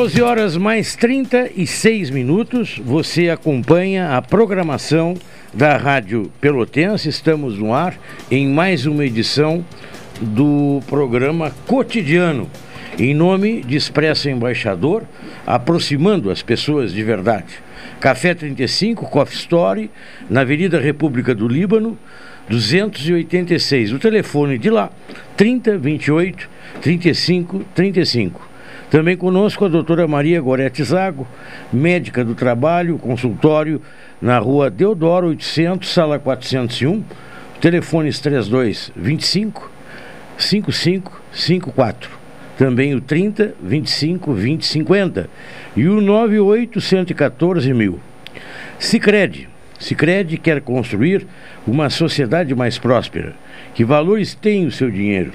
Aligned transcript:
12 0.00 0.22
horas 0.22 0.56
mais 0.56 0.96
36 0.96 2.08
minutos. 2.08 2.80
Você 2.82 3.28
acompanha 3.28 4.16
a 4.16 4.22
programação 4.22 5.14
da 5.52 5.76
Rádio 5.76 6.32
Pelotense. 6.40 7.10
Estamos 7.10 7.58
no 7.58 7.74
ar 7.74 8.00
em 8.30 8.48
mais 8.48 8.86
uma 8.86 9.04
edição 9.04 9.62
do 10.18 10.80
programa 10.86 11.50
Cotidiano. 11.66 12.50
Em 12.98 13.12
nome 13.12 13.60
de 13.60 13.76
Expresso 13.76 14.30
Embaixador, 14.30 15.02
aproximando 15.46 16.30
as 16.30 16.40
pessoas 16.40 16.94
de 16.94 17.02
verdade. 17.02 17.58
Café 18.00 18.32
35, 18.32 19.04
Coffee 19.04 19.36
Story, 19.36 19.90
na 20.30 20.40
Avenida 20.40 20.80
República 20.80 21.34
do 21.34 21.46
Líbano, 21.46 21.98
286. 22.48 23.92
O 23.92 23.98
telefone 23.98 24.56
de 24.56 24.70
lá, 24.70 24.90
30 25.36 25.76
28 25.76 26.48
35 26.80 27.66
35. 27.74 28.49
Também 28.90 29.16
conosco 29.16 29.64
a 29.64 29.68
doutora 29.68 30.08
Maria 30.08 30.40
Gorete 30.40 30.82
Zago, 30.82 31.24
médica 31.72 32.24
do 32.24 32.34
trabalho, 32.34 32.98
consultório 32.98 33.80
na 34.20 34.36
rua 34.40 34.68
Deodoro 34.68 35.28
800, 35.28 35.88
sala 35.88 36.18
401, 36.18 37.04
telefones 37.60 38.18
32 38.18 38.90
25 38.96 39.70
55 40.36 41.22
54. 41.32 42.10
Também 42.58 42.92
o 42.92 43.00
30 43.00 43.54
25 43.62 44.34
20 44.34 44.66
50 44.66 45.30
e 45.76 45.86
o 45.86 46.00
98 46.00 46.80
114 46.80 47.72
mil. 47.72 48.00
Sicredi. 48.76 49.48
Sicredi 49.78 50.36
quer 50.36 50.60
construir 50.60 51.26
uma 51.64 51.88
sociedade 51.88 52.56
mais 52.56 52.76
próspera. 52.76 53.34
Que 53.72 53.84
valores 53.84 54.34
tem 54.34 54.66
o 54.66 54.72
seu 54.72 54.90
dinheiro? 54.90 55.32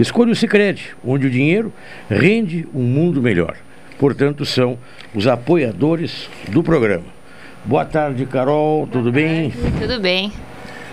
Escolha 0.00 0.32
o 0.32 0.34
Sicredi, 0.34 0.96
onde 1.04 1.26
o 1.26 1.30
dinheiro 1.30 1.70
rende 2.08 2.66
um 2.74 2.82
mundo 2.82 3.20
melhor. 3.20 3.54
Portanto, 3.98 4.46
são 4.46 4.78
os 5.14 5.26
apoiadores 5.26 6.26
do 6.48 6.62
programa. 6.62 7.04
Boa 7.66 7.84
tarde, 7.84 8.24
Carol, 8.24 8.86
tudo 8.86 9.12
bem? 9.12 9.52
Tudo 9.78 10.00
bem. 10.00 10.32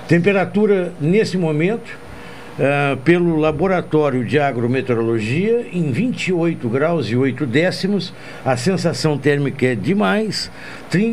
Temperatura 0.10 0.92
nesse 1.00 1.38
momento, 1.38 1.88
uh, 2.60 2.98
pelo 2.98 3.38
Laboratório 3.38 4.26
de 4.26 4.38
Agrometeorologia, 4.40 5.66
em 5.72 5.90
28 5.90 6.68
graus 6.68 7.10
e 7.10 7.16
8 7.16 7.46
décimos. 7.46 8.14
A 8.44 8.58
sensação 8.58 9.18
térmica 9.18 9.68
é 9.68 9.76
de 9.76 9.96
mais, 9.96 10.52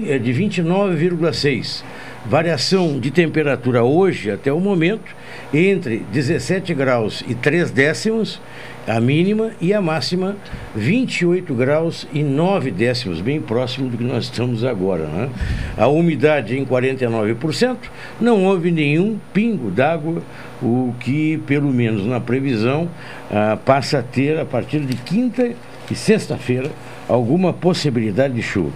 é 0.08 0.18
de 0.18 0.32
29,6. 0.32 1.84
Variação 2.26 2.98
de 2.98 3.12
temperatura 3.12 3.84
hoje, 3.84 4.32
até 4.32 4.52
o 4.52 4.58
momento, 4.58 5.14
entre 5.54 5.98
17 6.12 6.74
graus 6.74 7.24
e 7.28 7.34
3 7.34 7.70
décimos 7.70 8.40
a 8.86 9.00
mínima 9.00 9.52
e 9.60 9.72
a 9.72 9.80
máxima 9.80 10.36
28 10.74 11.54
graus 11.54 12.06
e 12.12 12.22
9 12.22 12.70
décimos, 12.70 13.20
bem 13.20 13.40
próximo 13.40 13.88
do 13.88 13.96
que 13.96 14.04
nós 14.04 14.24
estamos 14.24 14.64
agora. 14.64 15.06
Né? 15.06 15.30
A 15.76 15.86
umidade 15.86 16.58
em 16.58 16.66
49%, 16.66 17.76
não 18.20 18.44
houve 18.44 18.70
nenhum 18.70 19.18
pingo 19.32 19.70
d'água, 19.70 20.22
o 20.60 20.94
que, 21.00 21.38
pelo 21.46 21.72
menos 21.72 22.04
na 22.04 22.20
previsão, 22.20 22.88
ah, 23.30 23.56
passa 23.64 24.00
a 24.00 24.02
ter, 24.02 24.38
a 24.38 24.44
partir 24.44 24.80
de 24.80 24.96
quinta 24.96 25.52
e 25.90 25.94
sexta-feira, 25.94 26.70
alguma 27.08 27.52
possibilidade 27.52 28.34
de 28.34 28.42
chuva. 28.42 28.72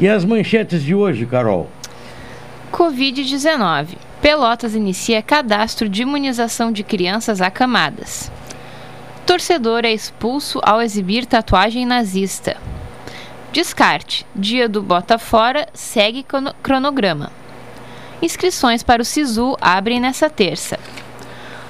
E 0.00 0.08
as 0.08 0.24
manchetes 0.24 0.82
de 0.82 0.94
hoje, 0.94 1.26
Carol? 1.26 1.68
Covid-19. 2.72 4.03
Pelotas 4.24 4.74
inicia 4.74 5.20
cadastro 5.20 5.86
de 5.86 6.00
imunização 6.00 6.72
de 6.72 6.82
crianças 6.82 7.42
acamadas. 7.42 8.32
Torcedor 9.26 9.84
é 9.84 9.92
expulso 9.92 10.60
ao 10.62 10.80
exibir 10.80 11.26
tatuagem 11.26 11.84
nazista. 11.84 12.56
Descarte. 13.52 14.24
Dia 14.34 14.66
do 14.66 14.82
Bota 14.82 15.18
Fora 15.18 15.68
segue 15.74 16.24
cronograma. 16.62 17.30
Inscrições 18.22 18.82
para 18.82 19.02
o 19.02 19.04
SISU 19.04 19.58
abrem 19.60 20.00
nessa 20.00 20.30
terça. 20.30 20.78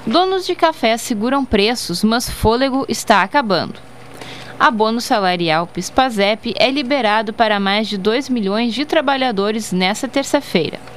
Donos 0.07 0.45
de 0.45 0.55
café 0.55 0.95
seguram 0.95 1.43
preços, 1.43 2.05
mas 2.05 2.29
fôlego 2.29 2.85
está 2.87 3.21
acabando. 3.21 3.81
Abono 4.57 5.01
salarial 5.01 5.67
PISPAZEP 5.67 6.53
é 6.57 6.71
liberado 6.71 7.33
para 7.33 7.59
mais 7.59 7.89
de 7.89 7.97
2 7.97 8.29
milhões 8.29 8.73
de 8.73 8.85
trabalhadores 8.85 9.73
nesta 9.73 10.07
terça-feira. 10.07 10.94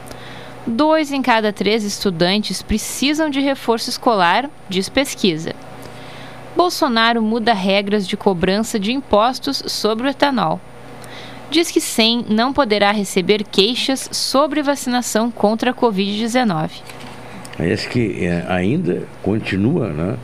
Dois 0.68 1.10
em 1.10 1.22
cada 1.22 1.50
três 1.50 1.82
estudantes 1.82 2.60
precisam 2.60 3.30
de 3.30 3.40
reforço 3.40 3.88
escolar, 3.88 4.50
diz 4.68 4.86
pesquisa. 4.86 5.54
Bolsonaro 6.54 7.22
muda 7.22 7.54
regras 7.54 8.06
de 8.06 8.18
cobrança 8.18 8.78
de 8.78 8.92
impostos 8.92 9.62
sobre 9.66 10.06
o 10.06 10.10
etanol. 10.10 10.60
Diz 11.50 11.70
que 11.70 11.80
SEM 11.80 12.26
não 12.28 12.52
poderá 12.52 12.92
receber 12.92 13.44
queixas 13.44 14.10
sobre 14.12 14.62
vacinação 14.62 15.30
contra 15.30 15.70
a 15.70 15.74
Covid-19. 15.74 16.70
Parece 17.56 17.88
que 17.88 18.26
é, 18.26 18.44
ainda 18.46 19.04
continua, 19.22 19.88
né? 19.88 20.18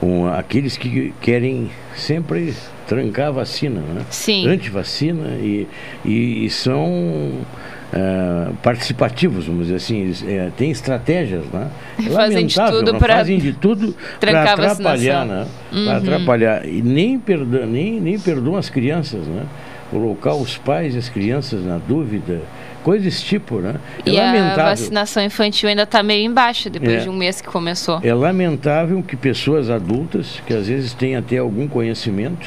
Com 0.00 0.26
aqueles 0.26 0.78
que 0.78 1.12
querem 1.20 1.70
sempre 1.94 2.54
trancar 2.86 3.28
a 3.28 3.32
vacina, 3.32 3.80
né? 3.80 4.06
Sim. 4.08 4.48
Antivacina 4.48 5.36
e, 5.36 5.68
e, 6.04 6.46
e 6.46 6.50
são 6.50 7.44
Uh, 7.92 8.54
participativos, 8.62 9.46
vamos 9.46 9.62
dizer 9.62 9.74
assim, 9.74 10.02
eles, 10.02 10.24
é, 10.24 10.48
têm 10.56 10.70
estratégias, 10.70 11.44
né? 11.46 11.68
Fazem 12.14 12.46
de 12.46 12.54
tudo 12.54 12.94
para 12.94 13.16
fazem 13.16 13.38
de 13.38 13.52
tudo 13.52 13.96
para 14.20 14.52
atrapalhar, 14.52 15.26
né? 15.26 15.46
Uhum. 15.72 15.84
Para 15.86 15.96
atrapalhar 15.96 16.68
e 16.68 16.82
nem 16.82 17.18
perdoam, 17.18 17.66
nem, 17.66 18.00
nem 18.00 18.16
perdoam 18.16 18.56
as 18.56 18.70
crianças, 18.70 19.26
né? 19.26 19.44
Colocar 19.90 20.34
os 20.34 20.56
pais 20.56 20.94
e 20.94 20.98
as 20.98 21.08
crianças 21.08 21.64
na 21.64 21.78
dúvida, 21.78 22.40
coisas 22.84 23.04
desse 23.04 23.24
tipo, 23.24 23.56
né? 23.58 23.74
É 24.06 24.10
e 24.10 24.12
lamentável. 24.12 24.64
a 24.64 24.68
vacinação 24.68 25.24
infantil 25.24 25.68
ainda 25.68 25.82
está 25.82 26.00
meio 26.00 26.24
embaixo 26.24 26.70
depois 26.70 26.94
é, 26.94 26.98
de 27.00 27.08
um 27.08 27.16
mês 27.16 27.40
que 27.40 27.48
começou. 27.48 28.00
É 28.04 28.14
lamentável 28.14 29.02
que 29.02 29.16
pessoas 29.16 29.68
adultas, 29.68 30.40
que 30.46 30.54
às 30.54 30.68
vezes 30.68 30.94
têm 30.94 31.16
até 31.16 31.38
algum 31.38 31.66
conhecimento, 31.66 32.46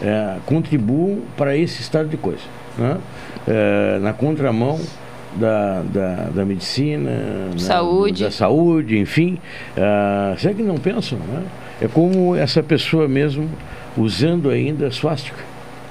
é, 0.00 0.36
contribuam 0.46 1.22
para 1.36 1.56
esse 1.56 1.80
estado 1.80 2.08
de 2.08 2.16
coisa, 2.16 2.42
né? 2.78 2.98
É, 3.46 3.98
na 4.00 4.12
contramão 4.12 4.80
da, 5.36 5.82
da, 5.82 6.14
da 6.34 6.44
medicina, 6.44 7.10
saúde. 7.58 8.22
Na, 8.22 8.28
da 8.28 8.34
saúde, 8.34 8.98
enfim. 8.98 9.38
Uh, 9.76 10.38
será 10.38 10.54
que 10.54 10.62
não 10.62 10.76
pensam? 10.76 11.18
Né? 11.18 11.42
É 11.80 11.88
como 11.88 12.34
essa 12.34 12.62
pessoa 12.62 13.06
mesmo 13.06 13.48
usando 13.96 14.50
ainda 14.50 14.90
swastika. 14.90 15.44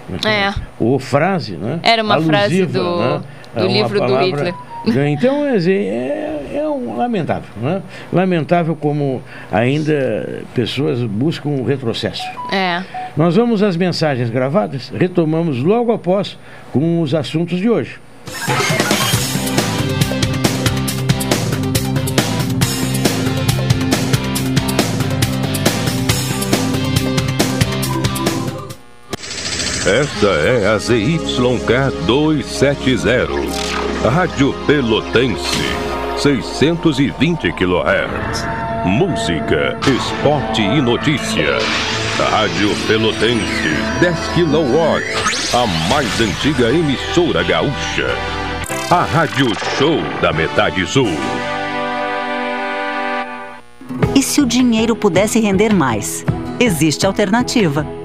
Né? 0.09 0.19
É. 0.25 0.53
Ou 0.79 0.99
frase, 0.99 1.53
né? 1.53 1.79
Era 1.83 2.03
uma 2.03 2.15
Alusiva, 2.15 2.37
frase 2.37 2.65
do, 2.65 2.97
né? 2.97 3.21
do 3.55 3.65
é 3.65 3.67
livro 3.67 3.99
palavra, 3.99 4.17
do 4.17 4.25
Hitler. 4.25 4.53
Então, 4.87 5.45
é, 5.45 5.57
é, 5.57 6.51
é 6.55 6.69
um 6.69 6.95
lamentável, 6.95 7.49
né? 7.61 7.81
Lamentável 8.13 8.75
como 8.75 9.21
ainda 9.51 10.43
pessoas 10.53 11.01
buscam 11.01 11.49
um 11.49 11.63
retrocesso. 11.63 12.23
É. 12.53 12.83
Nós 13.17 13.35
vamos 13.35 13.63
às 13.63 13.75
mensagens 13.75 14.29
gravadas, 14.29 14.91
retomamos 14.95 15.61
logo 15.61 15.91
após 15.91 16.37
com 16.71 17.01
os 17.01 17.13
assuntos 17.15 17.59
de 17.59 17.69
hoje. 17.69 17.99
Esta 29.87 30.27
é 30.27 30.65
a 30.65 30.79
ZYK 30.79 31.21
270, 32.07 33.64
Rádio 34.09 34.53
Pelotense, 34.67 35.63
620 36.17 37.51
kHz. 37.53 38.45
Música, 38.85 39.79
esporte 39.81 40.61
e 40.61 40.79
notícia. 40.79 41.57
Rádio 42.29 42.69
Pelotense, 42.85 43.69
10 43.99 44.15
kW, 44.35 45.57
a 45.57 45.89
mais 45.89 46.21
antiga 46.21 46.69
emissora 46.69 47.41
gaúcha. 47.41 48.07
A 48.91 49.03
Rádio 49.05 49.47
Show 49.77 49.99
da 50.21 50.31
Metade 50.31 50.85
Sul. 50.85 51.09
E 54.15 54.21
se 54.21 54.39
o 54.39 54.45
dinheiro 54.45 54.95
pudesse 54.95 55.39
render 55.39 55.73
mais? 55.73 56.23
Existe 56.59 57.07
alternativa. 57.07 58.04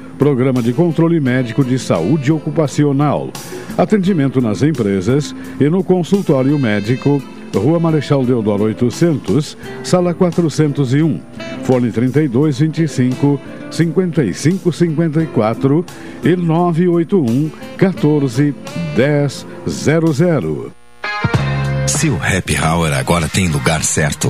Programa 0.21 0.61
de 0.61 0.71
Controle 0.71 1.19
Médico 1.19 1.63
de 1.63 1.79
Saúde 1.79 2.31
Ocupacional. 2.31 3.31
Atendimento 3.75 4.39
nas 4.39 4.61
empresas 4.61 5.35
e 5.59 5.67
no 5.67 5.83
consultório 5.83 6.59
médico 6.59 7.19
Rua 7.55 7.79
Marechal 7.79 8.23
Deodoro 8.23 8.65
800, 8.65 9.57
Sala 9.83 10.13
401, 10.13 11.19
Fone 11.63 11.91
3225 11.91 13.41
5554 13.71 15.85
e 16.23 16.35
981 16.35 17.49
14 17.75 18.53
1000. 19.65 20.71
Se 21.87 22.09
o 22.09 22.17
Happy 22.17 22.55
Hour 22.63 22.93
agora 22.93 23.27
tem 23.27 23.47
lugar 23.47 23.83
certo. 23.83 24.29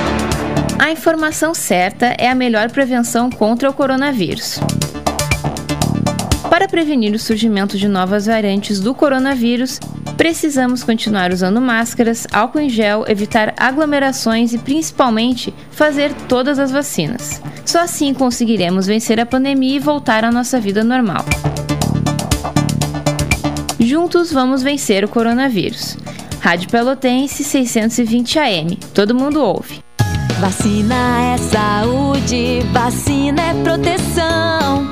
A 0.81 0.89
informação 0.89 1.53
certa 1.53 2.07
é 2.17 2.27
a 2.27 2.33
melhor 2.33 2.71
prevenção 2.71 3.29
contra 3.29 3.69
o 3.69 3.73
coronavírus. 3.73 4.59
Para 6.49 6.67
prevenir 6.67 7.13
o 7.13 7.19
surgimento 7.19 7.77
de 7.77 7.87
novas 7.87 8.25
variantes 8.25 8.79
do 8.79 8.95
coronavírus, 8.95 9.79
precisamos 10.17 10.83
continuar 10.83 11.31
usando 11.31 11.61
máscaras, 11.61 12.25
álcool 12.33 12.61
em 12.61 12.67
gel, 12.67 13.05
evitar 13.07 13.53
aglomerações 13.57 14.53
e 14.53 14.57
principalmente 14.57 15.53
fazer 15.69 16.11
todas 16.27 16.57
as 16.57 16.71
vacinas. 16.71 17.39
Só 17.63 17.81
assim 17.81 18.11
conseguiremos 18.11 18.87
vencer 18.87 19.19
a 19.19 19.25
pandemia 19.25 19.75
e 19.75 19.79
voltar 19.79 20.25
à 20.25 20.31
nossa 20.31 20.59
vida 20.59 20.83
normal. 20.83 21.23
Juntos 23.79 24.33
vamos 24.33 24.63
vencer 24.63 25.05
o 25.05 25.07
coronavírus. 25.07 25.95
Rádio 26.39 26.67
Pelotense 26.71 27.43
620 27.43 28.39
AM. 28.39 28.75
Todo 28.95 29.13
mundo 29.13 29.43
ouve. 29.43 29.90
Vacina 30.41 31.35
é 31.35 31.37
saúde, 31.37 32.61
vacina 32.73 33.43
é 33.43 33.53
proteção. 33.63 34.89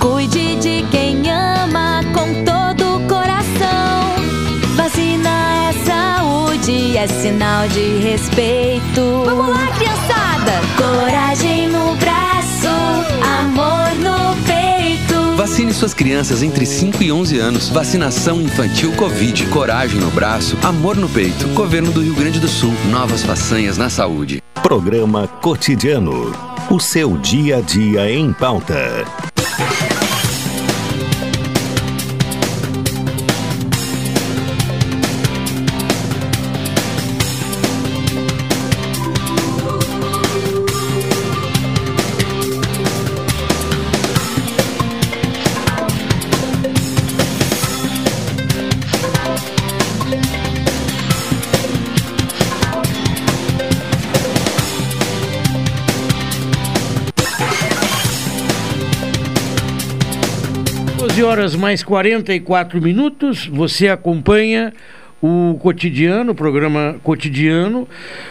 Cuide 0.00 0.56
de 0.56 0.84
quem 0.90 1.30
ama 1.30 2.00
com 2.12 2.42
todo 2.44 2.96
o 2.96 3.08
coração. 3.08 4.16
Vacina 4.74 5.30
é 5.68 5.72
saúde, 5.84 6.96
é 6.96 7.06
sinal 7.06 7.68
de 7.68 7.98
respeito. 7.98 9.22
Vamos 9.24 9.50
lá, 9.50 9.68
criançada! 9.68 9.89
Suas 15.80 15.94
crianças 15.94 16.42
entre 16.42 16.66
5 16.66 17.02
e 17.02 17.10
11 17.10 17.38
anos. 17.38 17.68
Vacinação 17.70 18.40
infantil 18.42 18.92
Covid. 18.96 19.46
Coragem 19.46 19.98
no 19.98 20.10
braço, 20.10 20.58
amor 20.62 20.94
no 20.94 21.08
peito. 21.08 21.48
Governo 21.54 21.90
do 21.90 22.02
Rio 22.02 22.14
Grande 22.14 22.38
do 22.38 22.48
Sul. 22.48 22.72
Novas 22.90 23.22
façanhas 23.22 23.78
na 23.78 23.88
saúde. 23.88 24.42
Programa 24.62 25.26
Cotidiano. 25.26 26.32
O 26.70 26.78
seu 26.78 27.16
dia 27.16 27.56
a 27.56 27.60
dia 27.62 28.12
em 28.12 28.30
pauta. 28.30 29.06
Horas 61.50 61.54
mais 61.56 61.82
44 61.82 62.80
minutos, 62.80 63.46
você 63.46 63.88
acompanha 63.88 64.72
o 65.22 65.58
cotidiano, 65.60 66.32
o 66.32 66.34
programa 66.34 66.96
cotidiano. 67.02 67.86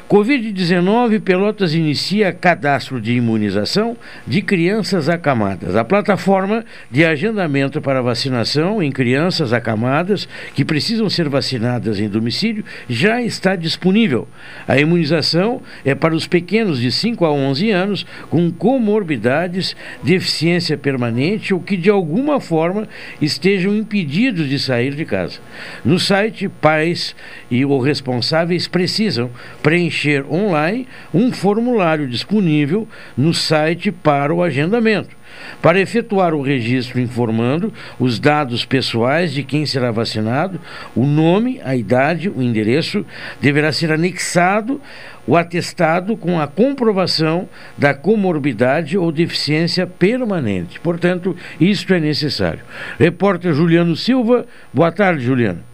Covid-19, 0.10 1.22
Pelotas 1.22 1.76
inicia 1.76 2.34
cadastro 2.34 3.00
de 3.00 3.14
imunização 3.14 3.96
de 4.26 4.42
crianças 4.42 5.08
acamadas. 5.08 5.76
A 5.76 5.86
plataforma 5.86 6.66
de 6.90 7.06
agendamento 7.06 7.80
para 7.80 8.02
vacinação 8.02 8.82
em 8.82 8.92
crianças 8.92 9.54
acamadas 9.54 10.28
que 10.56 10.66
precisam 10.66 11.10
ser 11.10 11.30
vacinadas 11.30 12.00
em 12.00 12.10
domicílio 12.10 12.66
já 12.90 13.22
está 13.22 13.56
disponível. 13.56 14.28
A 14.68 14.80
imunização 14.80 15.62
é 15.86 15.94
para 15.94 16.16
os 16.16 16.26
pequenos 16.26 16.80
de 16.80 16.92
5 16.92 17.24
a 17.24 17.32
11 17.32 17.70
anos 17.70 18.06
com 18.30 18.50
comorbidades, 18.52 19.76
deficiência 20.02 20.78
permanente 20.78 21.54
ou 21.54 21.60
que 21.60 21.78
de 21.78 21.90
alguma 21.90 22.40
forma 22.40 22.88
estejam 23.22 23.76
impedidos 23.76 24.50
de 24.50 24.58
sair 24.58 24.96
de 24.96 25.06
casa. 25.06 25.40
No 25.86 26.00
site 26.00 26.50
Pai 26.50 26.79
pais 26.80 27.16
e 27.52 27.66
os 27.66 27.86
responsáveis 27.86 28.68
precisam 28.68 29.30
preencher 29.62 30.26
online 30.32 30.88
um 31.14 31.32
formulário 31.32 32.08
disponível 32.08 32.88
no 33.18 33.34
site 33.34 33.92
para 33.92 34.34
o 34.34 34.42
agendamento. 34.42 35.20
Para 35.62 35.80
efetuar 35.80 36.34
o 36.34 36.42
registro 36.42 37.00
informando 37.00 37.72
os 38.00 38.20
dados 38.20 38.66
pessoais 38.66 39.32
de 39.32 39.44
quem 39.44 39.66
será 39.66 39.92
vacinado, 39.92 40.60
o 40.96 41.06
nome, 41.06 41.62
a 41.64 41.76
idade, 41.76 42.30
o 42.30 42.42
endereço, 42.42 43.06
deverá 43.40 43.72
ser 43.72 43.92
anexado 43.92 44.82
o 45.28 45.38
atestado 45.38 46.18
com 46.18 46.40
a 46.40 46.48
comprovação 46.48 47.48
da 47.78 47.94
comorbidade 47.94 48.98
ou 48.98 49.12
deficiência 49.12 49.86
permanente. 49.86 50.80
Portanto, 50.80 51.36
isto 51.62 51.94
é 51.94 52.00
necessário. 52.00 52.62
Repórter 52.98 53.54
Juliano 53.54 53.96
Silva, 53.96 54.48
boa 54.74 54.92
tarde, 54.92 55.24
Juliano. 55.24 55.69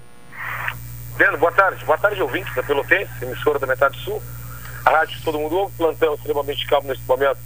Leandro, 1.17 1.37
boa 1.37 1.51
tarde. 1.51 1.85
Boa 1.85 1.97
tarde, 1.97 2.21
ouvintes 2.21 2.53
da 2.53 2.61
Pelotense, 2.61 3.09
emissora 3.21 3.57
da 3.57 3.65
Metade 3.65 3.97
Sul. 4.03 4.21
A 4.83 4.89
rádio 4.89 5.17
Todo 5.23 5.39
Mundo 5.39 5.55
Ouve, 5.55 5.73
plantão 5.77 6.13
extremamente 6.13 6.67
calmo 6.67 6.89
neste 6.89 7.05
momento 7.07 7.37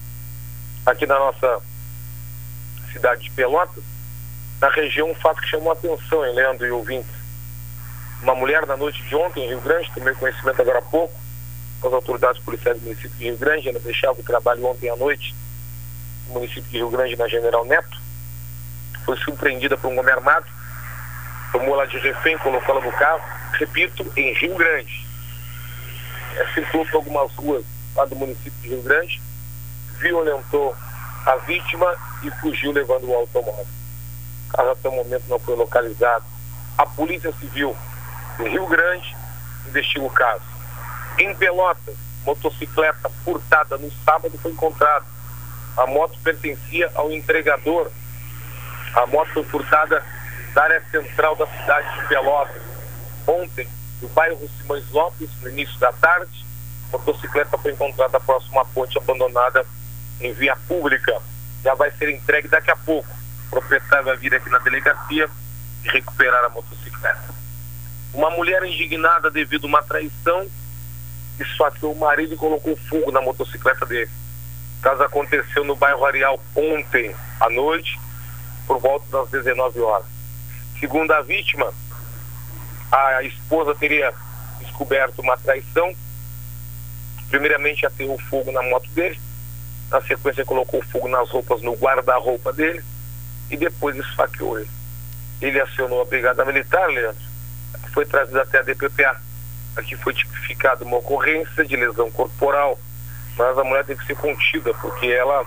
aqui 0.85 1.05
na 1.05 1.19
nossa 1.19 1.61
cidade 2.91 3.23
de 3.23 3.31
Pelotas. 3.31 3.83
Na 4.59 4.69
região, 4.69 5.11
um 5.11 5.15
fato 5.15 5.39
que 5.39 5.47
chamou 5.47 5.69
a 5.69 5.73
atenção, 5.73 6.25
hein, 6.25 6.33
Leandro 6.33 6.65
e 6.65 6.71
ouvintes. 6.71 7.11
Uma 8.23 8.33
mulher 8.33 8.65
na 8.65 8.75
noite 8.75 9.03
de 9.03 9.15
ontem 9.15 9.45
em 9.45 9.49
Rio 9.49 9.61
Grande, 9.61 9.91
tomei 9.93 10.15
conhecimento 10.15 10.59
agora 10.59 10.79
há 10.79 10.81
pouco, 10.81 11.13
com 11.79 11.87
as 11.87 11.93
autoridades 11.93 12.41
policiais 12.41 12.77
do 12.77 12.83
município 12.83 13.17
de 13.17 13.23
Rio 13.25 13.37
Grande, 13.37 13.69
ela 13.69 13.79
deixava 13.79 14.19
o 14.19 14.23
trabalho 14.23 14.65
ontem 14.65 14.89
à 14.89 14.95
noite 14.95 15.35
no 16.27 16.33
município 16.33 16.63
de 16.63 16.77
Rio 16.77 16.89
Grande, 16.89 17.15
na 17.15 17.27
General 17.27 17.63
Neto. 17.65 18.01
Foi 19.05 19.15
surpreendida 19.17 19.77
por 19.77 19.91
um 19.91 19.99
homem 19.99 20.11
armado, 20.11 20.47
tomou 21.51 21.75
ela 21.75 21.87
de 21.87 21.97
refém, 21.99 22.37
colocou 22.37 22.75
ela 22.75 22.85
no 22.85 22.91
carro 22.93 23.21
repito, 23.59 24.05
em 24.15 24.33
Rio 24.33 24.55
Grande. 24.55 25.05
É, 26.35 26.45
circulou 26.53 26.85
por 26.87 26.95
algumas 26.97 27.33
ruas 27.35 27.65
lá 27.95 28.05
do 28.05 28.15
município 28.15 28.51
de 28.61 28.69
Rio 28.69 28.81
Grande, 28.81 29.21
violentou 29.97 30.75
a 31.25 31.35
vítima 31.37 31.95
e 32.23 32.31
fugiu 32.39 32.71
levando 32.71 33.09
o 33.09 33.13
automóvel. 33.13 33.67
O 34.47 34.51
caso 34.55 34.69
até 34.69 34.89
o 34.89 34.91
momento 34.93 35.25
não 35.27 35.39
foi 35.39 35.55
localizado. 35.55 36.25
A 36.77 36.85
Polícia 36.85 37.31
Civil 37.33 37.75
de 38.37 38.49
Rio 38.49 38.65
Grande 38.67 39.15
investiga 39.67 40.05
o 40.05 40.09
caso. 40.09 40.43
Em 41.17 41.35
Pelotas, 41.35 41.95
motocicleta 42.25 43.09
furtada 43.25 43.77
no 43.77 43.91
sábado 44.05 44.37
foi 44.41 44.51
encontrada. 44.51 45.05
A 45.75 45.85
moto 45.85 46.17
pertencia 46.23 46.89
ao 46.95 47.11
entregador. 47.11 47.91
A 48.95 49.05
moto 49.07 49.29
foi 49.33 49.43
furtada 49.43 50.03
da 50.53 50.63
área 50.63 50.83
central 50.91 51.35
da 51.35 51.47
cidade 51.47 51.99
de 51.99 52.07
Pelotas 52.07 52.61
ontem, 53.29 53.67
no 54.01 54.09
bairro 54.09 54.49
Simões 54.57 54.89
Lopes, 54.91 55.29
no 55.41 55.49
início 55.49 55.77
da 55.79 55.91
tarde. 55.93 56.45
A 56.91 56.97
motocicleta 56.97 57.57
foi 57.57 57.71
encontrada 57.71 58.19
próximo 58.19 58.59
à 58.59 58.65
ponte 58.65 58.97
abandonada 58.97 59.65
em 60.19 60.33
via 60.33 60.55
pública. 60.67 61.21
Já 61.63 61.75
vai 61.75 61.91
ser 61.91 62.09
entregue 62.09 62.47
daqui 62.47 62.71
a 62.71 62.75
pouco. 62.75 63.09
O 63.47 63.49
proprietário 63.49 64.05
vai 64.05 64.17
vir 64.17 64.33
aqui 64.33 64.49
na 64.49 64.59
delegacia 64.59 65.29
e 65.83 65.89
recuperar 65.89 66.43
a 66.45 66.49
motocicleta. 66.49 67.29
Uma 68.13 68.31
mulher 68.31 68.63
indignada 68.63 69.29
devido 69.29 69.65
a 69.65 69.67
uma 69.67 69.83
traição 69.83 70.49
esfaqueou 71.39 71.93
o 71.93 71.99
marido 71.99 72.33
e 72.33 72.37
colocou 72.37 72.75
fogo 72.89 73.11
na 73.11 73.21
motocicleta 73.21 73.85
dele. 73.85 74.09
O 74.79 74.81
caso 74.81 75.03
aconteceu 75.03 75.63
no 75.63 75.75
bairro 75.75 76.05
Areal 76.05 76.39
ontem 76.55 77.15
à 77.39 77.49
noite, 77.49 77.99
por 78.65 78.79
volta 78.79 79.05
das 79.11 79.29
19 79.29 79.79
horas. 79.81 80.18
Segundo 80.79 81.11
a 81.11 81.21
vítima, 81.21 81.73
a 82.91 83.23
esposa 83.23 83.75
teria 83.75 84.13
descoberto 84.59 85.19
uma 85.19 85.37
traição. 85.37 85.93
Primeiramente 87.29 87.85
aterrou 87.85 88.17
fogo 88.29 88.51
na 88.51 88.63
moto 88.63 88.89
dele, 88.91 89.19
na 89.91 90.01
sequência 90.01 90.45
colocou 90.45 90.81
fogo 90.83 91.07
nas 91.07 91.29
roupas 91.29 91.61
no 91.61 91.73
guarda-roupa 91.73 92.51
dele 92.53 92.83
e 93.51 93.57
depois 93.57 93.95
esfaqueou 93.95 94.59
ele. 94.59 94.69
Ele 95.41 95.61
acionou 95.61 96.01
a 96.01 96.05
brigada 96.05 96.43
militar, 96.43 96.87
Leandro, 96.87 97.21
foi 97.93 98.05
trazido 98.05 98.39
até 98.39 98.59
a 98.59 98.63
DPPA. 98.63 99.21
Aqui 99.75 99.95
foi 99.95 100.13
tipificada 100.13 100.83
uma 100.83 100.97
ocorrência 100.97 101.63
de 101.63 101.75
lesão 101.75 102.09
corporal 102.11 102.77
mas 103.39 103.57
a 103.57 103.63
mulher 103.63 103.85
teve 103.85 104.01
que 104.01 104.07
ser 104.07 104.17
contida, 104.17 104.73
porque 104.75 105.07
ela 105.07 105.45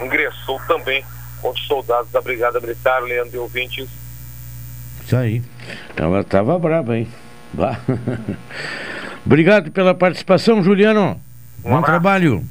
ingressou 0.00 0.60
também 0.68 1.04
contra 1.40 1.60
os 1.60 1.66
soldados 1.66 2.10
da 2.12 2.20
Brigada 2.20 2.60
Militar, 2.60 3.02
Leandro 3.02 3.32
de 3.32 3.38
Ouvintes. 3.38 3.88
Isso 5.04 5.16
aí. 5.16 5.42
Ela 5.96 6.24
tava 6.24 6.58
brava, 6.58 6.98
hein? 6.98 7.08
Obrigado 9.24 9.70
pela 9.70 9.94
participação, 9.94 10.62
Juliano. 10.62 11.20
Bom 11.62 11.82
trabalho. 11.82 12.42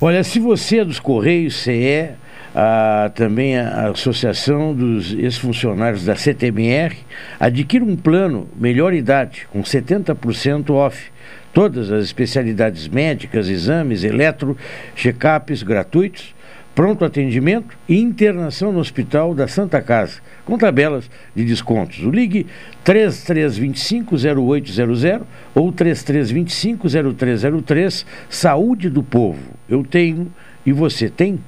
Olha, 0.00 0.22
se 0.22 0.38
você 0.38 0.78
é 0.78 0.84
dos 0.84 1.00
Correios, 1.00 1.56
CE, 1.56 2.10
a, 2.54 3.10
também 3.14 3.58
a 3.58 3.88
Associação 3.90 4.74
dos 4.74 5.12
Ex-Funcionários 5.12 6.04
da 6.04 6.14
CTMR, 6.14 6.96
adquira 7.38 7.84
um 7.84 7.96
plano 7.96 8.48
melhor 8.56 8.92
idade, 8.94 9.46
com 9.50 9.62
70% 9.62 10.70
off. 10.70 11.10
Todas 11.52 11.90
as 11.90 12.04
especialidades 12.04 12.86
médicas, 12.86 13.48
exames, 13.48 14.04
eletro, 14.04 14.56
check-ups 14.94 15.62
gratuitos, 15.62 16.34
pronto 16.74 17.04
atendimento 17.04 17.76
e 17.88 17.98
internação 17.98 18.70
no 18.70 18.78
Hospital 18.78 19.34
da 19.34 19.48
Santa 19.48 19.80
Casa, 19.80 20.20
com 20.48 20.56
tabelas 20.56 21.10
de 21.36 21.44
descontos. 21.44 22.02
O 22.02 22.10
ligue 22.10 22.46
3325-0800 22.82 25.20
ou 25.54 25.70
3325-0303, 25.70 28.06
Saúde 28.30 28.88
do 28.88 29.02
Povo. 29.02 29.42
Eu 29.68 29.84
tenho 29.84 30.32
e 30.64 30.72
você 30.72 31.10
tem? 31.10 31.38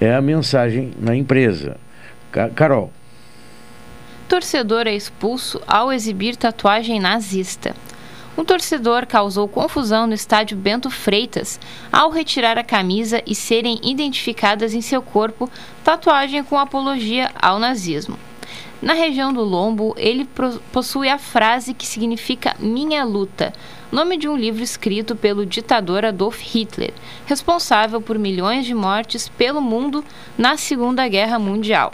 É 0.00 0.14
a 0.14 0.22
mensagem 0.22 0.92
na 1.00 1.16
empresa. 1.16 1.76
Ca 2.30 2.48
Carol. 2.50 2.92
Torcedor 4.28 4.86
é 4.86 4.94
expulso 4.94 5.60
ao 5.66 5.92
exibir 5.92 6.36
tatuagem 6.36 7.00
nazista. 7.00 7.74
Um 8.36 8.44
torcedor 8.44 9.04
causou 9.04 9.48
confusão 9.48 10.06
no 10.06 10.14
estádio 10.14 10.56
Bento 10.56 10.88
Freitas 10.90 11.58
ao 11.90 12.10
retirar 12.10 12.56
a 12.56 12.62
camisa 12.62 13.20
e 13.26 13.34
serem 13.34 13.80
identificadas 13.82 14.74
em 14.74 14.80
seu 14.80 15.02
corpo 15.02 15.50
tatuagem 15.82 16.44
com 16.44 16.56
apologia 16.56 17.32
ao 17.34 17.58
nazismo. 17.58 18.27
Na 18.80 18.94
região 18.94 19.32
do 19.32 19.42
lombo, 19.42 19.92
ele 19.98 20.28
possui 20.72 21.08
a 21.08 21.18
frase 21.18 21.74
que 21.74 21.84
significa 21.84 22.54
Minha 22.60 23.04
Luta, 23.04 23.52
nome 23.90 24.16
de 24.16 24.28
um 24.28 24.36
livro 24.36 24.62
escrito 24.62 25.16
pelo 25.16 25.44
ditador 25.44 26.04
Adolf 26.04 26.40
Hitler, 26.40 26.94
responsável 27.26 28.00
por 28.00 28.16
milhões 28.16 28.64
de 28.66 28.74
mortes 28.74 29.28
pelo 29.28 29.60
mundo 29.60 30.04
na 30.36 30.56
Segunda 30.56 31.08
Guerra 31.08 31.40
Mundial. 31.40 31.90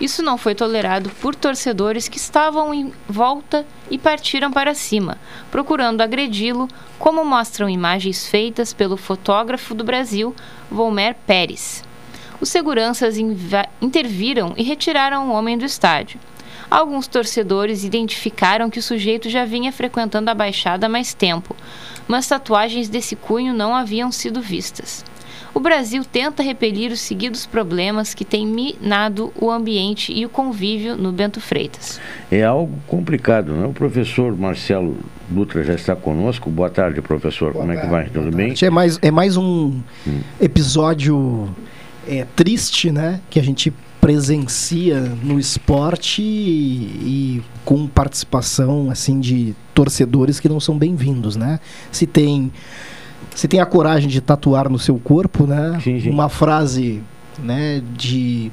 Isso 0.00 0.22
não 0.22 0.38
foi 0.38 0.54
tolerado 0.54 1.10
por 1.20 1.34
torcedores 1.34 2.08
que 2.08 2.16
estavam 2.16 2.72
em 2.72 2.90
volta 3.06 3.66
e 3.90 3.98
partiram 3.98 4.50
para 4.50 4.74
cima, 4.74 5.18
procurando 5.50 6.00
agredi-lo, 6.00 6.68
como 6.98 7.22
mostram 7.22 7.68
imagens 7.68 8.26
feitas 8.26 8.72
pelo 8.72 8.96
fotógrafo 8.96 9.74
do 9.74 9.84
Brasil, 9.84 10.34
Volmer 10.70 11.14
Pérez 11.26 11.84
os 12.44 12.50
seguranças 12.50 13.16
interviram 13.80 14.52
e 14.54 14.62
retiraram 14.62 15.28
o 15.28 15.32
homem 15.32 15.56
do 15.56 15.64
estádio. 15.64 16.20
Alguns 16.70 17.06
torcedores 17.06 17.84
identificaram 17.84 18.68
que 18.68 18.78
o 18.78 18.82
sujeito 18.82 19.30
já 19.30 19.46
vinha 19.46 19.72
frequentando 19.72 20.30
a 20.30 20.34
Baixada 20.34 20.84
há 20.84 20.88
mais 20.88 21.14
tempo, 21.14 21.56
mas 22.06 22.28
tatuagens 22.28 22.90
desse 22.90 23.16
cunho 23.16 23.54
não 23.54 23.74
haviam 23.74 24.12
sido 24.12 24.42
vistas. 24.42 25.02
O 25.54 25.60
Brasil 25.60 26.04
tenta 26.04 26.42
repelir 26.42 26.92
os 26.92 27.00
seguidos 27.00 27.46
problemas 27.46 28.12
que 28.12 28.26
têm 28.26 28.46
minado 28.46 29.32
o 29.40 29.50
ambiente 29.50 30.12
e 30.12 30.26
o 30.26 30.28
convívio 30.28 30.96
no 30.96 31.12
Bento 31.12 31.40
Freitas. 31.40 31.98
É 32.30 32.42
algo 32.42 32.76
complicado, 32.86 33.52
né? 33.52 33.66
O 33.66 33.72
professor 33.72 34.36
Marcelo 34.36 34.98
Dutra 35.30 35.62
já 35.64 35.74
está 35.74 35.96
conosco. 35.96 36.50
Boa 36.50 36.68
tarde, 36.68 37.00
professor. 37.00 37.52
Boa 37.52 37.64
Como 37.64 37.72
tarde, 37.72 37.80
é 37.80 37.84
que 37.84 37.90
vai? 37.90 38.10
Tudo 38.10 38.36
bem? 38.36 38.52
É 38.60 38.68
mais, 38.68 38.98
é 39.00 39.10
mais 39.10 39.36
um 39.36 39.80
hum. 40.06 40.20
episódio 40.40 41.48
é, 42.08 42.26
triste, 42.36 42.90
né? 42.90 43.20
Que 43.30 43.38
a 43.38 43.42
gente 43.42 43.72
presencia 44.00 45.00
no 45.00 45.38
esporte 45.38 46.20
e, 46.20 47.38
e, 47.38 47.42
com 47.64 47.86
participação 47.86 48.90
assim 48.90 49.18
de 49.18 49.54
torcedores 49.72 50.38
que 50.38 50.46
não 50.46 50.60
são 50.60 50.76
bem-vindos, 50.76 51.36
né? 51.36 51.58
Se 51.90 52.06
tem 52.06 52.52
se 53.34 53.48
tem 53.48 53.60
a 53.60 53.66
coragem 53.66 54.08
de 54.08 54.20
tatuar 54.20 54.68
no 54.68 54.78
seu 54.78 54.98
corpo, 54.98 55.46
né? 55.46 55.80
Sim, 55.82 56.00
sim. 56.00 56.10
Uma 56.10 56.28
frase, 56.28 57.02
né, 57.42 57.82
de 57.96 58.52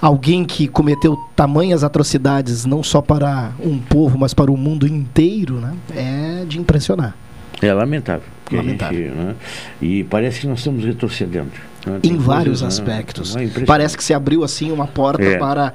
alguém 0.00 0.44
que 0.44 0.68
cometeu 0.68 1.16
tamanhas 1.34 1.82
atrocidades 1.82 2.64
não 2.64 2.82
só 2.82 3.00
para 3.00 3.52
um 3.58 3.78
povo, 3.78 4.18
mas 4.18 4.34
para 4.34 4.52
o 4.52 4.56
mundo 4.56 4.86
inteiro, 4.86 5.54
né? 5.54 5.74
É 5.94 6.44
de 6.44 6.58
impressionar. 6.58 7.16
É 7.60 7.72
lamentável. 7.72 8.28
lamentável. 8.52 8.98
Gente, 8.98 9.14
né? 9.16 9.34
E 9.80 10.04
parece 10.04 10.40
que 10.40 10.46
nós 10.46 10.58
estamos 10.58 10.84
retrocedendo. 10.84 11.50
Né? 11.86 12.00
Em 12.02 12.16
vários 12.16 12.60
coisas, 12.60 12.78
né? 12.78 12.92
aspectos. 12.92 13.34
Né? 13.34 13.50
Parece 13.66 13.96
que 13.96 14.04
se 14.04 14.14
abriu 14.14 14.44
assim 14.44 14.70
uma 14.70 14.86
porta 14.86 15.24
é. 15.24 15.38
para, 15.38 15.72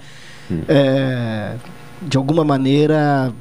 é, 0.67 1.53
de 2.01 2.17
alguma 2.17 2.43
maneira, 2.43 3.33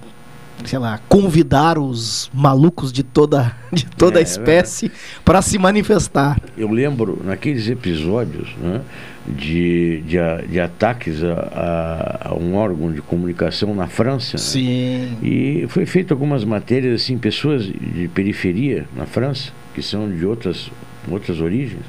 sei 0.65 0.79
lá, 0.79 1.01
convidar 1.09 1.79
os 1.79 2.31
malucos 2.33 2.93
de 2.93 3.03
toda, 3.03 3.57
de 3.73 3.87
toda 3.87 4.19
é, 4.19 4.21
a 4.21 4.23
espécie 4.23 4.91
para 5.25 5.43
se 5.43 5.59
manifestar. 5.59 6.41
Eu 6.57 6.71
lembro 6.71 7.21
naqueles 7.25 7.69
episódios 7.69 8.49
né, 8.61 8.81
de, 9.27 10.03
de, 10.03 10.19
de 10.49 10.61
ataques 10.61 11.23
a, 11.23 12.29
a, 12.31 12.35
um 12.35 12.55
órgão 12.55 12.93
de 12.93 13.01
comunicação 13.01 13.75
na 13.75 13.87
França. 13.87 14.37
Né? 14.37 14.43
Sim. 14.43 15.19
E 15.23 15.67
foi 15.69 15.87
feito 15.87 16.13
algumas 16.13 16.45
matérias 16.45 17.03
assim, 17.03 17.19
pessoas 17.19 17.65
de 17.65 18.09
periferia 18.15 18.87
na 18.95 19.07
França, 19.07 19.51
que 19.75 19.83
são 19.83 20.11
de 20.11 20.25
outras, 20.25 20.71
outras 21.11 21.41
origens 21.41 21.83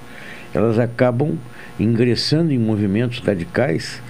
elas 0.53 0.77
acabam 0.77 1.37
ingressando 1.79 2.51
em 2.51 2.59
movimentos 2.59 3.19
radicais 3.19 4.01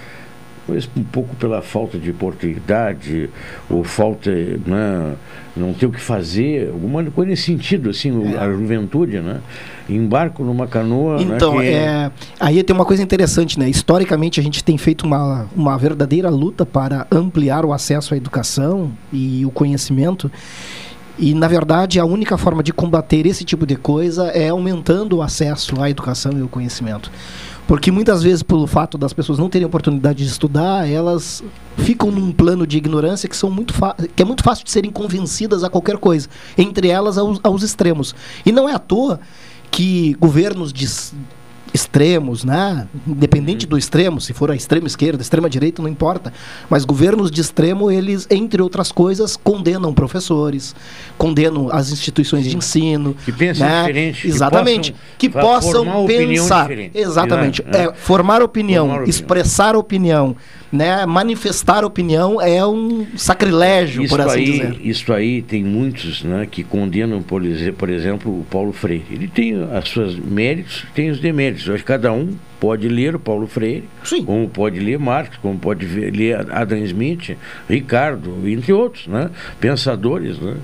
um 0.96 1.02
pouco 1.04 1.34
pela 1.36 1.60
falta 1.60 1.98
de 1.98 2.10
oportunidade 2.10 3.28
ou 3.68 3.84
falta 3.84 4.30
né, 4.30 5.14
não 5.56 5.74
ter 5.74 5.86
o 5.86 5.90
que 5.90 6.00
fazer 6.00 6.70
alguma 6.70 7.04
coisa 7.10 7.30
nesse 7.30 7.42
sentido 7.42 7.90
assim 7.90 8.34
é. 8.34 8.38
a 8.38 8.50
juventude 8.50 9.20
né 9.20 9.40
embarco 9.88 10.42
numa 10.42 10.66
canoa 10.66 11.18
né, 11.18 11.34
então 11.36 11.58
né, 11.58 11.64
que... 11.64 11.68
é, 11.68 12.10
aí 12.40 12.62
tem 12.62 12.74
uma 12.74 12.84
coisa 12.86 13.02
interessante 13.02 13.58
né 13.58 13.68
historicamente 13.68 14.40
a 14.40 14.42
gente 14.42 14.64
tem 14.64 14.78
feito 14.78 15.04
uma, 15.04 15.46
uma 15.54 15.76
verdadeira 15.76 16.30
luta 16.30 16.64
para 16.64 17.06
ampliar 17.10 17.64
o 17.64 17.72
acesso 17.72 18.14
à 18.14 18.16
educação 18.16 18.90
e 19.12 19.44
o 19.44 19.50
conhecimento 19.50 20.30
e, 21.16 21.32
na 21.32 21.46
verdade, 21.46 22.00
a 22.00 22.04
única 22.04 22.36
forma 22.36 22.62
de 22.62 22.72
combater 22.72 23.24
esse 23.24 23.44
tipo 23.44 23.64
de 23.64 23.76
coisa 23.76 24.26
é 24.28 24.48
aumentando 24.48 25.18
o 25.18 25.22
acesso 25.22 25.80
à 25.80 25.88
educação 25.88 26.32
e 26.36 26.42
ao 26.42 26.48
conhecimento. 26.48 27.10
Porque 27.66 27.90
muitas 27.90 28.22
vezes, 28.22 28.42
pelo 28.42 28.66
fato 28.66 28.98
das 28.98 29.12
pessoas 29.12 29.38
não 29.38 29.48
terem 29.48 29.66
oportunidade 29.66 30.18
de 30.18 30.28
estudar, 30.28 30.88
elas 30.88 31.42
ficam 31.78 32.10
num 32.10 32.30
plano 32.30 32.66
de 32.66 32.76
ignorância 32.76 33.28
que, 33.28 33.36
são 33.36 33.50
muito 33.50 33.74
que 34.14 34.22
é 34.22 34.24
muito 34.24 34.42
fácil 34.42 34.64
de 34.64 34.70
serem 34.70 34.90
convencidas 34.90 35.64
a 35.64 35.70
qualquer 35.70 35.96
coisa, 35.96 36.28
entre 36.58 36.88
elas 36.88 37.16
aos, 37.16 37.40
aos 37.42 37.62
extremos. 37.62 38.14
E 38.44 38.52
não 38.52 38.68
é 38.68 38.74
à 38.74 38.78
toa 38.78 39.18
que 39.70 40.14
governos 40.20 40.72
de, 40.72 40.86
extremos, 41.74 42.44
né? 42.44 42.86
Independente 43.04 43.66
do 43.66 43.76
extremo, 43.76 44.20
se 44.20 44.32
for 44.32 44.48
a 44.48 44.54
extrema 44.54 44.86
esquerda, 44.86 45.20
extrema 45.20 45.50
direita, 45.50 45.82
não 45.82 45.88
importa. 45.88 46.32
Mas 46.70 46.84
governos 46.84 47.32
de 47.32 47.40
extremo, 47.40 47.90
eles, 47.90 48.28
entre 48.30 48.62
outras 48.62 48.92
coisas, 48.92 49.36
condenam 49.36 49.92
professores, 49.92 50.74
condenam 51.18 51.68
as 51.72 51.90
instituições 51.90 52.44
Sim. 52.44 52.50
de 52.50 52.56
ensino. 52.56 53.16
Que 53.24 53.32
pensam 53.32 53.66
né? 53.66 53.80
diferente. 53.80 54.28
Exatamente. 54.28 54.94
Que 55.18 55.28
possam, 55.28 55.84
que 55.84 55.90
possam 55.90 56.06
pensar. 56.06 56.70
Exatamente. 56.94 57.62
É, 57.66 57.92
formar 57.92 58.40
opinião, 58.40 58.88
formar 58.88 59.08
expressar 59.08 59.74
opinião. 59.74 60.30
opinião 60.30 60.64
né, 60.74 61.06
manifestar 61.06 61.84
opinião 61.84 62.40
é 62.40 62.66
um 62.66 63.06
sacrilégio, 63.16 64.02
isso 64.02 64.16
por 64.16 64.20
assim 64.20 64.38
aí, 64.38 64.44
dizer. 64.44 64.76
Isso 64.82 65.12
aí 65.12 65.40
tem 65.40 65.62
muitos 65.62 66.24
né, 66.24 66.46
que 66.50 66.64
condenam, 66.64 67.22
por, 67.22 67.42
por 67.78 67.88
exemplo, 67.88 68.40
o 68.40 68.44
Paulo 68.50 68.72
Freire. 68.72 69.04
Ele 69.10 69.28
tem 69.28 69.54
as 69.72 69.88
suas 69.88 70.16
méritos, 70.16 70.84
tem 70.94 71.10
os 71.10 71.20
deméritos. 71.20 71.63
Que 71.64 71.82
cada 71.82 72.12
um 72.12 72.36
pode 72.64 72.88
ler 72.88 73.14
o 73.14 73.18
Paulo 73.18 73.46
Freire, 73.46 73.84
Sim. 74.02 74.24
como 74.24 74.48
pode 74.48 74.80
ler 74.80 74.98
Marx, 74.98 75.36
como 75.42 75.58
pode 75.58 75.84
ler 75.84 76.50
Adam 76.50 76.78
Smith, 76.78 77.36
Ricardo, 77.68 78.38
entre 78.48 78.72
outros, 78.72 79.06
né? 79.06 79.28
pensadores. 79.60 80.38
Né? 80.38 80.54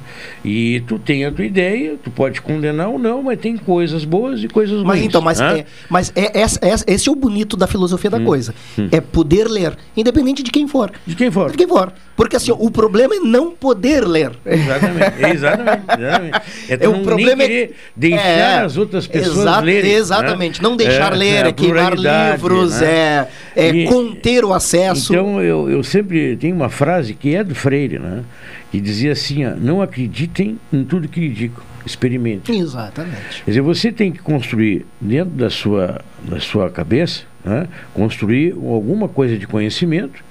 E 0.43 0.83
tu 0.89 0.99
tem 0.99 1.27
a 1.27 1.31
tua 1.31 1.45
ideia, 1.45 1.97
tu 2.03 2.11
pode 2.11 2.41
condenar 2.41 2.89
ou 2.89 2.99
não, 2.99 3.23
mas 3.23 3.39
tem 3.39 3.55
coisas 3.55 4.03
boas 4.07 4.43
e 4.43 4.49
coisas 4.49 4.83
mas, 4.83 4.97
ruins. 4.97 5.09
Então, 5.09 5.21
mas, 5.21 5.41
né? 5.41 5.59
é, 5.59 5.67
mas 5.91 6.11
é, 6.17 6.41
é, 6.41 6.43
é, 6.43 6.95
esse 6.95 7.07
é 7.07 7.13
o 7.13 7.15
bonito 7.15 7.55
da 7.55 7.67
filosofia 7.67 8.09
da 8.09 8.17
hum. 8.17 8.25
coisa. 8.25 8.55
Hum. 8.79 8.89
É 8.91 8.99
poder 9.03 9.47
ler, 9.47 9.77
independente 9.95 10.43
de 10.43 10.51
quem 10.51 10.67
for. 10.67 10.91
De 11.07 11.15
quem 11.15 11.31
for. 11.31 11.51
De 11.51 11.59
quem 11.59 11.69
for. 11.69 11.93
Porque 12.17 12.37
assim, 12.37 12.51
o 12.51 12.71
problema 12.71 13.15
é 13.15 13.19
não 13.19 13.51
poder 13.51 14.07
ler. 14.07 14.33
Exatamente, 14.47 15.25
exatamente. 15.35 15.83
exatamente. 15.99 16.41
É, 16.71 16.85
é 16.85 16.89
o 16.89 17.03
problema 17.03 17.43
é 17.43 17.71
deixar 17.97 18.21
é, 18.21 18.61
as 18.61 18.77
outras 18.77 19.07
pessoas 19.07 19.63
lerem. 19.63 19.93
Exatamente, 19.93 20.63
né? 20.63 20.69
não 20.69 20.77
deixar 20.77 21.13
é, 21.13 21.17
ler, 21.17 21.47
é, 21.47 21.53
queimar 21.53 21.90
qualidade, 21.91 22.33
livros, 22.43 22.81
né? 22.81 22.87
é, 22.87 23.29
é 23.57 23.69
E- 23.75 23.85
conter 23.87 24.45
o 24.45 24.53
acesso. 24.53 25.13
Então 25.13 25.43
eu, 25.43 25.69
eu 25.71 25.83
sempre 25.83 26.37
tenho 26.37 26.55
uma 26.57 26.69
frase 26.69 27.15
que 27.15 27.35
é 27.35 27.43
do 27.45 27.55
Freire, 27.55 27.99
né? 27.99 28.23
Que 28.71 28.81
dizia 28.81 29.13
assim: 29.13 29.45
ó, 29.47 29.51
não 29.57 29.83
acreditem 29.83 30.59
em 30.73 30.85
tudo 30.85 31.09
que 31.09 31.21
lhe 31.21 31.29
digo, 31.31 31.63
experimente. 31.85 32.53
Exatamente. 32.53 33.43
Quer 33.45 33.51
dizer, 33.51 33.61
você 33.61 33.91
tem 33.93 34.13
que 34.13 34.19
construir 34.21 34.87
dentro 35.01 35.31
da 35.35 35.51
sua, 35.51 36.01
da 36.23 36.39
sua 36.41 36.71
cabeça, 36.71 37.23
né, 37.45 37.67
construir 37.95 38.53
alguma 38.53 39.09
coisa 39.09 39.37
de 39.37 39.47
conhecimento 39.47 40.23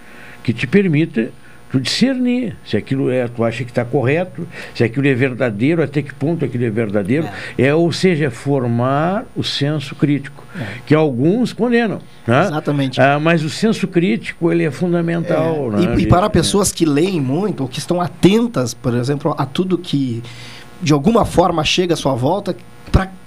que 0.43 0.53
te 0.53 0.65
permita 0.67 1.31
tu 1.71 1.79
discernir 1.79 2.55
se 2.65 2.75
aquilo 2.75 3.09
é, 3.09 3.27
tu 3.27 3.43
acha 3.43 3.63
que 3.63 3.71
está 3.71 3.85
correto, 3.85 4.47
se 4.73 4.83
aquilo 4.83 5.07
é 5.07 5.13
verdadeiro, 5.13 5.83
até 5.83 6.01
que 6.01 6.13
ponto 6.13 6.43
aquilo 6.43 6.65
é 6.65 6.69
verdadeiro, 6.69 7.27
é, 7.57 7.73
ou 7.73 7.91
seja, 7.91 8.31
formar 8.31 9.25
o 9.35 9.43
senso 9.43 9.95
crítico, 9.95 10.43
que 10.85 10.95
alguns 10.95 11.53
condenam. 11.53 11.99
Né? 12.25 12.41
Exatamente. 12.45 12.99
Ah, 12.99 13.19
mas 13.19 13.43
o 13.43 13.49
senso 13.49 13.87
crítico 13.87 14.51
ele 14.51 14.63
é 14.63 14.71
fundamental. 14.71 15.71
né? 15.71 15.95
E, 15.97 16.03
e 16.03 16.07
para 16.07 16.29
pessoas 16.29 16.71
que 16.71 16.85
leem 16.85 17.21
muito, 17.21 17.61
ou 17.61 17.69
que 17.69 17.79
estão 17.79 18.01
atentas, 18.01 18.73
por 18.73 18.93
exemplo, 18.95 19.35
a 19.37 19.45
tudo 19.45 19.77
que 19.77 20.23
de 20.81 20.93
alguma 20.93 21.25
forma 21.25 21.63
chega 21.63 21.93
à 21.93 21.97
sua 21.97 22.15
volta, 22.15 22.55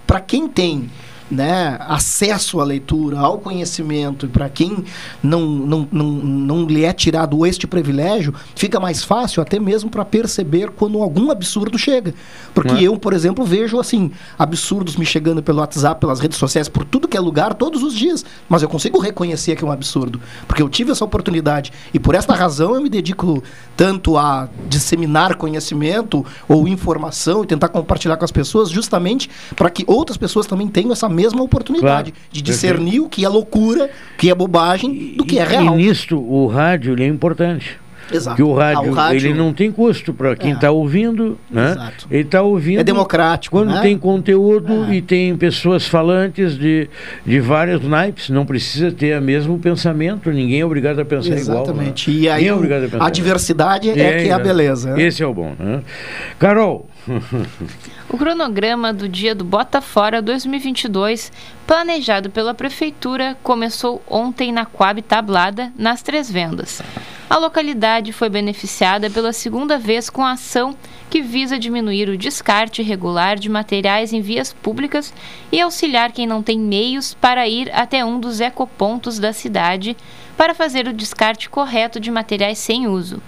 para 0.06 0.20
quem 0.20 0.48
tem 0.48 0.90
né, 1.32 1.78
acesso 1.80 2.60
à 2.60 2.64
leitura, 2.64 3.18
ao 3.18 3.38
conhecimento, 3.38 4.26
e 4.26 4.28
para 4.28 4.50
quem 4.50 4.84
não, 5.22 5.40
não, 5.40 5.88
não, 5.90 6.04
não 6.04 6.66
lhe 6.66 6.84
é 6.84 6.92
tirado 6.92 7.46
este 7.46 7.66
privilégio, 7.66 8.34
fica 8.54 8.78
mais 8.78 9.02
fácil 9.02 9.40
até 9.40 9.58
mesmo 9.58 9.88
para 9.88 10.04
perceber 10.04 10.70
quando 10.70 11.02
algum 11.02 11.30
absurdo 11.30 11.78
chega. 11.78 12.14
Porque 12.54 12.74
é? 12.74 12.82
eu, 12.82 12.98
por 12.98 13.14
exemplo, 13.14 13.44
vejo 13.46 13.80
assim, 13.80 14.10
absurdos 14.38 14.96
me 14.96 15.06
chegando 15.06 15.42
pelo 15.42 15.60
WhatsApp, 15.60 16.00
pelas 16.00 16.20
redes 16.20 16.36
sociais, 16.36 16.68
por 16.68 16.84
tudo 16.84 17.08
que 17.08 17.16
é 17.16 17.20
lugar, 17.20 17.54
todos 17.54 17.82
os 17.82 17.94
dias. 17.94 18.24
Mas 18.46 18.62
eu 18.62 18.68
consigo 18.68 18.98
reconhecer 18.98 19.56
que 19.56 19.64
é 19.64 19.66
um 19.66 19.72
absurdo. 19.72 20.20
Porque 20.46 20.62
eu 20.62 20.68
tive 20.68 20.92
essa 20.92 21.04
oportunidade. 21.04 21.72
E 21.94 21.98
por 21.98 22.14
esta 22.14 22.34
razão 22.34 22.74
eu 22.74 22.82
me 22.82 22.90
dedico 22.90 23.42
tanto 23.74 24.18
a 24.18 24.50
disseminar 24.68 25.36
conhecimento 25.36 26.24
ou 26.46 26.68
informação 26.68 27.42
e 27.42 27.46
tentar 27.46 27.68
compartilhar 27.68 28.18
com 28.18 28.24
as 28.24 28.30
pessoas, 28.30 28.68
justamente 28.68 29.30
para 29.56 29.70
que 29.70 29.84
outras 29.86 30.18
pessoas 30.18 30.46
também 30.46 30.68
tenham 30.68 30.92
essa 30.92 31.08
mesma 31.08 31.21
oportunidade 31.30 32.12
Claro. 32.12 32.26
de 32.30 32.42
discernir 32.42 33.00
o 33.00 33.08
que 33.08 33.24
é 33.24 33.28
loucura, 33.28 33.90
o 34.14 34.18
que 34.18 34.30
é 34.30 34.34
bobagem, 34.34 35.14
do 35.16 35.24
que 35.24 35.38
é 35.38 35.42
E 35.42 35.46
real. 35.46 35.76
nisto 35.76 36.18
o 36.18 36.46
rádio 36.46 36.94
é 37.00 37.06
importante. 37.06 37.80
Exato. 38.12 38.36
Porque 38.36 38.42
o 38.42 38.60
Ah, 38.60 38.64
rádio, 38.74 38.90
o 38.90 38.94
rádio- 38.94 39.16
ele 39.28 39.32
não 39.38 39.54
tem 39.54 39.70
custo 39.72 40.12
para 40.12 40.36
quem 40.36 40.50
É. 40.50 40.54
está 40.54 40.70
ouvindo, 40.70 41.38
né? 41.50 41.70
Exato. 41.70 42.06
Ele 42.10 42.22
está 42.24 42.42
ouvindo. 42.42 42.80
É 42.80 42.84
democrático, 42.84 43.56
Quando 43.56 43.72
né? 43.72 43.80
tem 43.80 43.96
conteúdo 43.96 44.92
e 44.92 45.00
tem 45.00 45.34
pessoas 45.36 45.86
falantes 45.86 46.58
de, 46.58 46.90
de 47.24 47.40
vários 47.40 47.80
naipes, 47.86 48.28
não 48.28 48.44
precisa 48.44 48.90
ter 48.92 49.18
o 49.18 49.22
mesmo 49.22 49.58
pensamento, 49.58 50.30
ninguém 50.30 50.60
é 50.60 50.66
obrigado 50.66 50.98
a 51.00 51.04
pensar 51.06 51.38
igual. 51.38 51.62
Exatamente. 51.62 52.10
né? 52.10 52.16
E 52.16 52.28
aí 52.28 52.48
é 52.48 52.50
a 52.50 53.06
a 53.06 53.08
diversidade 53.08 53.88
é, 53.88 53.94
que 53.94 54.28
é 54.28 54.32
a 54.32 54.38
né? 54.38 54.44
beleza. 54.44 54.94
né? 54.94 55.02
Esse 55.04 55.22
é 55.22 55.26
o 55.26 55.32
bom. 55.32 55.54
Né? 55.58 55.80
Carol. 56.38 56.88
O 58.08 58.16
cronograma 58.16 58.92
do 58.92 59.08
Dia 59.08 59.34
do 59.34 59.44
Bota 59.44 59.80
Fora 59.80 60.22
2022, 60.22 61.32
planejado 61.66 62.30
pela 62.30 62.54
Prefeitura, 62.54 63.36
começou 63.42 64.02
ontem 64.08 64.52
na 64.52 64.64
Coab 64.64 65.02
Tablada, 65.02 65.72
nas 65.76 66.02
Três 66.02 66.30
Vendas. 66.30 66.80
A 67.28 67.38
localidade 67.38 68.12
foi 68.12 68.28
beneficiada 68.28 69.08
pela 69.08 69.32
segunda 69.32 69.78
vez 69.78 70.10
com 70.10 70.22
a 70.22 70.32
ação 70.32 70.76
que 71.08 71.22
visa 71.22 71.58
diminuir 71.58 72.08
o 72.08 72.16
descarte 72.16 72.82
irregular 72.82 73.38
de 73.38 73.48
materiais 73.48 74.12
em 74.12 74.20
vias 74.20 74.52
públicas 74.52 75.12
e 75.50 75.60
auxiliar 75.60 76.12
quem 76.12 76.26
não 76.26 76.42
tem 76.42 76.58
meios 76.58 77.14
para 77.14 77.48
ir 77.48 77.70
até 77.74 78.04
um 78.04 78.20
dos 78.20 78.40
ecopontos 78.40 79.18
da 79.18 79.32
cidade 79.32 79.96
para 80.42 80.54
fazer 80.54 80.88
o 80.88 80.92
descarte 80.92 81.48
correto 81.48 82.00
de 82.00 82.10
materiais 82.10 82.58
sem 82.58 82.88
uso. 82.88 83.22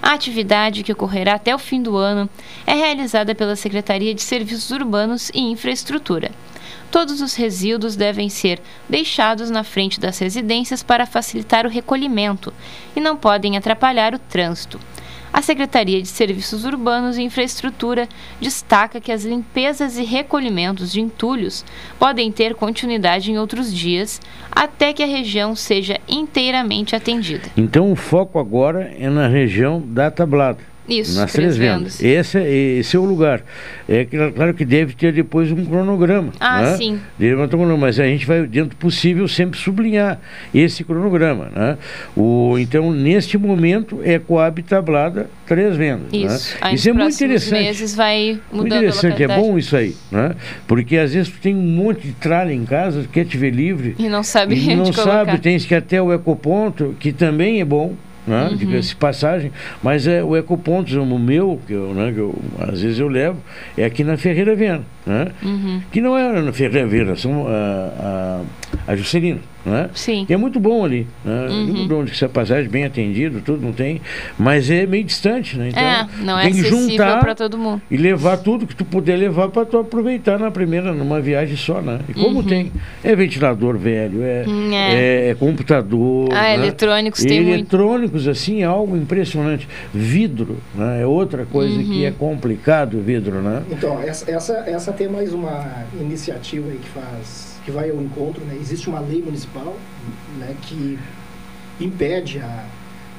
A 0.00 0.14
atividade, 0.14 0.82
que 0.82 0.90
ocorrerá 0.90 1.34
até 1.34 1.54
o 1.54 1.58
fim 1.58 1.82
do 1.82 1.98
ano, 1.98 2.30
é 2.66 2.72
realizada 2.72 3.34
pela 3.34 3.54
Secretaria 3.54 4.14
de 4.14 4.22
Serviços 4.22 4.70
Urbanos 4.70 5.30
e 5.34 5.40
Infraestrutura. 5.40 6.30
Todos 6.90 7.20
os 7.20 7.34
resíduos 7.34 7.94
devem 7.94 8.30
ser 8.30 8.58
deixados 8.88 9.50
na 9.50 9.62
frente 9.62 10.00
das 10.00 10.18
residências 10.18 10.82
para 10.82 11.04
facilitar 11.04 11.66
o 11.66 11.68
recolhimento 11.68 12.50
e 12.96 13.00
não 13.00 13.18
podem 13.18 13.58
atrapalhar 13.58 14.14
o 14.14 14.18
trânsito. 14.18 14.80
A 15.36 15.42
Secretaria 15.42 16.00
de 16.00 16.08
Serviços 16.08 16.64
Urbanos 16.64 17.18
e 17.18 17.22
Infraestrutura 17.22 18.08
destaca 18.40 19.02
que 19.02 19.12
as 19.12 19.22
limpezas 19.22 19.98
e 19.98 20.02
recolhimentos 20.02 20.90
de 20.90 21.02
entulhos 21.02 21.62
podem 21.98 22.32
ter 22.32 22.54
continuidade 22.54 23.30
em 23.30 23.36
outros 23.36 23.70
dias, 23.70 24.18
até 24.50 24.94
que 24.94 25.02
a 25.02 25.06
região 25.06 25.54
seja 25.54 26.00
inteiramente 26.08 26.96
atendida. 26.96 27.50
Então 27.54 27.92
o 27.92 27.94
foco 27.94 28.38
agora 28.38 28.90
é 28.98 29.10
na 29.10 29.28
região 29.28 29.78
da 29.78 30.10
tablada. 30.10 30.75
Isso, 30.88 31.18
nas 31.18 31.32
Três 31.32 31.56
vendas. 31.56 31.98
Vendas. 32.00 32.02
Esse, 32.02 32.38
é- 32.38 32.50
esse 32.78 32.96
é 32.96 32.98
o 32.98 33.04
lugar. 33.04 33.42
É 33.88 34.04
claro 34.04 34.54
que 34.54 34.64
deve 34.64 34.94
ter 34.94 35.12
depois 35.12 35.50
um 35.52 35.64
cronograma. 35.64 36.32
Ah, 36.40 36.62
né? 36.62 36.76
sim. 36.76 37.00
Deve 37.18 37.34
ter 37.36 37.42
um 37.42 37.48
cronograma, 37.48 37.86
mas 37.86 37.98
a 38.00 38.04
gente 38.06 38.24
vai, 38.26 38.46
dentro 38.46 38.70
do 38.70 38.76
possível, 38.76 39.26
sempre 39.28 39.58
sublinhar 39.58 40.20
esse 40.54 40.84
cronograma. 40.84 41.50
Né? 41.54 41.78
O, 42.16 42.56
então, 42.58 42.92
neste 42.92 43.36
momento, 43.38 44.00
é 44.04 44.18
Coab 44.18 44.62
Tablada, 44.62 45.28
três 45.46 45.76
vendas. 45.76 46.08
Isso. 46.12 46.56
Né? 46.62 46.74
Isso 46.74 46.88
é 46.88 46.92
muito 46.92 47.14
interessante. 47.14 47.62
meses 47.62 47.94
vai 47.94 48.40
Muito 48.52 48.64
mudando 48.64 48.72
a 48.72 48.76
interessante, 48.78 49.22
é 49.22 49.28
bom 49.28 49.58
isso 49.58 49.76
aí, 49.76 49.94
né? 50.10 50.34
Porque 50.66 50.96
às 50.96 51.12
vezes 51.14 51.28
tu 51.32 51.38
tem 51.40 51.54
um 51.54 51.60
monte 51.62 52.06
de 52.08 52.12
tralha 52.12 52.52
em 52.52 52.64
casa, 52.64 53.06
quer 53.12 53.24
te 53.24 53.36
ver 53.36 53.50
livre, 53.50 53.94
E 53.98 54.08
não 54.08 54.22
sabe 54.22 54.54
e 54.54 54.66
não 54.74 54.82
onde 54.84 54.92
colocar. 54.92 55.24
sabe, 55.26 55.38
tens 55.38 55.64
que 55.64 55.74
até 55.74 56.00
o 56.00 56.12
ecoponto, 56.12 56.94
que 56.98 57.12
também 57.12 57.60
é 57.60 57.64
bom, 57.64 57.94
né? 58.26 58.48
Uhum. 58.50 58.56
Diga-se 58.56 58.96
passagem, 58.96 59.52
mas 59.82 60.06
é 60.06 60.22
o 60.22 60.36
ecoponto, 60.36 60.98
o 61.00 61.18
meu, 61.18 61.60
que 61.66 61.72
eu, 61.72 61.94
né, 61.94 62.12
que 62.12 62.18
eu, 62.18 62.34
às 62.58 62.80
vezes 62.80 62.98
eu 62.98 63.08
levo, 63.08 63.38
é 63.76 63.84
aqui 63.84 64.02
na 64.02 64.16
Ferreira 64.16 64.54
Viana, 64.54 64.84
né? 65.06 65.28
Uhum. 65.42 65.80
Que 65.92 66.00
não 66.00 66.16
é 66.16 66.40
na 66.40 66.52
Ferreira 66.52 66.86
Viana, 66.86 67.16
são 67.16 67.46
a, 67.46 68.42
a, 68.86 68.92
a 68.92 68.96
Juscelino, 68.96 69.40
né? 69.66 69.90
Sim. 69.94 70.24
Que 70.24 70.32
é 70.32 70.36
muito 70.36 70.58
bom 70.60 70.84
ali, 70.84 71.06
né? 71.24 71.46
Uhum. 71.50 71.66
Muito 71.66 71.88
bom, 71.88 72.04
de 72.04 72.16
ser 72.16 72.28
passagem 72.28 72.70
bem 72.70 72.84
atendido, 72.84 73.40
tudo, 73.40 73.60
não 73.60 73.72
tem, 73.72 74.00
mas 74.38 74.70
é 74.70 74.86
meio 74.86 75.04
distante, 75.04 75.58
né? 75.58 75.68
Então, 75.68 75.82
é, 75.82 76.06
não 76.22 76.38
é 76.38 76.44
tem 76.44 76.52
que 76.52 76.62
juntar 76.62 77.18
para 77.20 77.34
todo 77.34 77.58
mundo. 77.58 77.82
e 77.90 77.96
levar 77.96 78.36
tudo 78.38 78.66
que 78.66 78.74
tu 78.76 78.84
puder 78.84 79.16
levar 79.16 79.48
para 79.48 79.66
tu 79.66 79.76
aproveitar 79.78 80.38
na 80.38 80.50
primeira, 80.50 80.92
numa 80.94 81.20
viagem 81.20 81.56
só, 81.56 81.80
né? 81.82 81.98
E 82.08 82.14
como 82.14 82.38
Uhum. 82.38 82.44
tem, 82.46 82.72
é 83.02 83.14
ventilador 83.16 83.76
velho, 83.76 84.22
é, 84.22 84.44
Hum, 84.46 84.72
é. 84.72 84.94
é. 84.94 85.28
é 85.30 85.34
computador. 85.34 86.28
Ah, 86.32 86.42
né? 86.42 86.54
eletrônicos 86.54 87.22
E 87.24 87.26
tem 87.26 87.40
muito. 87.42 87.54
eletrônicos, 87.54 88.28
assim, 88.28 88.62
é 88.62 88.66
algo 88.66 88.96
impressionante. 88.96 89.68
Vidro, 89.92 90.58
né? 90.74 91.02
É 91.02 91.06
outra 91.06 91.44
coisa 91.44 91.74
Uhum. 91.76 91.84
que 91.84 92.04
é 92.04 92.10
complicado 92.12 92.98
o 92.98 93.02
vidro, 93.02 93.40
né? 93.42 93.62
Então, 93.70 94.00
essa, 94.02 94.30
essa, 94.30 94.52
essa 94.66 94.92
tem 94.92 95.08
mais 95.08 95.32
uma 95.32 95.84
iniciativa 96.00 96.68
aí 96.68 96.78
que 96.78 96.88
faz, 96.90 97.45
que 97.66 97.70
vai 97.72 97.90
ao 97.90 98.00
encontro, 98.00 98.42
né? 98.44 98.56
Existe 98.60 98.88
uma 98.88 99.00
lei 99.00 99.20
municipal, 99.20 99.76
né, 100.38 100.54
que 100.62 100.96
impede 101.80 102.38
a, 102.38 102.64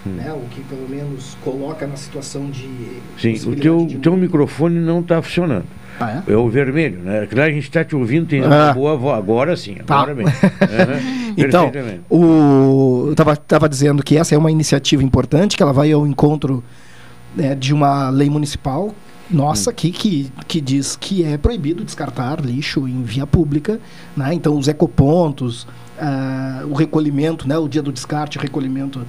né, 0.06 0.32
o 0.34 0.40
que 0.50 0.62
pelo 0.62 0.88
menos 0.90 1.38
coloca 1.44 1.86
na 1.86 1.98
situação 1.98 2.50
de 2.50 2.68
Sim, 3.20 3.34
o 3.50 3.56
teu, 3.58 3.86
de- 3.86 3.98
teu 3.98 4.16
microfone 4.16 4.80
não 4.80 5.02
está 5.02 5.22
funcionando. 5.22 5.66
Ah, 6.00 6.22
é? 6.28 6.36
o 6.36 6.48
vermelho, 6.48 7.00
né? 7.00 7.26
Claro, 7.30 7.50
a 7.50 7.54
gente 7.54 7.64
está 7.64 7.84
te 7.84 7.96
ouvindo, 7.96 8.28
tem 8.28 8.42
Ah. 8.42 8.46
uma 8.48 8.74
boa 8.74 8.96
voz. 8.96 9.18
Agora 9.18 9.58
sim, 9.58 9.76
Tá. 9.86 9.96
agora 9.98 10.16
bem. 10.16 10.26
Uhum, 10.32 11.34
Então, 11.36 11.72
o, 12.10 13.04
eu 13.08 13.12
estava 13.12 13.36
tava 13.36 13.68
dizendo 13.68 14.02
que 14.04 14.16
essa 14.16 14.34
é 14.34 14.38
uma 14.38 14.50
iniciativa 14.52 15.04
importante, 15.04 15.58
que 15.58 15.64
ela 15.64 15.74
vai 15.74 15.92
ao 15.92 16.06
encontro 16.08 16.64
né, 17.36 17.54
de 17.54 17.74
uma 17.74 18.10
lei 18.12 18.30
municipal 18.30 18.94
nossa 19.30 19.70
aqui 19.72 19.92
que, 19.92 20.32
que 20.48 20.62
diz 20.62 20.96
que 20.96 21.24
é 21.24 21.38
proibido 21.38 21.84
descartar 21.84 22.40
lixo 22.40 22.88
em 22.88 23.04
via 23.04 23.28
pública. 23.28 23.80
Né? 24.16 24.34
Então, 24.34 24.58
os 24.58 24.68
ecopontos, 24.68 25.68
ah, 26.00 26.64
o 26.70 26.74
recolhimento, 26.74 27.48
né, 27.48 27.58
o 27.58 27.68
dia 27.68 27.82
do 27.82 27.92
descarte, 27.92 28.38
o 28.38 28.42
recolhimento 28.42 29.06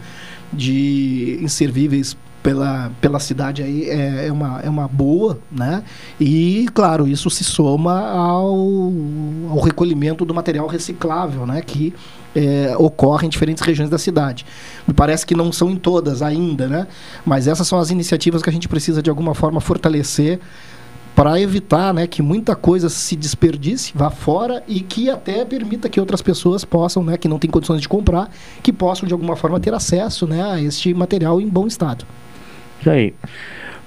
de 0.53 1.39
inservíveis 1.43 2.17
pela, 2.43 2.91
pela 3.01 3.21
cidade 3.21 3.63
aí 3.63 3.89
é, 3.89 4.27
é, 4.27 4.33
uma, 4.33 4.61
é 4.61 4.71
uma 4.71 4.89
boa, 4.89 5.39
né? 5.51 5.83
E, 6.19 6.67
claro, 6.73 7.07
isso 7.07 7.29
se 7.29 7.45
soma 7.45 8.01
ao, 8.09 8.93
ao 9.51 9.61
recolhimento 9.61 10.25
do 10.25 10.33
material 10.33 10.67
reciclável, 10.67 11.47
né? 11.47 11.61
Que 11.61 11.93
é, 12.39 12.77
ocorre 12.77 13.27
em 13.27 13.31
diferentes 13.31 13.63
regiões 13.63 13.91
da 13.91 13.99
cidade. 13.99 14.47
Me 14.87 14.95
parece 14.95 15.27
que 15.27 15.35
não 15.35 15.51
são 15.53 15.71
em 15.71 15.77
todas 15.77 16.23
ainda, 16.23 16.69
né? 16.69 16.87
Mas 17.25 17.49
essas 17.49 17.67
são 17.67 17.79
as 17.79 17.91
iniciativas 17.91 18.43
que 18.43 18.51
a 18.51 18.53
gente 18.53 18.69
precisa, 18.69 19.03
de 19.03 19.11
alguma 19.11 19.35
forma, 19.35 19.61
fortalecer 19.61 20.39
para 21.15 21.41
evitar 21.41 21.93
né, 21.93 22.07
que 22.07 22.23
muita 22.23 22.55
coisa 22.55 22.89
se 22.89 23.17
desperdice, 23.17 23.91
vá 23.93 24.09
fora 24.09 24.63
e 24.69 24.79
que 24.79 25.11
até 25.11 25.45
permita 25.45 25.89
que 25.89 25.99
outras 25.99 26.23
pessoas 26.23 26.65
possam, 26.65 27.03
né, 27.03 27.17
que 27.17 27.27
não 27.27 27.41
têm 27.41 27.51
condições 27.51 27.81
de 27.81 27.89
comprar, 27.89 28.31
que 28.63 28.73
possam 28.73 29.05
de 29.05 29.13
alguma 29.13 29.35
forma 29.35 29.59
ter 29.59 29.75
acesso 29.75 30.29
né, 30.29 30.41
a 30.41 30.63
este 30.63 30.95
material 30.95 31.41
em 31.41 31.49
bom 31.49 31.67
estado. 31.67 32.07
Isso 32.79 32.89
aí. 32.89 33.15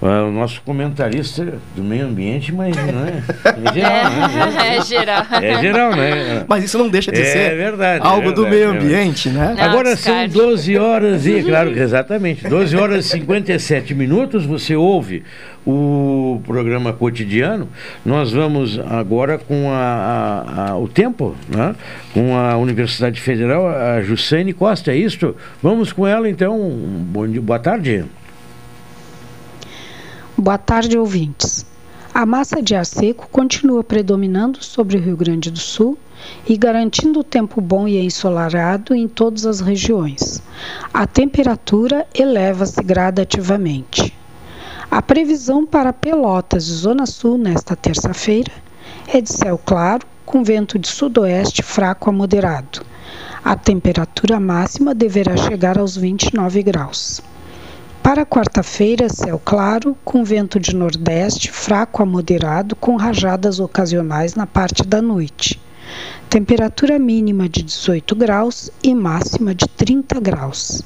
Ah, 0.03 0.23
o 0.23 0.31
nosso 0.31 0.61
comentarista 0.63 1.45
do 1.75 1.83
meio 1.83 2.07
ambiente, 2.07 2.51
mas 2.51 2.75
não 2.75 3.05
é, 3.05 3.21
é 3.69 3.73
geral, 3.73 4.09
né? 4.09 4.67
É 4.77 4.81
geral. 4.83 5.23
É 5.41 5.61
geral, 5.61 5.95
né? 5.95 6.45
Mas 6.47 6.63
isso 6.63 6.77
não 6.79 6.89
deixa 6.89 7.11
de 7.11 7.21
É 7.21 7.25
ser 7.25 7.55
verdade, 7.55 8.03
algo 8.05 8.29
é 8.29 8.31
do 8.31 8.43
verdade, 8.43 8.55
meio 8.65 8.73
é 8.73 8.77
ambiente, 8.77 9.29
né? 9.29 9.53
Não, 9.55 9.63
Agora 9.63 9.95
são 9.95 10.11
descarte. 10.25 10.33
12 10.33 10.77
horas 10.77 11.25
e, 11.27 11.43
claro, 11.43 11.71
que 11.71 11.79
exatamente, 11.79 12.47
12 12.47 12.75
horas 12.75 13.05
e 13.05 13.09
57 13.09 13.93
minutos, 13.93 14.43
você 14.43 14.75
ouve 14.75 15.23
o 15.67 16.41
programa 16.47 16.91
cotidiano. 16.93 17.69
Nós 18.03 18.31
vamos 18.31 18.79
agora 18.79 19.37
com 19.37 19.69
a, 19.71 19.75
a- 19.75 20.69
a- 20.71 20.77
o 20.77 20.87
tempo, 20.87 21.35
né? 21.47 21.75
com 22.11 22.35
a 22.35 22.57
Universidade 22.57 23.21
Federal, 23.21 23.67
a 23.67 24.01
Jussane 24.01 24.51
Costa, 24.51 24.91
é 24.91 24.95
isto? 24.95 25.35
Vamos 25.61 25.93
com 25.93 26.07
ela 26.07 26.27
então. 26.27 26.57
Bom 26.59 27.27
dia, 27.27 27.39
boa 27.39 27.59
tarde. 27.59 28.03
Boa 30.41 30.57
tarde, 30.57 30.97
ouvintes. 30.97 31.63
A 32.11 32.25
massa 32.25 32.63
de 32.63 32.73
ar 32.73 32.83
seco 32.83 33.29
continua 33.31 33.83
predominando 33.83 34.63
sobre 34.63 34.97
o 34.97 34.99
Rio 34.99 35.15
Grande 35.15 35.51
do 35.51 35.59
Sul 35.59 35.95
e 36.49 36.57
garantindo 36.57 37.23
tempo 37.23 37.61
bom 37.61 37.87
e 37.87 38.03
ensolarado 38.03 38.95
em 38.95 39.07
todas 39.07 39.45
as 39.45 39.59
regiões. 39.59 40.41
A 40.91 41.05
temperatura 41.05 42.07
eleva-se 42.11 42.81
gradativamente. 42.81 44.17
A 44.89 44.99
previsão 44.99 45.63
para 45.63 45.93
Pelotas 45.93 46.67
e 46.69 46.73
Zona 46.73 47.05
Sul 47.05 47.37
nesta 47.37 47.75
terça-feira 47.75 48.51
é 49.13 49.21
de 49.21 49.31
céu 49.31 49.61
claro, 49.63 50.07
com 50.25 50.43
vento 50.43 50.79
de 50.79 50.87
sudoeste 50.87 51.61
fraco 51.61 52.09
a 52.09 52.11
moderado. 52.11 52.83
A 53.45 53.55
temperatura 53.55 54.39
máxima 54.39 54.95
deverá 54.95 55.37
chegar 55.37 55.77
aos 55.77 55.95
29 55.95 56.63
graus. 56.63 57.21
Para 58.03 58.25
quarta-feira, 58.25 59.07
céu 59.09 59.39
claro, 59.43 59.95
com 60.03 60.23
vento 60.23 60.59
de 60.59 60.75
nordeste 60.75 61.51
fraco 61.51 62.01
a 62.01 62.05
moderado, 62.05 62.75
com 62.75 62.95
rajadas 62.95 63.59
ocasionais 63.59 64.33
na 64.33 64.47
parte 64.47 64.83
da 64.83 64.99
noite. 65.03 65.61
Temperatura 66.27 66.97
mínima 66.97 67.47
de 67.47 67.61
18 67.61 68.15
graus 68.15 68.71
e 68.83 68.95
máxima 68.95 69.53
de 69.53 69.67
30 69.67 70.19
graus. 70.19 70.81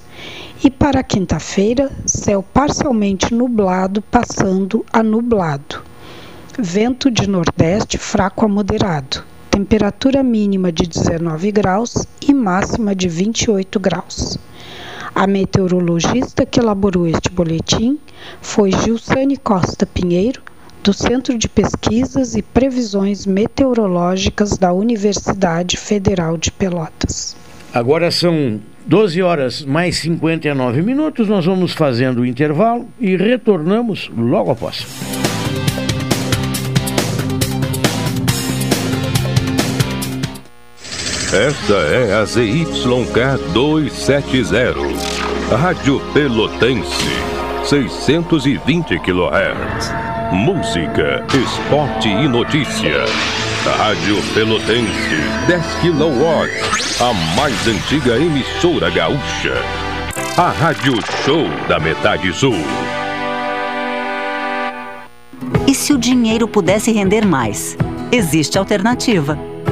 E 0.62 0.70
para 0.70 1.02
quinta-feira, 1.04 1.90
céu 2.06 2.44
parcialmente 2.44 3.34
nublado, 3.34 4.02
passando 4.02 4.86
a 4.92 5.02
nublado. 5.02 5.84
Vento 6.60 7.10
de 7.10 7.28
nordeste 7.28 7.98
fraco 7.98 8.46
a 8.46 8.50
moderado. 8.50 9.24
Temperatura 9.50 10.22
mínima 10.22 10.70
de 10.70 10.86
19 10.86 11.50
graus 11.54 12.06
e 12.22 12.34
máxima 12.34 12.94
de 12.94 13.08
28 13.08 13.80
graus. 13.80 14.38
A 15.16 15.26
meteorologista 15.26 16.46
que 16.46 16.60
elaborou 16.60 17.08
este 17.08 17.30
boletim 17.30 17.98
foi 18.42 18.70
Gilsane 18.74 19.38
Costa 19.38 19.86
Pinheiro, 19.86 20.42
do 20.84 20.92
Centro 20.92 21.38
de 21.38 21.48
Pesquisas 21.48 22.36
e 22.36 22.42
Previsões 22.42 23.26
Meteorológicas 23.26 24.58
da 24.58 24.74
Universidade 24.74 25.78
Federal 25.78 26.36
de 26.36 26.52
Pelotas. 26.52 27.34
Agora 27.74 28.12
são 28.12 28.60
12 28.86 29.22
horas 29.22 29.64
mais 29.64 29.96
59 30.00 30.82
minutos. 30.82 31.30
Nós 31.30 31.46
vamos 31.46 31.72
fazendo 31.72 32.20
o 32.20 32.26
intervalo 32.26 32.86
e 33.00 33.16
retornamos 33.16 34.12
logo 34.18 34.52
após. 34.52 34.86
Esta 41.36 41.74
é 41.74 42.14
a 42.14 42.24
ZYK 42.24 43.52
270, 43.52 44.74
Rádio 45.52 46.00
Pelotense, 46.14 47.10
620 47.66 48.98
kHz. 49.00 49.92
Música, 50.32 51.26
esporte 51.36 52.08
e 52.08 52.30
notícia. 52.30 53.04
Rádio 53.66 54.16
Pelotense, 54.34 55.18
10 55.46 55.66
kW, 55.82 57.04
a 57.04 57.14
mais 57.36 57.68
antiga 57.68 58.16
emissora 58.16 58.90
gaúcha. 58.90 59.56
A 60.38 60.52
Rádio 60.52 60.94
Show 61.26 61.50
da 61.68 61.82
Metade 61.82 62.32
Sul. 62.32 62.56
E 65.68 65.76
se 65.76 65.92
o 65.92 65.98
dinheiro 65.98 66.48
pudesse 66.48 66.94
render 66.94 67.26
mais? 67.26 67.76
Existe 68.10 68.58
alternativa. 68.58 69.38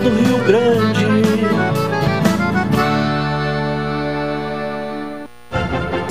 do 0.00 0.10
Rio 0.10 0.38
Grande. 0.44 0.77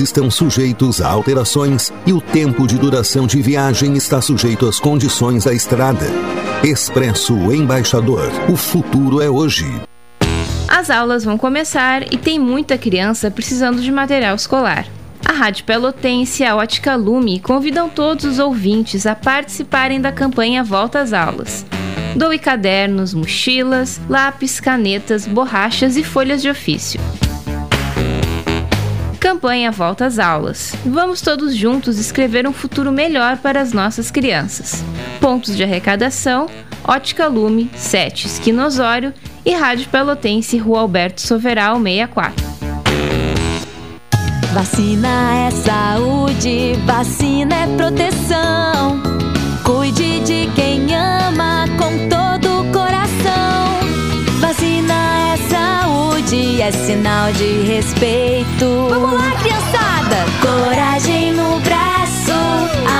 estão 0.00 0.30
sujeitos 0.30 1.00
a 1.00 1.08
alterações 1.08 1.92
e 2.06 2.12
o 2.12 2.20
tempo 2.20 2.66
de 2.66 2.78
duração 2.78 3.26
de 3.26 3.40
viagem 3.40 3.96
está 3.96 4.20
sujeito 4.20 4.66
às 4.66 4.78
condições 4.80 5.44
da 5.44 5.52
estrada. 5.52 6.06
Expresso 6.62 7.34
Embaixador. 7.52 8.30
O 8.48 8.56
futuro 8.56 9.20
é 9.20 9.30
hoje. 9.30 9.66
As 10.68 10.90
aulas 10.90 11.24
vão 11.24 11.38
começar 11.38 12.12
e 12.12 12.16
tem 12.16 12.38
muita 12.38 12.76
criança 12.76 13.30
precisando 13.30 13.80
de 13.80 13.90
material 13.90 14.36
escolar. 14.36 14.86
A 15.24 15.32
Rádio 15.32 15.64
Pelotense 15.64 16.42
e 16.42 16.46
a 16.46 16.56
Ótica 16.56 16.94
Lume 16.96 17.40
convidam 17.40 17.88
todos 17.88 18.24
os 18.24 18.38
ouvintes 18.38 19.06
a 19.06 19.14
participarem 19.14 20.00
da 20.00 20.10
campanha 20.12 20.64
Volta 20.64 21.00
às 21.00 21.12
Aulas. 21.12 21.66
Doe 22.16 22.38
cadernos, 22.38 23.12
mochilas, 23.12 24.00
lápis, 24.08 24.58
canetas, 24.60 25.26
borrachas 25.26 25.96
e 25.96 26.02
folhas 26.02 26.42
de 26.42 26.48
ofício. 26.48 27.00
Campanha 29.28 29.70
Volta 29.70 30.06
às 30.06 30.18
Aulas. 30.18 30.74
Vamos 30.86 31.20
todos 31.20 31.54
juntos 31.54 31.98
escrever 31.98 32.48
um 32.48 32.52
futuro 32.52 32.90
melhor 32.90 33.36
para 33.36 33.60
as 33.60 33.74
nossas 33.74 34.10
crianças. 34.10 34.82
Pontos 35.20 35.54
de 35.54 35.62
arrecadação: 35.62 36.48
Ótica 36.82 37.26
Lume, 37.26 37.70
7 37.74 38.26
Esquina 38.26 38.64
Osório 38.64 39.12
e 39.44 39.52
Rádio 39.52 39.86
Pelotense, 39.90 40.56
Rua 40.56 40.80
Alberto 40.80 41.20
Soveral 41.20 41.78
64. 41.78 42.42
Vacina 44.54 45.46
é 45.46 45.50
saúde, 45.50 46.72
vacina 46.86 47.54
é 47.54 47.66
proteção. 47.76 49.02
Cuide 49.62 50.20
de 50.20 50.48
quem 50.54 50.67
é 56.68 56.72
sinal 56.72 57.32
de 57.32 57.62
respeito. 57.62 58.88
Vamos 58.90 59.14
lá, 59.14 59.30
criançada! 59.40 60.26
Coragem 60.42 61.32
no 61.32 61.58
braço, 61.60 62.32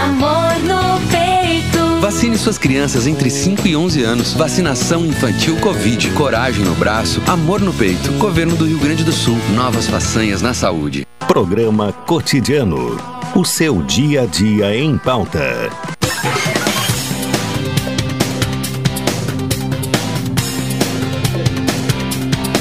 amor 0.06 0.58
no 0.62 0.98
peito. 1.10 2.00
Vacine 2.00 2.38
suas 2.38 2.56
crianças 2.56 3.06
entre 3.06 3.28
5 3.28 3.68
e 3.68 3.76
11 3.76 4.02
anos. 4.02 4.32
Vacinação 4.32 5.04
infantil 5.04 5.58
Covid. 5.60 6.10
Coragem 6.12 6.64
no 6.64 6.74
braço, 6.76 7.20
amor 7.26 7.60
no 7.60 7.74
peito. 7.74 8.10
Governo 8.12 8.56
do 8.56 8.64
Rio 8.64 8.78
Grande 8.78 9.04
do 9.04 9.12
Sul. 9.12 9.36
Novas 9.54 9.86
façanhas 9.86 10.40
na 10.40 10.54
saúde. 10.54 11.06
Programa 11.26 11.92
Cotidiano. 11.92 12.96
O 13.34 13.44
seu 13.44 13.82
dia 13.82 14.22
a 14.22 14.26
dia 14.26 14.74
em 14.74 14.96
pauta. 14.96 15.68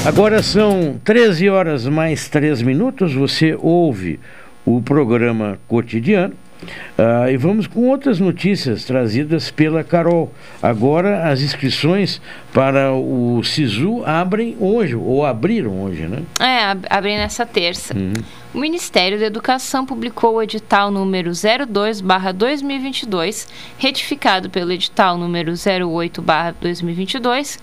Agora 0.08 0.42
são 0.42 0.98
13 1.04 1.50
horas 1.50 1.86
mais 1.86 2.30
3 2.30 2.62
minutos. 2.62 3.12
Você 3.12 3.54
ouve 3.60 4.18
o 4.64 4.80
programa 4.80 5.58
cotidiano. 5.68 6.32
Uh, 6.98 7.28
e 7.30 7.36
vamos 7.36 7.66
com 7.66 7.86
outras 7.88 8.18
notícias 8.18 8.84
trazidas 8.84 9.50
pela 9.50 9.84
Carol. 9.84 10.32
Agora 10.62 11.30
as 11.30 11.42
inscrições 11.42 12.22
para 12.54 12.90
o 12.90 13.42
SISU 13.44 14.02
abrem 14.04 14.56
hoje, 14.58 14.96
ou 14.96 15.26
abriram 15.26 15.82
hoje, 15.82 16.08
né? 16.08 16.22
É, 16.40 16.64
ab 16.64 16.86
abrem 16.88 17.18
nessa 17.18 17.44
terça. 17.44 17.94
Uhum. 17.94 18.14
O 18.54 18.58
Ministério 18.58 19.20
da 19.20 19.26
Educação 19.26 19.84
publicou 19.84 20.36
o 20.36 20.42
edital 20.42 20.90
número 20.90 21.30
02/2022, 21.30 23.46
retificado 23.76 24.48
pelo 24.50 24.72
edital 24.72 25.18
número 25.18 25.52
08/2022, 25.52 27.58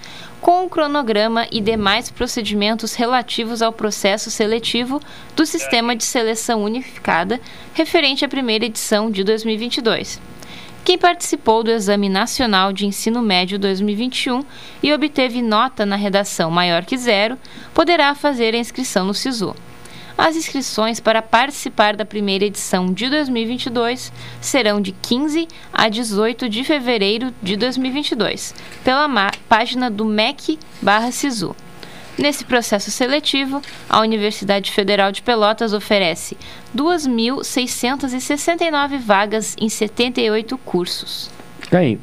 com 0.45 0.63
o 0.63 0.69
cronograma 0.69 1.47
e 1.51 1.59
demais 1.59 2.11
procedimentos 2.11 2.93
relativos 2.93 3.63
ao 3.63 3.73
processo 3.73 4.29
seletivo 4.29 5.01
do 5.35 5.43
Sistema 5.43 5.95
de 5.95 6.03
Seleção 6.03 6.63
Unificada, 6.63 7.41
referente 7.73 8.23
à 8.23 8.27
primeira 8.27 8.63
edição 8.63 9.09
de 9.09 9.23
2022. 9.23 10.21
Quem 10.83 10.99
participou 10.99 11.63
do 11.63 11.71
Exame 11.71 12.09
Nacional 12.09 12.71
de 12.71 12.85
Ensino 12.85 13.23
Médio 13.23 13.57
2021 13.57 14.45
e 14.83 14.93
obteve 14.93 15.41
nota 15.41 15.83
na 15.83 15.95
redação 15.95 16.51
maior 16.51 16.85
que 16.85 16.95
zero, 16.95 17.39
poderá 17.73 18.13
fazer 18.13 18.53
a 18.53 18.59
inscrição 18.59 19.03
no 19.03 19.15
SISU. 19.15 19.55
As 20.17 20.35
inscrições 20.35 21.01
para 21.01 21.21
participar 21.21 21.95
da 21.95 22.05
primeira 22.05 22.45
edição 22.45 22.93
de 22.93 23.09
2022 23.09 24.13
serão 24.39 24.79
de 24.79 24.93
15 24.93 25.47
a 25.73 25.89
18 25.89 26.47
de 26.47 26.63
fevereiro 26.63 27.33
de 27.43 27.57
2022, 27.57 28.55
pela 28.83 29.09
página 29.49 29.91
do 29.91 30.05
MEC/SISU. 30.05 31.53
Nesse 32.17 32.45
processo 32.45 32.89
seletivo, 32.91 33.61
a 33.89 33.99
Universidade 33.99 34.71
Federal 34.71 35.11
de 35.11 35.21
Pelotas 35.21 35.73
oferece 35.73 36.37
2.669 36.73 38.97
vagas 38.97 39.53
em 39.59 39.67
78 39.67 40.57
cursos. 40.59 41.29
Tá 41.69 41.79
aí. 41.79 41.99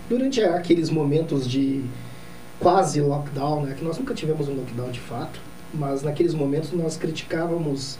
durante 0.08 0.42
aqueles 0.42 0.90
momentos 0.90 1.48
de 1.48 1.84
quase 2.58 3.00
lockdown, 3.00 3.62
né? 3.62 3.74
que 3.76 3.84
nós 3.84 3.98
nunca 3.98 4.14
tivemos 4.14 4.48
um 4.48 4.54
lockdown 4.54 4.90
de 4.90 5.00
fato, 5.00 5.40
mas 5.74 6.02
naqueles 6.02 6.34
momentos 6.34 6.72
nós 6.72 6.96
criticávamos, 6.96 7.98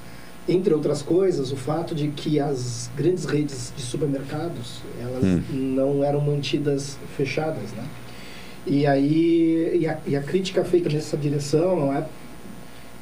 entre 0.49 0.73
outras 0.73 1.03
coisas, 1.03 1.53
o 1.53 1.57
fato 1.57 1.95
de 1.95 2.09
que 2.09 2.39
as 2.39 2.91
grandes 2.97 3.25
redes 3.25 3.73
de 3.77 3.83
supermercados 3.83 4.81
elas 5.01 5.25
hum. 5.25 5.43
não 5.51 6.05
eram 6.05 6.21
mantidas 6.21 6.99
fechadas, 7.17 7.73
né? 7.73 7.85
E 8.65 8.87
aí 8.87 9.79
e 9.81 9.87
a, 9.89 9.99
e 10.07 10.17
a 10.17 10.23
crítica 10.23 10.65
feita 10.65 10.89
nessa 10.89 11.17
direção 11.17 11.75
não 11.75 11.93
é, 11.93 12.07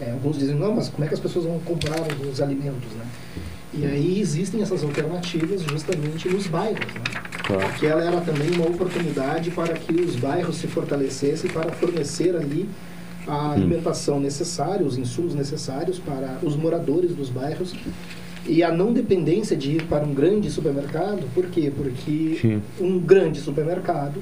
é, 0.00 0.11
alguns 0.12 0.38
dizem 0.38 0.56
não, 0.56 0.74
mas 0.74 0.88
como 0.88 1.04
é 1.04 1.09
que 1.09 1.14
as 1.14 1.20
pessoas 1.20 1.44
vão 1.44 1.59
comprar 1.61 2.00
os 2.26 2.40
alimentos, 2.40 2.92
né? 2.92 3.04
E 3.72 3.87
aí 3.87 4.20
existem 4.20 4.62
essas 4.62 4.83
alternativas 4.83 5.62
justamente 5.62 6.28
nos 6.28 6.46
bairros, 6.46 6.92
né? 6.94 7.20
Claro. 7.44 7.66
Porque 7.68 7.87
ela 7.87 8.04
era 8.04 8.20
também 8.20 8.50
uma 8.50 8.66
oportunidade 8.66 9.50
para 9.50 9.74
que 9.74 9.92
os 9.92 10.16
bairros 10.16 10.56
se 10.56 10.66
fortalecessem 10.66 11.50
para 11.50 11.70
fornecer 11.72 12.35
ali 12.35 12.68
a 13.26 13.33
hum. 13.33 13.50
alimentação 13.52 14.16
hum. 14.16 14.20
necessária, 14.20 14.85
os 14.85 14.98
insumos 14.98 15.35
necessários 15.35 15.98
para 15.98 16.38
os 16.42 16.56
moradores 16.56 17.14
dos 17.14 17.30
bairros 17.30 17.74
e 18.46 18.62
a 18.62 18.72
não 18.72 18.92
dependência 18.92 19.56
de 19.56 19.76
ir 19.76 19.85
para 19.85 20.04
um 20.04 20.12
grande 20.12 20.50
supermercado. 20.50 21.28
Por 21.35 21.46
quê? 21.46 21.72
Porque 21.74 22.38
Sim. 22.40 22.62
um 22.80 22.98
grande 22.98 23.40
supermercado 23.40 24.20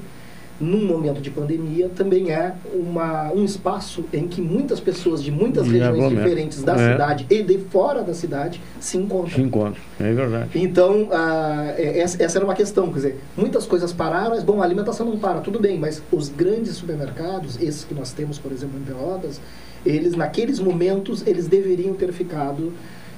num 0.59 0.85
momento 0.85 1.21
de 1.21 1.29
pandemia, 1.29 1.89
também 1.89 2.31
é 2.31 2.53
uma, 2.73 3.31
um 3.31 3.45
espaço 3.45 4.03
em 4.11 4.27
que 4.27 4.41
muitas 4.41 4.79
pessoas 4.79 5.23
de 5.23 5.31
muitas 5.31 5.67
e 5.67 5.71
regiões 5.71 6.09
diferentes 6.09 6.63
da 6.63 6.75
é. 6.75 6.91
cidade 6.91 7.25
e 7.29 7.41
de 7.41 7.57
fora 7.57 8.03
da 8.03 8.13
cidade 8.13 8.61
se 8.79 8.97
encontram. 8.97 9.35
Se 9.35 9.41
encontram, 9.41 9.81
é 9.99 10.13
verdade. 10.13 10.49
Então, 10.55 11.07
ah, 11.11 11.73
essa, 11.77 12.21
essa 12.21 12.37
era 12.37 12.45
uma 12.45 12.55
questão, 12.55 12.87
quer 12.87 12.95
dizer, 12.95 13.19
muitas 13.37 13.65
coisas 13.65 13.93
pararam, 13.93 14.31
mas, 14.31 14.43
bom, 14.43 14.61
a 14.61 14.65
alimentação 14.65 15.05
não 15.05 15.17
para, 15.17 15.39
tudo 15.39 15.59
bem, 15.59 15.77
mas 15.77 16.01
os 16.11 16.29
grandes 16.29 16.75
supermercados, 16.75 17.61
esses 17.61 17.83
que 17.83 17.93
nós 17.93 18.11
temos, 18.11 18.37
por 18.37 18.51
exemplo, 18.51 18.77
em 18.79 18.83
Pelotas, 18.83 19.39
eles, 19.85 20.15
naqueles 20.15 20.59
momentos, 20.59 21.25
eles 21.25 21.47
deveriam 21.47 21.93
ter 21.93 22.11
ficado 22.11 22.73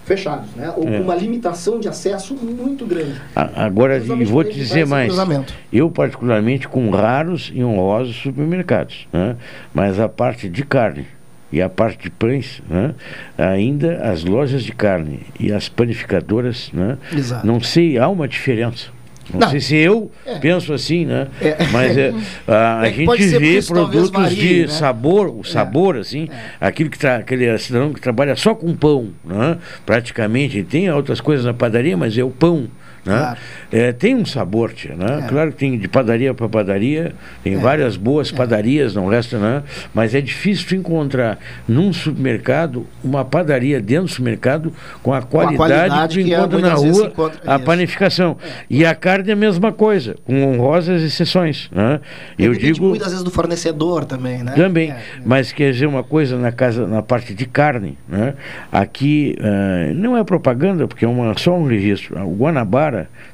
fechados, 0.05 0.49
né? 0.55 0.73
ou 0.75 0.87
é. 0.87 0.97
com 0.97 1.03
uma 1.03 1.15
limitação 1.15 1.79
de 1.79 1.87
acesso 1.87 2.35
muito 2.35 2.85
grande. 2.85 3.21
Agora, 3.35 3.97
e 3.97 4.25
vou 4.25 4.43
te 4.43 4.53
dizer 4.53 4.85
mais, 4.85 5.13
eu 5.71 5.89
particularmente 5.89 6.67
com 6.67 6.89
raros 6.89 7.51
e 7.53 7.63
honrosos 7.63 8.15
supermercados, 8.15 9.07
né? 9.11 9.35
mas 9.73 9.99
a 9.99 10.09
parte 10.09 10.49
de 10.49 10.63
carne 10.63 11.05
e 11.51 11.61
a 11.61 11.69
parte 11.69 12.03
de 12.03 12.09
pães, 12.09 12.61
né? 12.69 12.95
ainda 13.37 13.97
as 14.03 14.23
lojas 14.23 14.63
de 14.63 14.71
carne 14.71 15.19
e 15.39 15.51
as 15.51 15.67
panificadoras, 15.69 16.71
né? 16.73 16.97
não 17.43 17.59
sei, 17.59 17.97
há 17.97 18.07
uma 18.07 18.27
diferença. 18.27 18.89
Não, 19.33 19.39
Não. 19.39 19.49
sei 19.49 19.59
se 19.59 19.75
eu 19.75 20.11
É. 20.25 20.37
penso 20.39 20.73
assim, 20.73 21.05
né? 21.05 21.27
É. 21.41 21.57
Mas 21.71 21.97
é, 21.97 22.13
a, 22.47 22.87
É 22.87 22.91
gente 22.93 23.17
vê 23.39 23.57
isso 23.57 23.73
produtos 23.73 24.09
varie, 24.09 24.35
de 24.35 24.61
né? 24.61 24.67
sabor, 24.67 25.27
o 25.29 25.43
sabor, 25.43 25.97
assim, 25.97 26.27
aquilo 26.59 26.89
que 26.89 27.05
aquele 27.05 27.57
cidadão 27.57 27.93
que 27.93 28.01
trabalha 28.01 28.35
só 28.35 28.53
com 28.55 28.75
pão, 28.75 29.09
né? 29.23 29.57
Praticamente, 29.85 30.63
tem 30.63 30.89
outras 30.91 31.19
coisas 31.21 31.45
na 31.45 31.53
padaria, 31.53 31.95
mas 31.97 32.17
é 32.17 32.23
o 32.23 32.29
pão. 32.29 32.67
Né? 33.05 33.17
Claro. 33.17 33.37
É, 33.71 33.91
tem 33.91 34.15
um 34.15 34.25
sabor, 34.25 34.73
tia, 34.73 34.95
né? 34.95 35.25
Claro 35.27 35.51
que 35.51 35.57
tem 35.57 35.77
de 35.77 35.87
padaria 35.87 36.33
para 36.33 36.47
padaria, 36.47 37.13
tem 37.43 37.55
várias 37.57 37.97
boas 37.97 38.31
padarias, 38.31 38.93
não 38.93 39.07
resta, 39.07 39.39
né? 39.39 39.63
Mas 39.93 40.13
é 40.13 40.21
difícil 40.21 40.77
encontrar 40.77 41.39
num 41.67 41.91
supermercado 41.91 42.85
uma 43.03 43.25
padaria 43.25 43.81
dentro 43.81 44.03
do 44.05 44.09
supermercado 44.11 44.71
com 45.01 45.13
a 45.13 45.21
qualidade, 45.21 45.57
qualidade 45.57 46.17
que 46.17 46.23
tu 46.23 46.27
que 46.27 46.33
é, 46.33 46.37
encontra 46.37 46.59
na 46.59 46.73
rua, 46.73 47.07
encontra- 47.07 47.41
a 47.55 47.57
panificação. 47.59 48.37
E 48.69 48.85
a 48.85 48.93
carne 48.93 49.29
é 49.31 49.33
a 49.33 49.35
mesma 49.35 49.71
coisa, 49.71 50.15
com 50.23 50.43
honrosas 50.43 51.01
exceções, 51.01 51.69
né? 51.71 51.99
Eu 52.37 52.53
digo 52.53 52.85
muitas 52.89 53.07
vezes 53.07 53.23
do 53.23 53.31
fornecedor 53.31 54.05
também, 54.05 54.43
né? 54.43 54.51
também, 54.51 54.91
É. 54.91 55.01
mas 55.25 55.51
quer 55.51 55.71
dizer 55.71 55.87
uma 55.87 56.03
coisa 56.03 56.37
na 56.37 56.51
casa, 56.51 56.85
na 56.85 57.01
parte 57.01 57.33
de 57.33 57.45
carne, 57.47 57.97
né? 58.07 58.35
Aqui 58.71 59.35
ah, 59.41 59.91
não 59.95 60.15
é 60.17 60.23
propaganda, 60.23 60.87
porque 60.87 61.03
é 61.05 61.07
uma, 61.07 61.35
só 61.37 61.57
um 61.57 61.65
registro. 61.65 62.19
O 62.27 62.35
Guanabara 62.35 62.90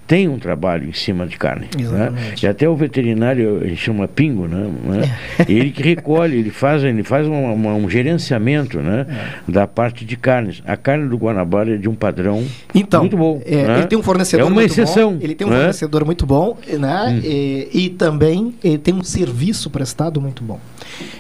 tem 0.08 0.28
um 0.28 0.40
trabalho 0.40 0.88
em 0.88 0.94
cima 0.94 1.26
de 1.28 1.38
carne, 1.38 1.68
né? 1.78 2.34
E 2.42 2.48
até 2.48 2.68
o 2.70 2.76
veterinário 2.76 3.60
a 3.62 3.68
gente 3.68 3.78
chama 3.82 4.08
pingo, 4.08 4.48
né? 4.48 4.70
né? 4.84 5.18
Ele 5.48 5.70
que 5.72 5.84
recolhe, 5.84 6.38
ele 6.38 6.50
faz, 6.50 6.84
ele 6.84 7.04
faz 7.04 7.28
uma- 7.28 7.52
uma- 7.52 7.74
um 7.74 7.90
gerenciamento, 7.90 8.80
né? 8.80 9.06
É. 9.48 9.52
Da 9.52 9.68
parte 9.68 10.06
de 10.06 10.16
carnes. 10.16 10.62
A 10.66 10.78
carne 10.78 11.08
do 11.10 11.18
Guanabara 11.18 11.76
é 11.76 11.78
de 11.78 11.90
um 11.90 11.96
padrão 11.96 12.44
Então, 12.74 13.02
muito 13.02 13.18
bom. 13.18 13.42
é, 13.46 13.64
né? 13.64 13.78
ele 13.80 13.88
tem 13.88 13.98
um 13.98 14.04
fornecedor 14.04 14.46
é 14.46 14.50
uma 14.50 14.56
muito 14.56 14.72
exceção, 14.72 15.14
bom. 15.14 15.20
Ele 15.22 15.36
tem 15.36 15.46
um 15.46 15.50
né? 15.50 15.58
fornecedor 15.58 16.06
muito 16.06 16.26
bom, 16.26 16.58
né? 16.80 17.06
Hum. 17.10 17.22
E, 17.24 17.70
e 17.74 17.90
também 17.90 18.54
ele 18.64 18.78
tem 18.78 18.94
um 18.94 19.04
serviço 19.04 19.70
prestado 19.70 20.22
muito 20.22 20.44
bom. 20.44 20.60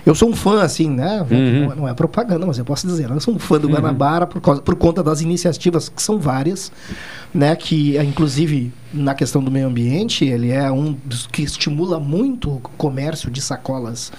Eu 0.05 0.15
sou 0.15 0.30
um 0.30 0.36
fã, 0.36 0.61
assim, 0.61 0.89
né? 0.89 1.25
Uhum. 1.30 1.69
Não, 1.69 1.75
não 1.75 1.88
é 1.88 1.93
propaganda, 1.93 2.45
mas 2.45 2.57
eu 2.57 2.65
posso 2.65 2.88
dizer. 2.88 3.09
Eu 3.09 3.19
sou 3.19 3.36
um 3.36 3.39
fã 3.39 3.59
do 3.59 3.67
Guanabara 3.67 4.25
por, 4.25 4.41
causa, 4.41 4.61
por 4.61 4.75
conta 4.75 5.03
das 5.03 5.21
iniciativas, 5.21 5.89
que 5.89 6.01
são 6.01 6.19
várias, 6.19 6.71
né? 7.34 7.55
Que, 7.55 7.97
eh, 7.97 8.03
inclusive, 8.03 8.71
na 8.93 9.13
questão 9.13 9.43
do 9.43 9.51
meio 9.51 9.67
ambiente, 9.67 10.25
ele 10.25 10.51
é 10.51 10.71
um 10.71 10.95
dos 11.05 11.28
que 11.28 11.41
estimula 11.41 11.99
muito 11.99 12.55
o 12.55 12.59
comércio 12.78 13.30
de 13.30 13.41
sacolas 13.41 14.11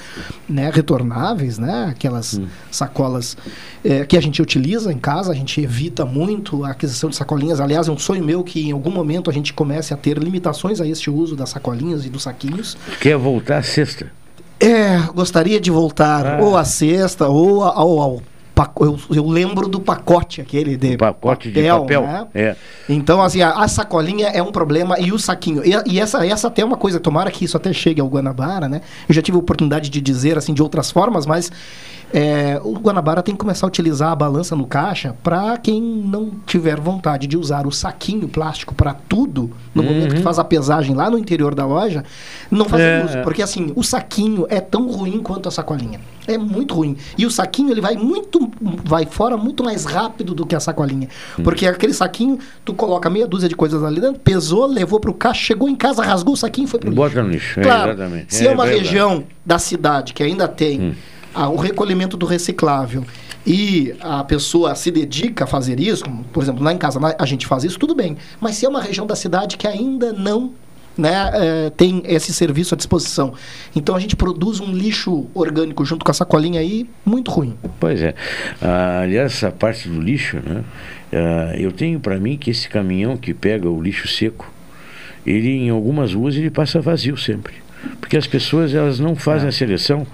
né, 0.49 0.71
retornáveis, 0.71 1.59
né? 1.59 1.87
Aquelas 1.91 2.41
sacolas 2.71 3.37
eh, 3.85 4.05
que 4.05 4.17
a 4.17 4.21
gente 4.21 4.43
utiliza 4.43 4.93
em 4.93 4.99
casa, 4.99 5.33
a 5.33 5.35
gente 5.35 5.61
evita 5.61 6.05
muito 6.05 6.65
a 6.65 6.71
aquisição 6.71 7.09
de 7.09 7.17
sacolinhas. 7.17 7.61
Aliás, 7.61 7.89
é 7.89 7.93
um 7.93 7.99
sonho 7.99 8.23
meu 8.23 8.45
que 8.45 8.69
em 8.69 8.73
algum 8.73 8.91
momento 8.91 9.31
a 9.31 9.33
gente 9.33 9.53
comece 9.53 9.95
a 9.95 9.97
ter 9.97 10.19
limitações 10.19 10.81
a 10.81 10.87
este 10.87 11.11
uso 11.11 11.35
das 11.35 11.51
sacolinhas 11.51 12.05
e 12.05 12.11
dos 12.11 12.25
saquinhos. 12.25 12.77
Quer 13.01 13.17
voltar 13.17 13.59
à 13.59 13.63
sexta? 13.63 14.18
É, 14.61 14.99
gostaria 15.15 15.61
de 15.61 15.71
voltar 15.71 16.27
Ah. 16.27 16.43
ou 16.43 16.57
à 16.57 16.65
cesta 16.65 17.29
ou 17.29 17.63
ao, 17.63 18.01
ao 18.01 18.23
eu, 18.81 18.99
eu 19.15 19.25
lembro 19.29 19.69
do 19.69 19.79
pacote 19.79 20.41
aquele 20.41 20.77
de 20.77 20.97
Pacote 20.97 21.49
de 21.49 21.63
papel. 21.69 22.03
né? 22.03 22.27
É. 22.35 22.57
Então, 22.89 23.23
assim, 23.23 23.41
a, 23.41 23.53
a 23.53 23.69
sacolinha 23.69 24.27
é 24.29 24.43
um 24.43 24.51
problema 24.51 24.99
e 24.99 25.13
o 25.13 25.19
saquinho. 25.19 25.63
E, 25.65 25.71
e 25.87 26.01
essa, 26.01 26.27
essa 26.27 26.49
até 26.49 26.63
é 26.63 26.65
uma 26.65 26.77
coisa, 26.77 26.99
tomara 26.99 27.31
que 27.31 27.45
isso 27.45 27.57
até 27.57 27.73
chegue 27.73 28.01
ao 28.01 28.09
Guanabara, 28.09 28.69
né? 28.69 28.81
Eu 29.09 29.15
já 29.15 29.23
tive 29.23 29.37
a 29.37 29.41
oportunidade 29.41 29.89
de 29.89 30.01
dizer, 30.01 30.37
assim, 30.37 30.53
de 30.53 30.61
outras 30.61 30.91
formas, 30.91 31.25
mas 31.25 31.53
é, 32.13 32.61
o 32.65 32.73
Guanabara 32.75 33.23
tem 33.23 33.35
que 33.35 33.39
começar 33.39 33.67
a 33.67 33.69
utilizar 33.69 34.11
a 34.13 34.17
balança 34.17 34.57
no 34.57 34.67
caixa 34.67 35.15
para 35.23 35.57
quem 35.59 35.81
não 35.83 36.31
tiver 36.47 36.81
vontade 36.81 37.27
de 37.27 37.37
usar 37.37 37.67
o 37.67 37.71
saquinho 37.73 38.29
plástico 38.29 38.75
para 38.75 38.95
tudo, 38.95 39.51
no 39.75 39.83
momento 39.83 40.15
que 40.15 40.23
faz 40.23 40.39
a 40.39 40.45
pesagem 40.45 40.95
lá 40.95 41.11
no 41.11 41.19
interior 41.19 41.55
da 41.55 41.67
loja, 41.67 42.03
não 42.51 42.65
fazer 42.65 42.83
É, 42.83 43.05
uso. 43.05 43.19
é. 43.19 43.23
Porque, 43.23 43.43
assim, 43.43 43.73
o 43.77 43.83
saquinho 43.83 44.47
é 44.49 44.61
tão 44.61 44.91
ruim 44.91 45.21
quanto 45.21 45.49
a 45.49 45.53
sacolinha. 45.53 46.01
É 46.27 46.37
muito 46.37 46.75
ruim. 46.75 46.97
E 47.17 47.25
o 47.25 47.31
saquinho, 47.31 47.71
ele 47.71 47.81
vai 47.81 47.97
muito, 47.97 48.51
vai 48.85 49.07
fora 49.07 49.37
muito 49.37 49.63
mais 49.65 49.85
rápido 49.85 50.35
do 50.35 50.45
que 50.47 50.55
a 50.55 50.61
sacolinha. 50.61 51.09
Porque 51.43 51.67
aquele 51.67 51.95
saquinho, 51.95 52.39
tu 52.65 52.75
coloca 52.75 53.09
meia 53.09 53.27
dúzia 53.27 53.49
de 53.49 53.57
coisas 53.57 53.83
ali 53.83 54.01
dentro, 54.01 54.21
pesou, 54.21 54.67
levou 54.67 55.01
pro 55.01 55.15
caixa, 55.15 55.41
chegou 55.41 55.69
em 55.69 55.77
casa, 55.77 56.03
rasgou 56.03 56.35
o 56.35 56.37
saquinho 56.37 56.67
e 56.67 56.69
foi 56.69 56.81
pro 56.81 56.91
lixo. 56.91 57.03
Bota 57.03 57.23
no 57.23 57.31
lixo. 57.31 57.61
é, 57.61 57.63
Claro, 57.63 57.93
exatamente. 57.93 58.35
se 58.35 58.47
é, 58.47 58.51
uma 58.51 58.65
verdade. 58.65 58.79
Hum. 58.81 58.91
região 58.91 59.25
da 59.45 59.59
cidade 59.59 60.13
que 60.13 60.23
ainda 60.23 60.47
tem 60.47 60.95
ah, 61.39 61.49
o 61.49 61.55
recolhimento 61.55 62.17
do 62.17 62.27
reciclável 62.27 63.05
e 63.47 63.95
a 64.01 64.25
pessoa 64.25 64.75
se 64.75 64.91
dedica 64.91 65.45
a 65.45 65.47
fazer 65.47 65.79
isso, 65.79 66.03
por 66.33 66.43
exemplo, 66.43 66.65
lá 66.65 66.73
em 66.73 66.77
casa 66.77 66.99
a 67.17 67.25
gente 67.25 67.47
faz 67.47 67.63
isso, 67.63 67.79
tudo 67.79 67.95
bem. 67.95 68.17
Mas 68.41 68.57
se 68.57 68.67
é 68.67 68.69
uma 68.69 68.83
região 68.83 69.07
da 69.07 69.15
cidade 69.15 69.57
que 69.57 69.65
ainda 69.65 70.13
não 70.13 70.51
né, 70.97 71.31
eh, 71.33 71.71
tem 71.77 72.03
esse 72.07 72.35
serviço 72.35 72.75
à 72.75 72.77
disposição. 72.77 73.35
Então 73.77 73.95
a 73.95 74.01
gente 74.01 74.17
produz 74.17 74.59
um 74.59 74.73
lixo 74.73 75.29
orgânico 75.33 75.85
junto 75.85 76.05
com 76.05 76.11
a 76.11 76.15
sacolinha 76.15 76.59
aí, 76.59 76.91
muito 77.07 77.31
ruim. 77.31 77.57
Pois 77.79 78.03
é. 78.03 78.17
Ah, 78.61 79.03
aliás, 79.03 79.35
essa 79.35 79.53
parte 79.53 79.89
do 79.89 80.01
lixo, 80.01 80.39
né? 80.45 80.65
ah, 81.13 81.55
eu 81.57 81.71
tenho 81.71 82.01
para 82.01 82.19
mim 82.19 82.37
que 82.37 82.51
esse 82.51 82.69
caminhão 82.69 83.17
que 83.17 83.33
pega 83.33 83.71
o 83.71 83.81
lixo 83.81 84.09
seco, 84.09 84.53
ele 85.25 85.51
em 85.51 85.71
algumas 85.71 86.15
ruas 86.15 86.35
ele 86.35 86.51
passa 86.51 86.81
vazio 86.81 87.17
sempre. 87.17 87.68
Porque 88.01 88.17
as 88.17 88.27
pessoas 88.27 88.75
elas 88.75 88.99
não 88.99 89.15
fazem 89.15 89.49
a 89.49 89.53
seleção 89.53 90.07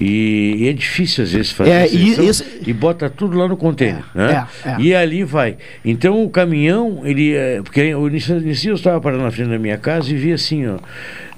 e, 0.00 0.56
e 0.58 0.68
é 0.68 0.72
difícil 0.72 1.22
às 1.24 1.32
vezes 1.32 1.52
fazer 1.52 1.70
É, 1.70 1.82
a 1.82 1.86
e 1.86 1.90
seleção 2.14 2.24
e, 2.24 2.28
isso- 2.70 2.74
bota 2.74 3.08
tudo 3.08 3.38
lá 3.38 3.46
no 3.48 3.56
container. 3.56 4.02
né? 4.14 4.46
é, 4.64 4.68
é. 4.70 4.76
E 4.80 4.94
ali 4.94 5.22
vai. 5.24 5.56
Então 5.84 6.24
o 6.24 6.28
caminhão, 6.30 7.02
ele. 7.04 7.34
é, 7.34 7.60
Porque 7.62 7.94
o 7.94 8.08
início 8.08 8.70
eu 8.70 8.74
estava 8.74 9.00
parando 9.00 9.22
na 9.22 9.30
frente 9.30 9.50
da 9.50 9.58
minha 9.58 9.76
casa 9.78 10.10
e 10.10 10.16
vi 10.16 10.32
assim, 10.32 10.66
ó. 10.66 10.76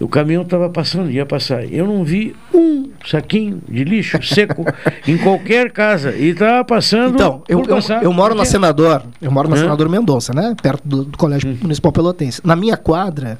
O 0.00 0.06
caminhão 0.08 0.42
estava 0.42 0.70
passando, 0.70 1.10
ia 1.10 1.26
passar. 1.26 1.64
Eu 1.70 1.84
não 1.86 2.04
vi 2.04 2.34
um 2.54 2.88
saquinho 3.04 3.60
de 3.68 3.82
lixo 3.84 4.22
seco 4.22 4.64
em 5.06 5.18
qualquer 5.18 5.72
casa. 5.72 6.12
E 6.14 6.28
estava 6.28 6.64
passando. 6.64 7.14
Então, 7.14 7.42
eu, 7.48 7.62
eu, 7.66 7.78
eu 8.02 8.12
moro 8.12 8.34
na 8.34 8.44
Senador, 8.44 9.02
eu 9.20 9.30
moro 9.30 9.48
na 9.48 9.56
Hã? 9.56 9.60
Senador 9.60 9.88
Mendonça, 9.88 10.32
né? 10.32 10.54
Perto 10.62 10.86
do, 10.86 11.04
do 11.04 11.18
Colégio 11.18 11.56
Municipal 11.60 11.90
Pelotense. 11.92 12.40
Na 12.44 12.54
minha 12.54 12.76
quadra, 12.76 13.38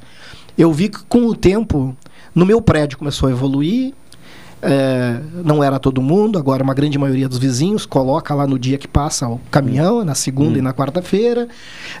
eu 0.57 0.71
vi 0.73 0.89
que 0.89 0.99
com 1.07 1.27
o 1.27 1.33
tempo, 1.35 1.95
no 2.35 2.45
meu 2.45 2.61
prédio 2.61 2.97
começou 2.97 3.27
a 3.29 3.31
evoluir. 3.31 3.93
é, 4.61 5.21
não 5.45 5.63
era 5.63 5.79
todo 5.79 6.01
mundo, 6.01 6.37
agora 6.37 6.61
uma 6.61 6.73
grande 6.73 6.97
maioria 6.99 7.29
dos 7.29 7.37
vizinhos 7.37 7.85
coloca 7.85 8.35
lá 8.35 8.45
no 8.45 8.59
dia 8.59 8.77
que 8.77 8.89
passa 8.89 9.25
o 9.25 9.39
caminhão, 9.49 10.03
na 10.03 10.13
segunda 10.13 10.57
e 10.59 10.61
na 10.61 10.73
quarta-feira. 10.73 11.47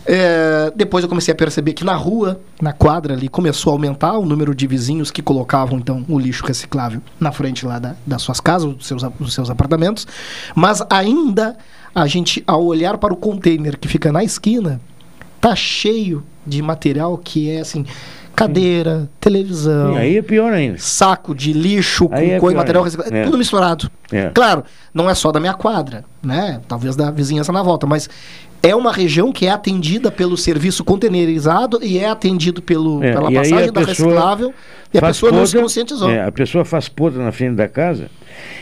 É, 0.05 0.69
depois 0.75 1.01
eu 1.03 1.09
comecei 1.09 1.31
a 1.31 1.35
perceber 1.35 1.71
que 1.71 1.85
na 1.85 1.95
rua, 1.95 2.39
na 2.61 2.73
quadra 2.73 3.13
ali, 3.13 3.29
começou 3.29 3.71
a 3.71 3.75
aumentar 3.75 4.17
o 4.17 4.25
número 4.25 4.53
de 4.53 4.67
vizinhos 4.67 5.09
que 5.09 5.21
colocavam 5.21 5.77
então 5.79 6.03
o 6.09 6.19
lixo 6.19 6.45
reciclável 6.45 7.01
na 7.17 7.31
frente 7.31 7.65
lá 7.65 7.79
da- 7.79 7.95
das 8.05 8.21
suas 8.21 8.41
casas, 8.41 8.73
dos 8.73 8.85
seus, 8.87 9.03
dos 9.17 9.33
seus 9.33 9.49
apartamentos. 9.49 10.05
Mas 10.53 10.83
ainda 10.89 11.55
a 11.95 12.07
gente, 12.07 12.43
ao 12.45 12.65
olhar 12.65 12.97
para 12.97 13.13
o 13.13 13.17
container 13.17 13.77
que 13.79 13.87
fica 13.87 14.11
na 14.11 14.21
esquina, 14.21 14.81
tá 15.39 15.55
cheio 15.55 16.23
de 16.45 16.61
material 16.61 17.17
que 17.17 17.49
é 17.49 17.61
assim. 17.61 17.85
Cadeira, 18.39 19.09
televisão. 19.19 19.93
Sim, 19.93 19.99
aí 19.99 20.17
é 20.17 20.21
pior 20.21 20.51
ainda. 20.53 20.77
Saco 20.77 21.35
de 21.35 21.53
lixo 21.53 22.07
com 22.07 22.15
Aí 22.15 22.31
é 22.31 22.39
coisa, 22.39 22.57
material 22.57 22.83
reciclado. 22.83 23.15
É. 23.15 23.23
Tudo 23.25 23.37
misturado. 23.37 23.91
É. 24.11 24.29
Claro, 24.29 24.63
não 24.93 25.09
é 25.09 25.13
só 25.13 25.31
da 25.31 25.39
minha 25.39 25.53
quadra, 25.53 26.03
né? 26.23 26.61
Talvez 26.67 26.95
da 26.95 27.11
vizinhança 27.11 27.51
na 27.51 27.61
volta, 27.61 27.85
mas 27.85 28.09
é 28.61 28.75
uma 28.75 28.91
região 28.91 29.31
que 29.31 29.45
é 29.45 29.51
atendida 29.51 30.11
pelo 30.11 30.35
serviço 30.37 30.83
containerizado 30.83 31.79
e 31.83 31.97
é 31.97 32.09
atendido 32.09 32.61
pelo, 32.61 33.03
É, 33.03 33.13
pela 33.13 33.31
passagem 33.31 33.69
a 33.69 33.71
da 33.71 33.81
pessoa 33.85 34.09
reciclável 34.09 34.53
e 34.93 34.97
a 34.97 35.01
pessoa 35.01 35.31
não 35.31 35.45
se 35.45 35.57
conscientizou. 35.57 36.09
é, 36.09 36.25
a 36.25 36.31
pessoa 36.31 36.65
faz 36.65 36.89
podre 36.89 37.21
na 37.21 37.31
frente 37.31 37.55
da 37.55 37.67
casa, 37.67 38.09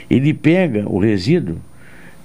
ele 0.09 0.33
pega 0.33 0.83
o 0.87 0.99
resíduo 0.99 1.57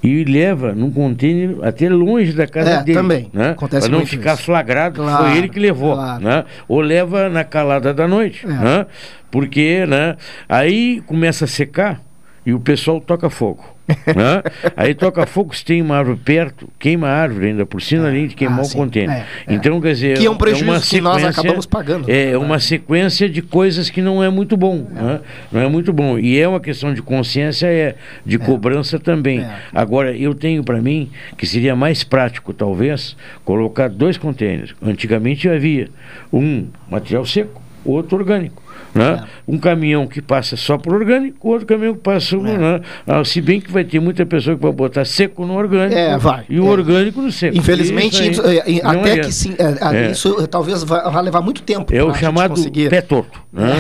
e 0.02 0.24
leva 0.24 0.72
num 0.72 0.90
container 0.90 1.56
até 1.62 1.88
longe 1.88 2.32
da 2.32 2.46
casa 2.46 2.70
É, 2.70 2.82
dele. 2.82 2.98
também. 2.98 3.30
Né? 3.32 3.50
Acontece 3.50 3.88
Para 3.88 3.98
não 3.98 4.04
ficar 4.04 4.34
isso. 4.34 4.42
flagrado 4.42 4.96
que 5.00 5.06
Claro, 5.06 5.24
foi 5.28 5.38
ele 5.38 5.48
que 5.48 5.60
levou. 5.60 5.94
claro. 5.94 6.24
Né? 6.24 6.44
Ou 6.66 6.80
leva 6.80 7.28
na 7.28 7.44
calada 7.44 7.94
da 7.94 8.08
noite. 8.08 8.44
É. 8.44 8.48
Né? 8.48 8.86
Porque 9.30 9.86
né? 9.86 10.16
aí 10.48 11.00
começa 11.06 11.44
a 11.44 11.48
secar 11.48 12.00
e 12.44 12.52
o 12.52 12.58
pessoal 12.58 13.00
toca 13.00 13.30
fogo. 13.30 13.64
né? 14.16 14.42
Aí 14.76 14.94
toca 14.94 15.26
fogo, 15.26 15.54
se 15.54 15.64
tem 15.64 15.80
uma 15.82 15.96
árvore 15.96 16.18
perto, 16.24 16.68
queima 16.78 17.08
a 17.08 17.12
árvore 17.16 17.48
ainda 17.48 17.66
por 17.66 17.80
cima, 17.82 18.08
além 18.08 18.26
de 18.26 18.34
queimar 18.34 18.58
Ah, 18.60 18.62
o 18.62 18.64
sim. 18.64 18.76
container. 18.78 19.16
É, 19.16 19.52
é. 19.52 19.54
Então, 19.54 19.80
quer 19.80 19.92
dizer, 19.92 20.18
Que 20.18 20.26
é 20.26 20.30
um 20.30 20.36
prejuízo 20.36 20.70
uma 20.70 20.80
que 20.80 21.00
nós 21.00 21.24
acabamos 21.24 21.66
pagando. 21.66 22.10
É 22.10 22.36
uma 22.36 22.58
sequência 22.58 23.28
de 23.28 23.42
coisas 23.42 23.90
que 23.90 24.00
não 24.02 24.22
é 24.22 24.28
muito 24.30 24.56
bom. 24.56 24.86
né? 24.90 25.20
Não 25.50 25.60
é 25.60 25.68
muito 25.68 25.92
bom. 25.92 26.18
E 26.18 26.38
é 26.38 26.46
uma 26.48 26.60
questão 26.60 26.92
de 26.94 27.02
consciência, 27.02 27.66
é 27.66 27.94
de 28.24 28.38
cobrança 28.38 28.98
também. 28.98 29.40
É. 29.40 29.50
Agora, 29.74 30.16
eu 30.16 30.34
tenho 30.34 30.62
para 30.64 30.80
mim 30.80 31.10
que 31.36 31.46
seria 31.46 31.74
mais 31.74 32.04
prático, 32.04 32.52
talvez, 32.52 33.16
colocar 33.44 33.88
dois 33.88 34.16
contêineres. 34.16 34.74
Antigamente 34.82 35.48
havia 35.48 35.88
um 36.32 36.66
material 36.90 37.24
seco, 37.26 37.60
outro 37.84 38.16
orgânico. 38.18 38.61
Né? 38.94 39.24
Um 39.48 39.56
caminhão 39.58 40.06
que 40.06 40.20
passa 40.20 40.54
só 40.56 40.76
por 40.76 40.92
orgânico, 40.94 41.48
outro 41.48 41.66
caminhão 41.66 41.94
que 41.94 42.00
passa. 42.00 42.36
Né? 42.36 42.80
Ah, 43.06 43.24
se 43.24 43.40
bem 43.40 43.58
que 43.60 43.72
vai 43.72 43.84
ter 43.84 43.98
muita 44.00 44.26
pessoa 44.26 44.54
que 44.54 44.62
vai 44.62 44.70
botar 44.72 45.04
seco 45.06 45.46
no 45.46 45.54
orgânico 45.54 45.98
É, 45.98 46.18
vai. 46.18 46.44
e 46.48 46.60
o 46.60 46.66
orgânico 46.66 47.22
no 47.22 47.32
seco. 47.32 47.56
Infelizmente, 47.56 48.30
Isso 48.32 48.46
aí 48.46 48.58
é, 48.58 48.76
é, 48.78 48.80
até 48.86 49.18
que 49.20 49.32
sim, 49.32 49.54
é, 49.58 50.06
É. 50.08 50.10
isso 50.10 50.46
talvez 50.46 50.82
vá, 50.84 51.08
vá 51.08 51.20
levar 51.22 51.40
muito 51.40 51.62
tempo. 51.62 51.94
É 51.94 52.04
o 52.04 52.12
chamado 52.14 52.54
pé 52.90 53.00
torto. 53.00 53.40
né? 53.52 53.72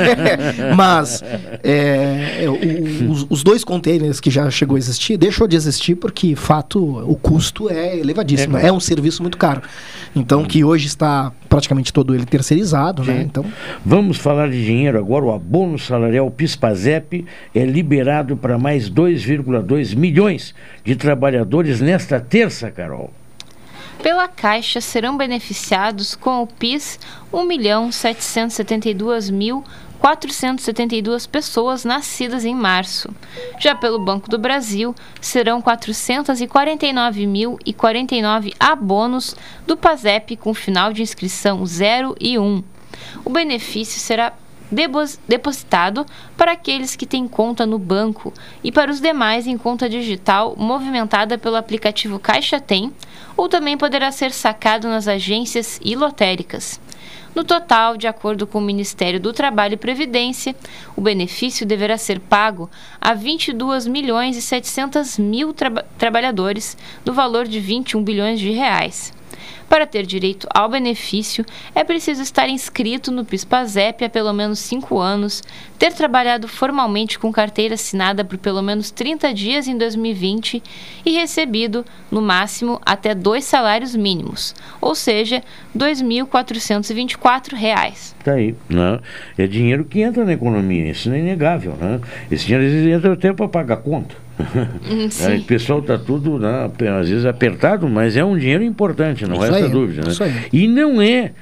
Mas 0.76 1.22
é, 1.62 2.44
é, 2.44 2.50
o- 2.50 3.10
os, 3.12 3.26
os 3.30 3.42
dois 3.42 3.64
containers 3.64 4.20
que 4.20 4.30
já 4.30 4.50
chegou 4.50 4.76
a 4.76 4.78
existir, 4.78 5.16
deixou 5.16 5.46
de 5.48 5.56
existir 5.56 5.94
porque, 5.94 6.34
fato, 6.36 6.78
o 7.10 7.16
custo 7.16 7.70
é 7.70 7.98
elevadíssimo. 7.98 8.56
É 8.56 8.66
É, 8.68 8.72
um 8.72 8.80
serviço 8.80 9.22
muito 9.22 9.38
caro. 9.38 9.62
Então, 10.14 10.44
que 10.44 10.64
hoje 10.64 10.86
está 10.86 11.32
praticamente 11.48 11.92
todo 11.92 12.14
ele 12.14 12.24
terceirizado, 12.24 13.04
né? 13.04 13.18
Sim. 13.18 13.20
Então, 13.22 13.44
Vamos 13.84 14.18
falar 14.18 14.50
de 14.50 14.64
dinheiro 14.64 14.98
agora. 14.98 15.24
O 15.24 15.32
abono 15.32 15.78
salarial 15.78 16.30
PIS/PASEP 16.30 17.24
é 17.54 17.64
liberado 17.64 18.36
para 18.36 18.58
mais 18.58 18.90
2,2 18.90 19.94
milhões 19.94 20.54
de 20.84 20.96
trabalhadores 20.96 21.80
nesta 21.80 22.20
terça, 22.20 22.70
Carol. 22.70 23.12
Pela 24.02 24.26
Caixa 24.28 24.80
serão 24.80 25.16
beneficiados 25.16 26.14
com 26.14 26.42
o 26.42 26.46
PIS 26.46 26.98
1.772.472 30.00 31.28
pessoas 31.28 31.84
nascidas 31.84 32.44
em 32.44 32.54
março. 32.54 33.10
Já 33.58 33.74
pelo 33.74 33.98
Banco 33.98 34.30
do 34.30 34.38
Brasil, 34.38 34.94
serão 35.20 35.60
449.049 35.60 38.54
abonos 38.58 39.36
do 39.66 39.76
PASEP 39.76 40.36
com 40.36 40.54
final 40.54 40.92
de 40.92 41.02
inscrição 41.02 41.66
0 41.66 42.14
e 42.18 42.38
1. 42.38 42.64
O 43.24 43.30
benefício 43.30 44.00
será 44.00 44.32
depositado 45.26 46.06
para 46.36 46.52
aqueles 46.52 46.94
que 46.94 47.04
têm 47.04 47.26
conta 47.26 47.66
no 47.66 47.76
banco 47.76 48.32
e 48.62 48.70
para 48.70 48.88
os 48.90 49.00
demais 49.00 49.48
em 49.48 49.58
conta 49.58 49.88
digital 49.88 50.54
movimentada 50.56 51.36
pelo 51.36 51.56
aplicativo 51.56 52.20
Caixa 52.20 52.60
Tem, 52.60 52.92
ou 53.36 53.48
também 53.48 53.76
poderá 53.76 54.12
ser 54.12 54.30
sacado 54.30 54.86
nas 54.86 55.08
agências 55.08 55.80
e 55.82 55.96
lotéricas. 55.96 56.80
No 57.34 57.44
total, 57.44 57.96
de 57.96 58.06
acordo 58.08 58.46
com 58.46 58.58
o 58.58 58.62
Ministério 58.62 59.20
do 59.20 59.32
Trabalho 59.32 59.74
e 59.74 59.76
Previdência, 59.76 60.54
o 60.96 61.00
benefício 61.00 61.64
deverá 61.64 61.96
ser 61.96 62.18
pago 62.18 62.68
a 63.00 63.14
22 63.14 63.86
milhões 63.86 64.36
e 64.36 64.42
700 64.42 65.16
mil 65.18 65.52
traba- 65.54 65.86
trabalhadores, 65.96 66.76
no 67.04 67.12
valor 67.12 67.46
de 67.46 67.60
21 67.60 68.02
bilhões 68.02 68.40
de 68.40 68.50
reais. 68.50 69.12
Para 69.70 69.86
ter 69.86 70.04
direito 70.04 70.48
ao 70.52 70.68
benefício, 70.68 71.46
é 71.76 71.84
preciso 71.84 72.20
estar 72.22 72.48
inscrito 72.48 73.12
no 73.12 73.24
PIS/PASEP 73.24 74.04
há 74.04 74.08
pelo 74.10 74.32
menos 74.32 74.58
5 74.58 74.98
anos, 74.98 75.44
ter 75.78 75.92
trabalhado 75.92 76.48
formalmente 76.48 77.16
com 77.20 77.30
carteira 77.30 77.74
assinada 77.74 78.24
por 78.24 78.36
pelo 78.36 78.60
menos 78.62 78.90
30 78.90 79.32
dias 79.32 79.68
em 79.68 79.78
2020 79.78 80.60
e 81.06 81.12
recebido, 81.12 81.84
no 82.10 82.20
máximo, 82.20 82.80
até 82.84 83.14
dois 83.14 83.44
salários 83.44 83.94
mínimos, 83.94 84.56
ou 84.80 84.96
seja, 84.96 85.40
2.424 85.78 87.54
reais. 87.54 88.16
Tá 88.24 88.32
aí, 88.32 88.56
né? 88.68 88.98
É 89.38 89.46
dinheiro 89.46 89.84
que 89.84 90.00
entra 90.00 90.24
na 90.24 90.32
economia, 90.32 90.90
isso 90.90 91.08
não 91.08 91.14
é 91.14 91.20
inegável, 91.20 91.76
né? 91.80 92.00
Esse 92.28 92.44
dinheiro 92.44 92.66
às 92.66 92.72
vezes 92.72 92.92
entra 92.92 93.12
até 93.12 93.32
para 93.32 93.46
pagar 93.46 93.76
conta. 93.76 94.16
Hum, 94.90 95.08
sim. 95.10 95.26
Aí 95.26 95.38
o 95.40 95.44
pessoal 95.44 95.80
está 95.80 95.98
tudo, 95.98 96.38
né, 96.38 96.70
às 97.00 97.08
vezes, 97.08 97.24
apertado, 97.24 97.88
mas 97.88 98.16
é 98.16 98.24
um 98.24 98.36
dinheiro 98.36 98.64
importante, 98.64 99.26
não 99.26 99.34
Isso 99.34 99.42
resta 99.42 99.66
aí, 99.66 99.70
dúvida. 99.70 100.02
Né? 100.08 100.44
E 100.52 100.66
não 100.66 101.00
é 101.00 101.32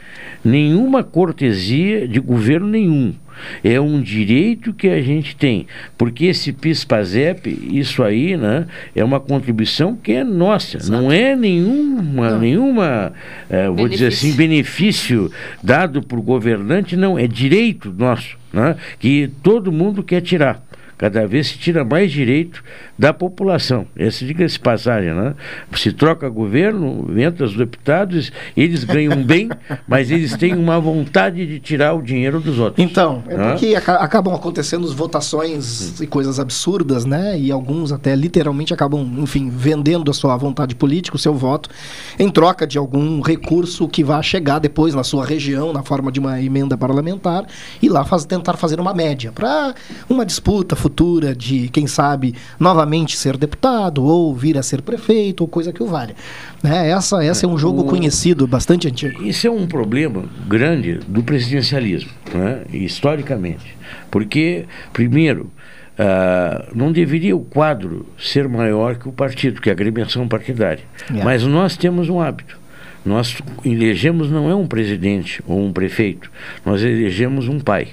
nenhuma 0.44 1.02
cortesia 1.02 2.06
de 2.06 2.20
governo 2.20 2.68
nenhum. 2.68 3.14
É 3.62 3.80
um 3.80 4.00
direito 4.00 4.72
que 4.72 4.88
a 4.88 5.00
gente 5.00 5.36
tem. 5.36 5.66
Porque 5.96 6.26
esse 6.26 6.52
PIS-PASEP, 6.52 7.46
isso 7.72 8.02
aí, 8.02 8.36
né, 8.36 8.66
é 8.94 9.04
uma 9.04 9.20
contribuição 9.20 9.96
que 9.96 10.12
é 10.12 10.24
nossa. 10.24 10.78
Não 10.90 11.10
é 11.10 11.36
nenhuma, 11.36 12.36
nenhuma 12.38 13.12
eh, 13.48 13.68
vou 13.68 13.88
dizer 13.88 14.08
assim, 14.08 14.32
benefício 14.32 15.30
dado 15.62 16.02
por 16.02 16.20
governante, 16.20 16.96
não. 16.96 17.18
É 17.18 17.26
direito 17.26 17.94
nosso, 17.96 18.36
né, 18.52 18.76
que 18.98 19.30
todo 19.42 19.70
mundo 19.70 20.02
quer 20.02 20.20
tirar. 20.20 20.67
Cada 20.98 21.26
vez 21.28 21.46
se 21.46 21.58
tira 21.58 21.84
mais 21.84 22.10
direito 22.10 22.62
da 22.98 23.12
população. 23.14 23.86
Essa 23.96 24.24
diga-se 24.26 24.58
passagem, 24.58 25.14
né? 25.14 25.34
Se 25.76 25.92
troca 25.92 26.28
governo, 26.28 27.06
entra 27.16 27.46
os 27.46 27.56
deputados, 27.56 28.32
eles 28.56 28.82
ganham 28.82 29.22
bem, 29.22 29.48
mas 29.86 30.10
eles 30.10 30.36
têm 30.36 30.54
uma 30.56 30.80
vontade 30.80 31.46
de 31.46 31.60
tirar 31.60 31.94
o 31.94 32.02
dinheiro 32.02 32.40
dos 32.40 32.58
outros. 32.58 32.84
Então, 32.84 33.22
é 33.28 33.36
porque 33.50 33.76
aca- 33.76 33.94
acabam 33.96 34.34
acontecendo 34.34 34.84
as 34.84 34.92
votações 34.92 36.00
e 36.00 36.06
coisas 36.06 36.40
absurdas, 36.40 37.04
né? 37.04 37.38
E 37.38 37.52
alguns 37.52 37.92
até 37.92 38.16
literalmente 38.16 38.74
acabam, 38.74 39.00
enfim, 39.18 39.48
vendendo 39.48 40.10
a 40.10 40.14
sua 40.14 40.36
vontade 40.36 40.74
política, 40.74 41.14
o 41.16 41.18
seu 41.18 41.34
voto, 41.34 41.70
em 42.18 42.28
troca 42.28 42.66
de 42.66 42.76
algum 42.76 43.20
recurso 43.20 43.86
que 43.86 44.02
vá 44.02 44.20
chegar 44.20 44.58
depois 44.58 44.94
na 44.96 45.04
sua 45.04 45.24
região, 45.24 45.72
na 45.72 45.84
forma 45.84 46.10
de 46.10 46.18
uma 46.18 46.42
emenda 46.42 46.76
parlamentar, 46.76 47.46
e 47.80 47.88
lá 47.88 48.04
faz- 48.04 48.24
tentar 48.24 48.54
fazer 48.56 48.80
uma 48.80 48.92
média 48.92 49.30
para 49.30 49.74
uma 50.10 50.26
disputa 50.26 50.74
futura 50.74 50.87
de, 51.34 51.68
quem 51.68 51.86
sabe, 51.86 52.34
novamente 52.58 53.16
ser 53.16 53.36
deputado 53.36 54.04
ou 54.04 54.34
vir 54.34 54.56
a 54.58 54.62
ser 54.62 54.82
prefeito 54.82 55.42
ou 55.42 55.48
coisa 55.48 55.72
que 55.72 55.82
o 55.82 55.86
valha. 55.86 56.14
Né? 56.62 56.90
Essa, 56.90 57.22
essa 57.24 57.46
é 57.46 57.48
um 57.48 57.58
jogo 57.58 57.82
o- 57.82 57.84
conhecido, 57.84 58.46
bastante 58.46 58.88
antigo. 58.88 59.22
Isso 59.22 59.46
é 59.46 59.50
um 59.50 59.66
problema 59.66 60.24
grande 60.46 61.00
do 61.06 61.22
presidencialismo, 61.22 62.10
né? 62.34 62.62
historicamente. 62.72 63.76
Porque, 64.10 64.64
primeiro, 64.92 65.50
ah, 65.98 66.68
não 66.74 66.92
deveria 66.92 67.36
o 67.36 67.40
quadro 67.40 68.06
ser 68.18 68.48
maior 68.48 68.96
que 68.96 69.08
o 69.08 69.12
partido, 69.12 69.60
que 69.60 69.68
é 69.68 69.72
a 69.72 69.74
agremiação 69.74 70.28
partidária. 70.28 70.84
É. 71.14 71.22
Mas 71.24 71.42
nós 71.42 71.76
temos 71.76 72.08
um 72.08 72.20
hábito. 72.20 72.56
Nós 73.04 73.36
elegemos 73.64 74.30
não 74.30 74.50
é 74.50 74.54
um 74.54 74.66
presidente 74.66 75.42
ou 75.46 75.64
um 75.64 75.72
prefeito, 75.72 76.30
nós 76.64 76.82
elegemos 76.82 77.48
um 77.48 77.58
pai. 77.58 77.88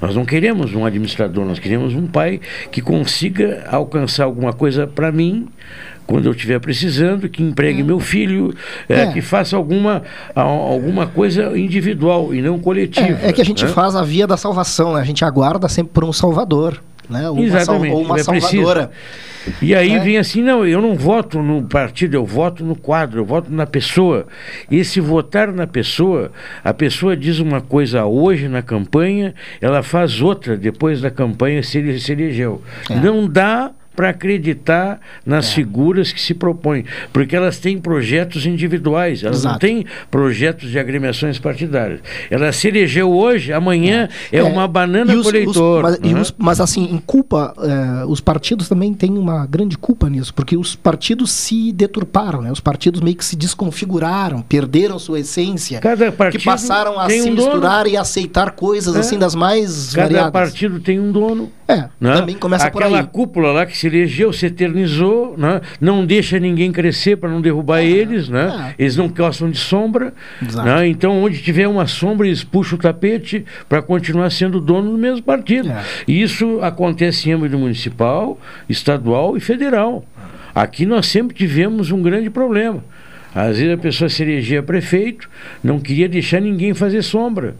Nós 0.00 0.14
não 0.14 0.24
queremos 0.24 0.74
um 0.74 0.84
administrador, 0.84 1.44
nós 1.44 1.58
queremos 1.58 1.94
um 1.94 2.06
pai 2.06 2.40
que 2.70 2.80
consiga 2.80 3.66
alcançar 3.70 4.24
alguma 4.24 4.52
coisa 4.52 4.86
para 4.86 5.12
mim 5.12 5.48
quando 6.06 6.26
eu 6.26 6.32
estiver 6.32 6.60
precisando, 6.60 7.28
que 7.28 7.42
empregue 7.42 7.82
meu 7.82 7.98
filho, 7.98 8.54
eh, 8.88 9.02
É. 9.02 9.12
que 9.12 9.20
faça 9.20 9.56
alguma, 9.56 10.04
alguma 10.34 11.06
coisa 11.06 11.58
individual 11.58 12.32
e 12.32 12.40
não 12.40 12.60
coletiva. 12.60 13.18
É, 13.22 13.30
é 13.30 13.32
que 13.32 13.42
a 13.42 13.44
gente 13.44 13.64
né? 13.64 13.70
faz 13.70 13.96
a 13.96 14.02
via 14.02 14.26
da 14.26 14.36
salvação, 14.36 14.94
né? 14.94 15.00
A 15.00 15.04
gente 15.04 15.24
aguarda 15.24 15.68
sempre 15.68 15.92
por 15.92 16.04
um 16.04 16.12
salvador, 16.12 16.80
né? 17.08 17.28
Uma, 17.30 17.36
sal- 17.36 17.44
Exatamente, 17.60 17.92
ou 17.94 18.02
uma 18.02 18.18
é 18.20 18.24
preciso. 18.24 18.40
salvadora. 18.64 18.90
E 19.62 19.74
aí 19.76 19.92
É. 19.92 19.98
vem 20.00 20.18
assim, 20.18 20.42
não, 20.42 20.66
eu 20.66 20.82
não 20.82 20.96
voto 20.96 21.40
no 21.40 21.62
partido, 21.62 22.14
eu 22.14 22.24
voto 22.26 22.64
no 22.64 22.74
quadro, 22.74 23.20
eu 23.20 23.24
voto 23.24 23.52
na 23.52 23.64
pessoa. 23.64 24.26
E 24.68 24.84
se 24.84 25.00
votar 25.00 25.52
na 25.52 25.66
pessoa, 25.68 26.32
a 26.64 26.74
pessoa 26.74 27.16
diz 27.16 27.38
uma 27.38 27.60
coisa 27.60 28.04
hoje 28.06 28.48
na 28.48 28.60
campanha, 28.60 29.34
ela 29.60 29.84
faz 29.84 30.20
outra 30.20 30.56
depois 30.56 31.00
da 31.00 31.10
campanha 31.12 31.62
se 31.62 31.78
ele 31.78 31.98
se 32.00 32.10
elegeu. 32.12 32.60
É. 32.90 32.96
Não 32.96 33.28
dá 33.28 33.70
para 33.96 34.10
acreditar 34.10 35.00
nas 35.24 35.52
figuras 35.52 36.12
que 36.12 36.20
se 36.20 36.34
propõem, 36.34 36.84
porque 37.12 37.34
elas 37.34 37.58
têm 37.58 37.78
projetos 37.78 38.44
individuais, 38.44 39.24
elas 39.24 39.42
não 39.42 39.52
Exato. 39.52 39.60
têm 39.66 39.86
projetos 40.10 40.70
de 40.70 40.78
agremiações 40.78 41.38
partidárias. 41.38 42.00
Ela 42.30 42.52
se 42.52 42.68
elegeu 42.68 43.10
hoje, 43.10 43.52
amanhã 43.52 44.08
é, 44.30 44.42
uma 44.42 44.68
banana 44.68 45.12
E 45.12 45.16
os- 45.16 45.30
com 45.32 45.50
os- 45.50 45.82
mas, 45.82 45.98
né? 46.00 46.20
os- 46.20 46.34
mas, 46.36 46.60
assim, 46.60 46.84
em 46.84 46.98
culpa, 46.98 47.54
eh, 47.58 48.04
os 48.06 48.20
partidos 48.20 48.68
também 48.68 48.92
têm 48.92 49.16
uma 49.16 49.46
grande 49.46 49.78
culpa 49.78 50.08
nisso, 50.10 50.34
porque 50.34 50.56
os 50.56 50.76
partidos 50.76 51.32
se 51.32 51.72
deturparam, 51.72 52.42
né? 52.42 52.52
Os 52.52 52.60
partidos 52.60 53.00
meio 53.00 53.16
que 53.16 53.24
se 53.24 53.34
desconfiguraram, 53.36 54.42
perderam 54.42 54.98
sua 54.98 55.20
essência, 55.20 55.80
Cada 55.80 56.12
partido 56.12 56.40
que 56.40 56.44
passaram 56.44 56.98
a 57.00 57.08
se 57.08 57.20
um 57.22 57.24
dono. 57.34 57.36
misturar 57.36 57.86
e 57.86 57.96
aceitar 57.96 58.50
coisas 58.52 58.94
É. 58.94 59.00
assim 59.00 59.18
das 59.18 59.34
mais 59.34 59.94
Cada 59.94 60.02
variadas. 60.08 60.32
partido 60.32 60.80
tem 60.80 61.00
um 61.00 61.10
dono. 61.12 61.50
É, 61.68 61.88
né? 62.00 62.14
também 62.14 62.36
começa 62.36 62.70
por 62.70 62.82
Aquela 62.82 63.00
aí. 63.00 63.06
cúpula 63.06 63.50
lá 63.50 63.66
que 63.66 63.76
se 63.76 63.88
elegeu, 63.88 64.32
se 64.32 64.46
eternizou, 64.46 65.34
né? 65.36 65.60
não 65.80 66.06
deixa 66.06 66.38
ninguém 66.38 66.70
crescer 66.70 67.16
para 67.16 67.28
não 67.28 67.40
derrubar 67.40 67.82
eles, 67.82 68.28
né? 68.28 68.74
eles 68.78 68.96
não 68.96 69.08
gostam 69.08 69.50
de 69.50 69.58
sombra. 69.58 70.14
Né? 70.40 70.86
Então, 70.86 71.22
onde 71.24 71.42
tiver 71.42 71.66
uma 71.66 71.86
sombra, 71.86 72.26
eles 72.26 72.44
puxam 72.44 72.78
o 72.78 72.80
tapete 72.80 73.44
para 73.68 73.82
continuar 73.82 74.30
sendo 74.30 74.60
dono 74.60 74.92
do 74.92 74.98
mesmo 74.98 75.22
partido. 75.22 75.68
É. 75.70 75.82
E 76.06 76.22
isso 76.22 76.60
acontece 76.62 77.28
em 77.28 77.32
âmbito 77.32 77.58
municipal, 77.58 78.38
estadual 78.68 79.36
e 79.36 79.40
federal. 79.40 80.04
Aqui 80.54 80.86
nós 80.86 81.06
sempre 81.06 81.36
tivemos 81.36 81.90
um 81.90 82.00
grande 82.00 82.30
problema. 82.30 82.82
Às 83.34 83.58
vezes 83.58 83.74
a 83.74 83.76
pessoa 83.76 84.08
se 84.08 84.22
elegia 84.22 84.62
prefeito, 84.62 85.28
não 85.62 85.78
queria 85.78 86.08
deixar 86.08 86.40
ninguém 86.40 86.72
fazer 86.72 87.02
sombra. 87.02 87.54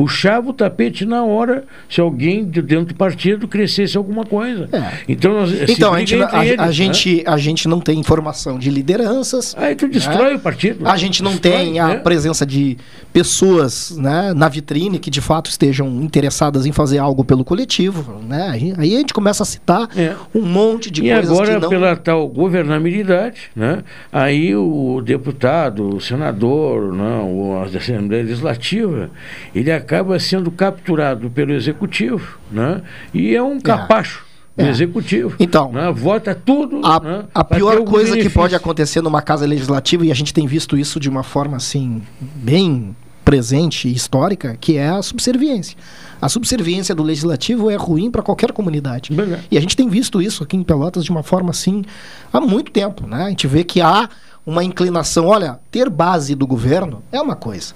Puxava 0.00 0.48
o 0.48 0.52
tapete 0.54 1.04
na 1.04 1.22
hora 1.22 1.64
se 1.86 2.00
alguém 2.00 2.42
de 2.48 2.62
dentro 2.62 2.86
do 2.86 2.94
partido 2.94 3.46
crescesse 3.46 3.98
alguma 3.98 4.24
coisa. 4.24 4.66
Então, 5.06 5.34
nós, 5.34 5.50
se 5.50 5.72
Então, 5.72 5.92
a 5.92 5.98
gente, 5.98 6.14
a, 6.14 6.46
eles, 6.46 6.58
a 6.58 6.66
né? 6.66 6.72
gente, 6.72 7.22
a 7.26 7.36
gente 7.36 7.68
não 7.68 7.80
tem 7.80 7.98
informação 7.98 8.58
de 8.58 8.70
lideranças. 8.70 9.54
Aí 9.58 9.74
tu 9.74 9.86
destrói 9.88 10.36
o 10.36 10.38
partido. 10.38 10.88
A 10.88 10.96
gente 10.96 11.22
não 11.22 11.32
Destrói, 11.32 11.52
tem 11.52 11.78
a 11.80 11.88
né? 11.88 11.96
presença 11.96 12.46
de 12.46 12.78
pessoas 13.12 13.94
né, 13.98 14.32
na 14.32 14.48
vitrine 14.48 14.98
que 14.98 15.10
de 15.10 15.20
fato 15.20 15.50
estejam 15.50 15.86
interessadas 16.00 16.64
em 16.64 16.72
fazer 16.72 16.96
algo 16.96 17.22
pelo 17.22 17.44
coletivo. 17.44 18.22
Né? 18.26 18.74
Aí, 18.78 18.94
a 18.94 18.98
gente 19.00 19.12
começa 19.12 19.42
a 19.42 19.46
citar 19.46 19.86
um 20.34 20.40
monte 20.40 20.90
de 20.90 21.02
É. 21.02 21.12
e 21.12 21.14
coisas 21.16 21.30
agora, 21.30 21.54
que 21.56 21.60
não. 21.60 21.68
pela 21.68 21.94
tal 21.94 22.26
governabilidade, 22.26 23.50
né, 23.54 23.82
aí 24.10 24.56
o 24.56 25.02
deputado, 25.04 25.96
o 25.96 26.00
senador, 26.00 26.94
né, 26.94 27.20
o, 27.22 27.58
a 27.60 27.64
Assembleia 27.78 28.22
Legislativa, 28.22 29.10
ele 29.54 29.70
acaba 29.70 29.89
sendo 30.18 30.50
capturado 30.50 31.30
pelo 31.30 31.52
Executivo 31.52 32.38
né, 32.50 32.82
e 33.12 33.34
é 33.34 33.42
um 33.42 33.60
capacho 33.60 34.24
do 34.56 34.64
É. 34.64 34.68
Executivo. 34.68 35.36
Então, 35.38 35.72
né, 35.72 35.90
vota 35.92 36.34
tudo. 36.34 36.80
A, 36.84 37.00
né, 37.00 37.24
a 37.34 37.44
pior 37.44 37.82
coisa 37.84 38.10
que 38.10 38.16
benefício. 38.16 38.30
pode 38.32 38.54
acontecer 38.54 39.00
numa 39.00 39.22
casa 39.22 39.46
legislativa, 39.46 40.04
e 40.04 40.10
a 40.10 40.14
gente 40.14 40.34
tem 40.34 40.46
visto 40.46 40.76
isso 40.76 41.00
de 41.00 41.08
uma 41.08 41.22
forma 41.22 41.56
assim, 41.56 42.02
bem 42.20 42.94
presente 43.24 43.88
e 43.88 43.92
histórica, 43.92 44.56
que 44.60 44.76
é 44.76 44.88
a 44.88 45.02
subserviência. 45.02 45.76
A 46.20 46.28
subserviência 46.28 46.94
do 46.94 47.02
legislativo 47.02 47.70
é 47.70 47.76
ruim 47.76 48.10
para 48.10 48.22
qualquer 48.22 48.52
comunidade. 48.52 49.10
E 49.50 49.56
a 49.56 49.60
gente 49.60 49.76
tem 49.76 49.88
visto 49.88 50.20
isso 50.20 50.42
aqui 50.42 50.56
em 50.56 50.62
Pelotas 50.62 51.04
de 51.04 51.10
uma 51.10 51.22
forma 51.22 51.50
assim 51.50 51.84
há 52.32 52.40
muito 52.40 52.72
tempo. 52.72 53.06
Né? 53.06 53.24
A 53.24 53.28
gente 53.28 53.46
vê 53.46 53.62
que 53.62 53.80
há 53.80 54.08
uma 54.44 54.64
inclinação. 54.64 55.26
Olha, 55.26 55.60
ter 55.70 55.88
base 55.88 56.34
do 56.34 56.46
governo 56.46 57.02
é 57.12 57.20
uma 57.20 57.36
coisa. 57.36 57.72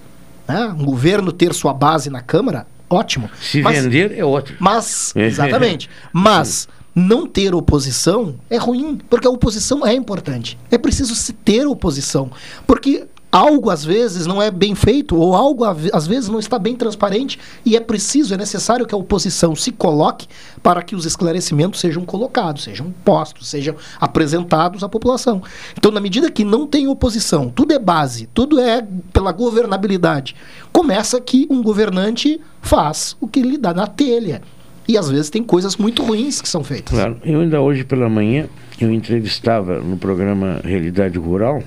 Né? 0.48 0.66
Um 0.78 0.84
governo 0.84 1.32
ter 1.32 1.52
sua 1.54 1.72
base 1.72 2.10
na 2.10 2.20
Câmara, 2.20 2.66
ótimo. 2.88 3.30
Se 3.40 3.62
Mas- 3.62 3.82
vender 3.82 4.16
é 4.18 4.24
outro. 4.24 4.54
mas, 4.58 5.12
exatamente. 5.16 5.88
Mas 6.12 6.68
não 6.94 7.26
ter 7.26 7.54
oposição 7.54 8.36
é 8.48 8.56
ruim, 8.56 8.98
porque 9.10 9.26
a 9.26 9.30
oposição 9.30 9.86
é 9.86 9.92
importante. 9.94 10.58
É 10.70 10.78
preciso 10.78 11.14
se 11.14 11.32
ter 11.32 11.66
oposição. 11.66 12.30
Porque 12.66 13.06
algo 13.34 13.68
às 13.68 13.84
vezes 13.84 14.28
não 14.28 14.40
é 14.40 14.48
bem 14.48 14.76
feito, 14.76 15.16
ou 15.16 15.34
algo 15.34 15.64
às 15.64 15.76
ve- 15.76 15.90
às 15.92 16.06
vezes 16.06 16.28
não 16.28 16.38
está 16.38 16.56
bem 16.56 16.76
transparente, 16.76 17.36
e 17.66 17.76
é 17.76 17.80
preciso, 17.80 18.32
é 18.32 18.36
necessário 18.36 18.86
que 18.86 18.94
a 18.94 18.98
oposição 18.98 19.56
se 19.56 19.72
coloque 19.72 20.28
para 20.62 20.80
que 20.82 20.94
os 20.94 21.04
esclarecimentos 21.04 21.80
sejam 21.80 22.04
colocados, 22.04 22.62
sejam 22.62 22.94
postos, 23.04 23.48
sejam 23.48 23.74
apresentados 24.00 24.84
à 24.84 24.88
população. 24.88 25.42
Então, 25.76 25.90
na 25.90 26.00
medida 26.00 26.30
que 26.30 26.44
não 26.44 26.64
tem 26.64 26.86
oposição, 26.86 27.50
tudo 27.50 27.72
é 27.72 27.78
base, 27.78 28.28
tudo 28.32 28.60
é 28.60 28.86
pela 29.12 29.32
governabilidade, 29.32 30.36
começa 30.72 31.20
que 31.20 31.48
um 31.50 31.60
governante 31.60 32.40
faz 32.62 33.16
o 33.20 33.26
que 33.26 33.42
lhe 33.42 33.58
dá 33.58 33.74
na 33.74 33.88
telha. 33.88 34.42
E 34.86 34.96
às 34.96 35.10
vezes 35.10 35.28
tem 35.30 35.42
coisas 35.42 35.76
muito 35.76 36.04
ruins 36.04 36.40
que 36.40 36.48
são 36.48 36.62
feitas. 36.62 36.94
Claro, 36.96 37.16
eu 37.24 37.40
ainda 37.40 37.60
hoje 37.60 37.82
pela 37.84 38.08
manhã 38.08 38.46
eu 38.80 38.92
entrevistava 38.92 39.80
no 39.80 39.96
programa 39.96 40.60
Realidade 40.62 41.18
Rural 41.18 41.62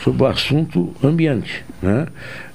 sobre 0.00 0.22
o 0.22 0.26
assunto 0.26 0.94
ambiente, 1.02 1.64
né? 1.82 2.06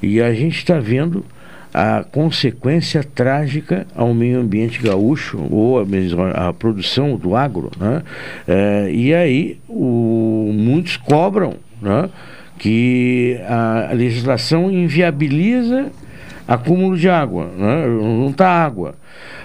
E 0.01 0.21
a 0.21 0.33
gente 0.33 0.57
está 0.57 0.79
vendo 0.79 1.25
a 1.73 2.03
consequência 2.03 3.03
trágica 3.03 3.87
ao 3.95 4.13
meio 4.13 4.39
ambiente 4.39 4.81
gaúcho 4.81 5.39
ou 5.49 5.79
a, 5.79 6.49
a 6.49 6.53
produção 6.53 7.15
do 7.15 7.35
agro, 7.35 7.71
né? 7.79 8.03
Eh, 8.47 8.91
e 8.93 9.13
aí 9.13 9.59
o, 9.69 10.51
muitos 10.53 10.97
cobram, 10.97 11.55
né? 11.81 12.09
Que 12.57 13.39
a 13.47 13.91
legislação 13.93 14.69
inviabiliza 14.69 15.91
acúmulo 16.47 16.97
de 16.97 17.09
água, 17.09 17.49
né? 17.57 17.85
não 17.87 18.29
está 18.29 18.47
água. 18.47 18.95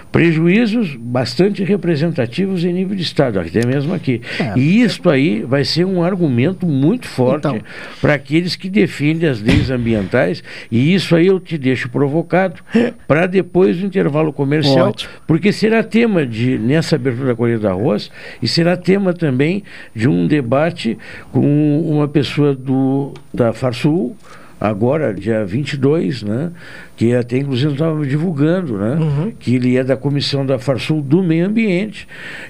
Prejuízos 0.09 0.95
bastante 0.95 1.63
representativos 1.65 2.63
em 2.63 2.71
nível 2.71 2.95
de 2.95 3.03
Estado, 3.03 3.39
até 3.39 3.65
mesmo 3.67 3.93
aqui. 3.93 4.21
É. 4.39 4.57
E 4.57 4.81
isto 4.81 5.09
aí 5.09 5.43
vai 5.43 5.65
ser 5.65 5.85
um 5.85 6.01
argumento 6.01 6.65
muito 6.65 7.07
forte 7.07 7.47
Então. 7.47 7.59
para 7.99 8.13
aqueles 8.13 8.55
que 8.55 8.69
defendem 8.69 9.29
as 9.29 9.41
leis 9.41 9.69
ambientais, 9.69 10.41
e 10.71 10.93
isso 10.95 11.13
aí 11.13 11.27
eu 11.27 11.39
te 11.41 11.57
deixo 11.57 11.89
provocado 11.89 12.61
para 13.05 13.27
depois 13.27 13.77
do 13.77 13.85
intervalo 13.85 14.31
comercial, 14.31 14.89
Ótimo. 14.89 15.11
porque 15.27 15.51
será 15.51 15.83
tema 15.83 16.25
de 16.25 16.57
nessa 16.57 16.95
abertura 16.95 17.27
da 17.27 17.35
Colheita 17.35 17.61
do 17.61 17.67
Arroz 17.67 18.09
e 18.41 18.47
será 18.47 18.77
tema 18.77 19.13
também 19.13 19.61
de 19.93 20.07
um 20.07 20.25
debate 20.25 20.97
com 21.33 21.81
uma 21.81 22.07
pessoa 22.07 22.55
do 22.55 23.13
da 23.33 23.51
Farsul, 23.51 24.15
agora 24.59 25.13
dia 25.13 25.45
22, 25.45 26.23
né, 26.23 26.51
que 26.97 27.15
até 27.15 27.37
inclusive 27.37 27.71
estava 27.73 28.05
divulgando, 28.05 28.77
né, 28.77 28.97
Uhum. 28.99 29.31
que 29.39 29.55
ele 29.55 29.77
é 29.77 29.83
da 29.83 29.95
comissão 29.95 30.45
da 30.45 30.59
Farsul 30.59 31.01
do 31.01 31.23
meio 31.23 31.45
ambiente 31.45 32.05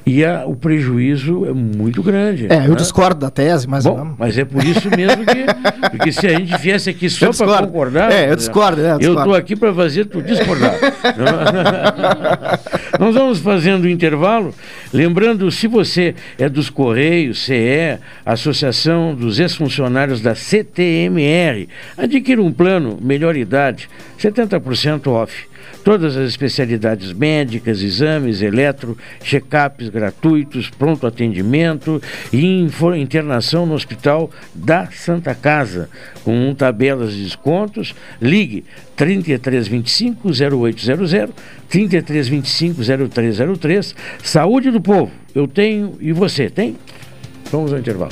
e 0.06 0.26
a- 0.26 0.46
o 0.48 0.56
prejuízo 0.56 1.46
é 1.46 1.54
muito 1.54 2.02
grande. 2.02 2.48
É, 2.50 2.66
eu 2.66 2.70
né? 2.70 2.76
discordo 2.76 3.20
da 3.20 3.30
tese, 3.30 3.68
mas 3.68 3.84
Bom, 3.86 4.16
mas 4.18 4.36
é 4.38 4.46
por 4.46 4.64
isso 4.64 4.90
mesmo 4.90 5.24
que. 5.26 5.46
Porque 5.92 6.12
se 6.12 6.26
a 6.26 6.40
gente 6.40 6.58
viesse 6.58 6.90
aqui 6.90 7.08
só 7.12 7.28
Eu 7.28 7.34
para 7.34 7.68
concordar. 7.68 8.12
É, 8.12 8.32
eu 8.32 8.36
discordo, 8.36 8.82
é, 8.82 8.94
eu 8.94 9.00
Eu 9.02 9.18
estou 9.18 9.36
aqui 9.36 9.56
para 9.56 9.74
fazer 9.74 10.06
tu 10.06 10.22
discordar. 10.22 10.74
Nós 13.00 13.14
vamos 13.14 13.40
fazendo 13.40 13.84
o 13.84 13.90
intervalo. 13.90 14.54
Lembrando, 14.94 15.52
se 15.52 15.68
você 15.68 16.16
é 16.40 16.48
dos 16.50 16.70
Correios, 16.70 17.40
CE, 17.46 17.98
Associação 18.26 19.14
dos 19.14 19.40
Ex-Funcionários 19.40 20.22
da 20.22 20.34
CTMR, 20.36 21.68
adquira 21.98 22.42
um 22.42 22.52
plano 22.52 22.98
melhor 23.02 23.36
idade, 23.36 23.90
70% 24.38 25.08
off. 25.08 25.48
Todas 25.84 26.16
as 26.16 26.30
especialidades 26.30 27.14
médicas, 27.14 27.82
exames, 27.82 28.42
eletro, 28.42 28.98
check-ups 29.24 29.90
gratuitos, 29.90 30.70
pronto 30.70 31.08
atendimento 31.08 32.02
e 32.32 32.68
internação 32.98 33.66
no 33.66 33.74
Hospital 33.74 34.30
da 34.54 34.88
Santa 34.92 35.34
Casa, 35.34 35.90
com 36.24 36.54
tabelas 36.54 37.14
de 37.14 37.24
descontos. 37.24 37.96
Ligue 38.22 38.66
3325 38.96 40.30
0800, 40.30 41.12
3325 41.70 43.10
0303. 43.10 43.96
Saúde 44.24 44.72
do 44.72 44.82
povo, 44.82 45.12
eu 45.34 45.48
tenho 45.48 45.98
e 46.00 46.12
você 46.12 46.50
tem? 46.50 46.78
Vamos 47.52 47.72
ao 47.72 47.80
intervalo. 47.80 48.12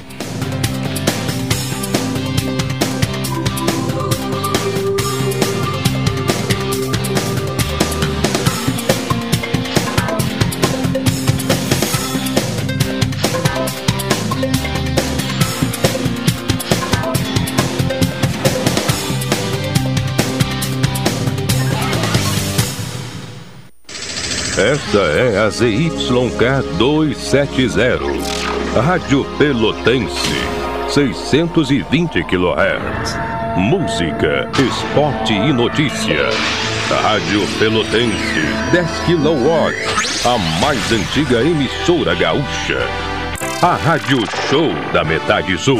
Esta 24.75 24.99
é 24.99 25.37
a 25.37 25.49
ZYK 25.49 26.75
270, 26.77 27.97
Rádio 28.75 29.23
Pelotense, 29.37 30.33
620 30.89 32.21
kHz. 32.25 33.17
Música, 33.55 34.49
esporte 34.59 35.31
e 35.31 35.53
notícia. 35.53 36.25
Rádio 36.89 37.47
Pelotense, 37.57 38.41
10 38.73 38.89
kW, 39.05 40.25
a 40.25 40.37
mais 40.59 40.91
antiga 40.91 41.39
emissora 41.39 42.13
gaúcha. 42.13 42.79
A 43.61 43.75
Rádio 43.75 44.25
Show 44.49 44.73
da 44.91 45.05
Metade 45.05 45.57
Sul. 45.57 45.79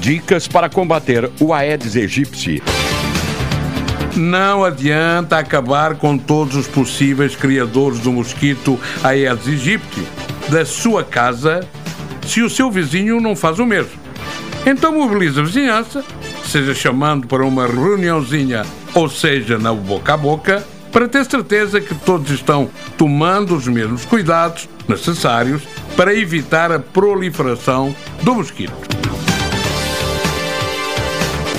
Dicas 0.00 0.48
para 0.48 0.68
combater 0.68 1.30
o 1.38 1.54
Aedes 1.54 1.94
aegypti. 1.94 2.60
Não 4.16 4.64
adianta 4.64 5.38
acabar 5.38 5.94
com 5.94 6.18
todos 6.18 6.56
os 6.56 6.66
possíveis 6.66 7.36
criadores 7.36 8.00
do 8.00 8.12
mosquito 8.12 8.78
Aedes 9.02 9.46
aegypti 9.46 10.02
da 10.48 10.64
sua 10.64 11.04
casa 11.04 11.60
se 12.26 12.42
o 12.42 12.50
seu 12.50 12.70
vizinho 12.70 13.20
não 13.20 13.36
faz 13.36 13.58
o 13.58 13.66
mesmo. 13.66 13.92
Então 14.66 14.92
mobilize 14.92 15.38
a 15.38 15.42
vizinhança, 15.42 16.04
seja 16.44 16.74
chamando 16.74 17.26
para 17.26 17.44
uma 17.44 17.66
reuniãozinha 17.66 18.64
ou 18.94 19.08
seja 19.08 19.58
na 19.58 19.72
boca 19.72 20.14
a 20.14 20.16
boca, 20.16 20.64
para 20.92 21.08
ter 21.08 21.24
certeza 21.24 21.80
que 21.80 21.94
todos 21.94 22.30
estão 22.30 22.68
tomando 22.98 23.54
os 23.54 23.68
mesmos 23.68 24.04
cuidados 24.04 24.68
necessários 24.88 25.62
para 25.96 26.14
evitar 26.14 26.72
a 26.72 26.80
proliferação 26.80 27.94
do 28.22 28.34
mosquito. 28.34 28.99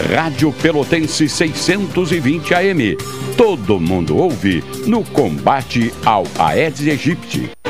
Rádio 0.10 0.52
Pelotense 0.52 1.30
620 1.30 2.54
AM. 2.56 2.98
Todo 3.38 3.80
mundo 3.80 4.18
ouve 4.18 4.64
no 4.88 5.04
combate 5.04 5.94
ao 6.04 6.24
Aedes 6.40 6.88
aegypti. 6.88 7.61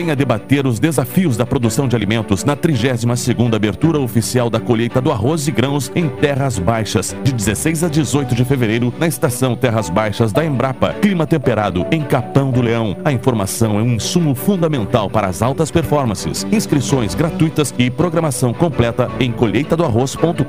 Venha 0.00 0.16
debater 0.16 0.66
os 0.66 0.80
desafios 0.80 1.36
da 1.36 1.44
produção 1.44 1.86
de 1.86 1.94
alimentos 1.94 2.42
na 2.42 2.56
32ª 2.56 3.54
abertura 3.54 4.00
oficial 4.00 4.48
da 4.48 4.58
colheita 4.58 4.98
do 4.98 5.12
arroz 5.12 5.46
e 5.46 5.50
grãos 5.50 5.92
em 5.94 6.08
Terras 6.08 6.58
Baixas, 6.58 7.14
de 7.22 7.34
16 7.34 7.84
a 7.84 7.88
18 7.88 8.34
de 8.34 8.42
fevereiro, 8.42 8.94
na 8.98 9.06
estação 9.06 9.54
Terras 9.54 9.90
Baixas 9.90 10.32
da 10.32 10.42
Embrapa. 10.42 10.94
Clima 11.02 11.26
temperado 11.26 11.84
em 11.92 12.00
Capão 12.00 12.50
do 12.50 12.62
Leão. 12.62 12.96
A 13.04 13.12
informação 13.12 13.78
é 13.78 13.82
um 13.82 13.96
insumo 13.96 14.34
fundamental 14.34 15.10
para 15.10 15.26
as 15.26 15.42
altas 15.42 15.70
performances. 15.70 16.46
Inscrições 16.50 17.14
gratuitas 17.14 17.74
e 17.76 17.90
programação 17.90 18.54
completa 18.54 19.10
em 19.20 19.30
colheitadoarroz.com.br 19.30 20.44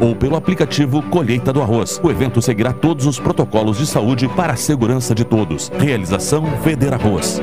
ou 0.00 0.16
pelo 0.16 0.36
aplicativo 0.36 1.02
Colheita 1.02 1.52
do 1.52 1.60
Arroz. 1.60 2.00
O 2.02 2.10
evento 2.10 2.40
seguirá 2.40 2.72
todos 2.72 3.04
os 3.04 3.20
protocolos 3.20 3.76
de 3.76 3.86
saúde 3.86 4.26
para 4.26 4.54
a 4.54 4.56
segurança 4.56 5.14
de 5.14 5.22
todos. 5.22 5.70
Realização 5.78 6.46
Veder 6.62 6.94
Arroz. 6.94 7.42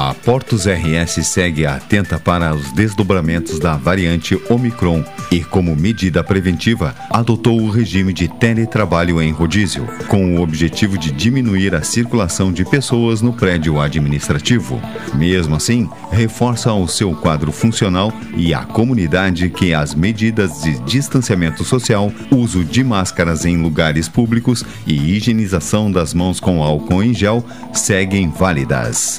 A 0.00 0.14
Portos 0.14 0.64
RS 0.64 1.26
segue 1.26 1.66
atenta 1.66 2.20
para 2.20 2.54
os 2.54 2.70
desdobramentos 2.70 3.58
da 3.58 3.76
variante 3.76 4.40
Omicron 4.48 5.04
e, 5.28 5.42
como 5.42 5.74
medida 5.74 6.22
preventiva, 6.22 6.94
adotou 7.10 7.60
o 7.60 7.68
regime 7.68 8.12
de 8.12 8.28
teletrabalho 8.28 9.20
em 9.20 9.32
rodízio, 9.32 9.88
com 10.06 10.36
o 10.36 10.40
objetivo 10.40 10.96
de 10.96 11.10
diminuir 11.10 11.74
a 11.74 11.82
circulação 11.82 12.52
de 12.52 12.64
pessoas 12.64 13.20
no 13.20 13.32
prédio 13.32 13.80
administrativo. 13.80 14.80
Mesmo 15.16 15.56
assim, 15.56 15.90
reforça 16.12 16.72
o 16.72 16.86
seu 16.86 17.12
quadro 17.16 17.50
funcional 17.50 18.12
e 18.36 18.54
a 18.54 18.64
comunidade 18.64 19.50
que 19.50 19.74
as 19.74 19.96
medidas 19.96 20.62
de 20.62 20.78
distanciamento 20.84 21.64
social, 21.64 22.12
uso 22.30 22.64
de 22.64 22.84
máscaras 22.84 23.44
em 23.44 23.60
lugares 23.60 24.08
públicos 24.08 24.64
e 24.86 25.16
higienização 25.16 25.90
das 25.90 26.14
mãos 26.14 26.38
com 26.38 26.62
álcool 26.62 27.02
em 27.02 27.12
gel 27.12 27.44
seguem 27.72 28.30
válidas. 28.30 29.18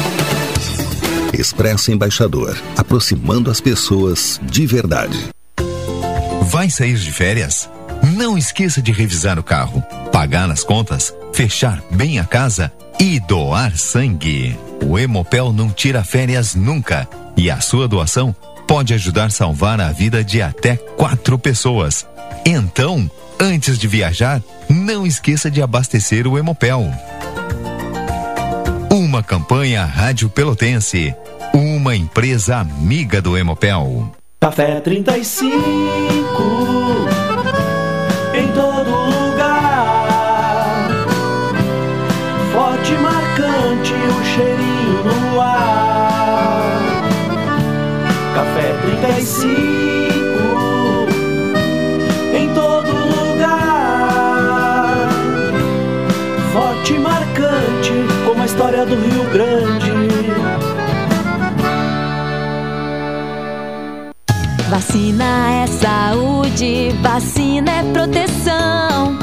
Expresso 1.33 1.91
Embaixador, 1.91 2.57
aproximando 2.77 3.49
as 3.49 3.61
pessoas 3.61 4.39
de 4.43 4.65
verdade. 4.65 5.29
Vai 6.43 6.69
sair 6.69 6.95
de 6.95 7.11
férias? 7.11 7.69
Não 8.15 8.37
esqueça 8.37 8.81
de 8.81 8.91
revisar 8.91 9.39
o 9.39 9.43
carro, 9.43 9.81
pagar 10.11 10.49
as 10.51 10.63
contas, 10.63 11.13
fechar 11.33 11.81
bem 11.91 12.19
a 12.19 12.25
casa 12.25 12.71
e 12.99 13.19
doar 13.19 13.77
sangue. 13.77 14.57
O 14.85 14.97
Hemopel 14.97 15.53
não 15.53 15.69
tira 15.69 16.03
férias 16.03 16.55
nunca 16.55 17.07
e 17.37 17.49
a 17.49 17.61
sua 17.61 17.87
doação 17.87 18.35
pode 18.67 18.93
ajudar 18.93 19.25
a 19.25 19.29
salvar 19.29 19.79
a 19.79 19.91
vida 19.91 20.23
de 20.23 20.41
até 20.41 20.75
quatro 20.75 21.37
pessoas. 21.37 22.05
Então, 22.45 23.09
antes 23.39 23.77
de 23.77 23.87
viajar, 23.87 24.41
não 24.69 25.05
esqueça 25.05 25.49
de 25.49 25.61
abastecer 25.61 26.27
o 26.27 26.37
Hemopel. 26.37 26.91
Uma 28.91 29.23
campanha 29.23 29.85
Rádio 29.85 30.29
Pelotense. 30.29 31.15
Uma 31.53 31.95
empresa 31.95 32.57
amiga 32.57 33.21
do 33.21 33.37
Hemopel. 33.37 34.11
Café 34.41 34.81
35 34.81 35.47
em 38.35 38.51
todo 38.51 38.89
lugar. 38.89 40.89
Forte 42.51 42.91
marcante 42.95 43.93
o 43.93 44.25
cheirinho 44.25 45.05
no 45.05 45.39
ar. 45.39 46.81
Café 48.35 48.73
35 49.07 49.70
do 58.85 58.95
Rio 58.95 59.23
Grande. 59.31 59.91
Vacina 64.69 65.63
é 65.63 65.67
saúde, 65.67 66.89
vacina 67.01 67.71
é 67.71 67.83
proteção. 67.93 69.19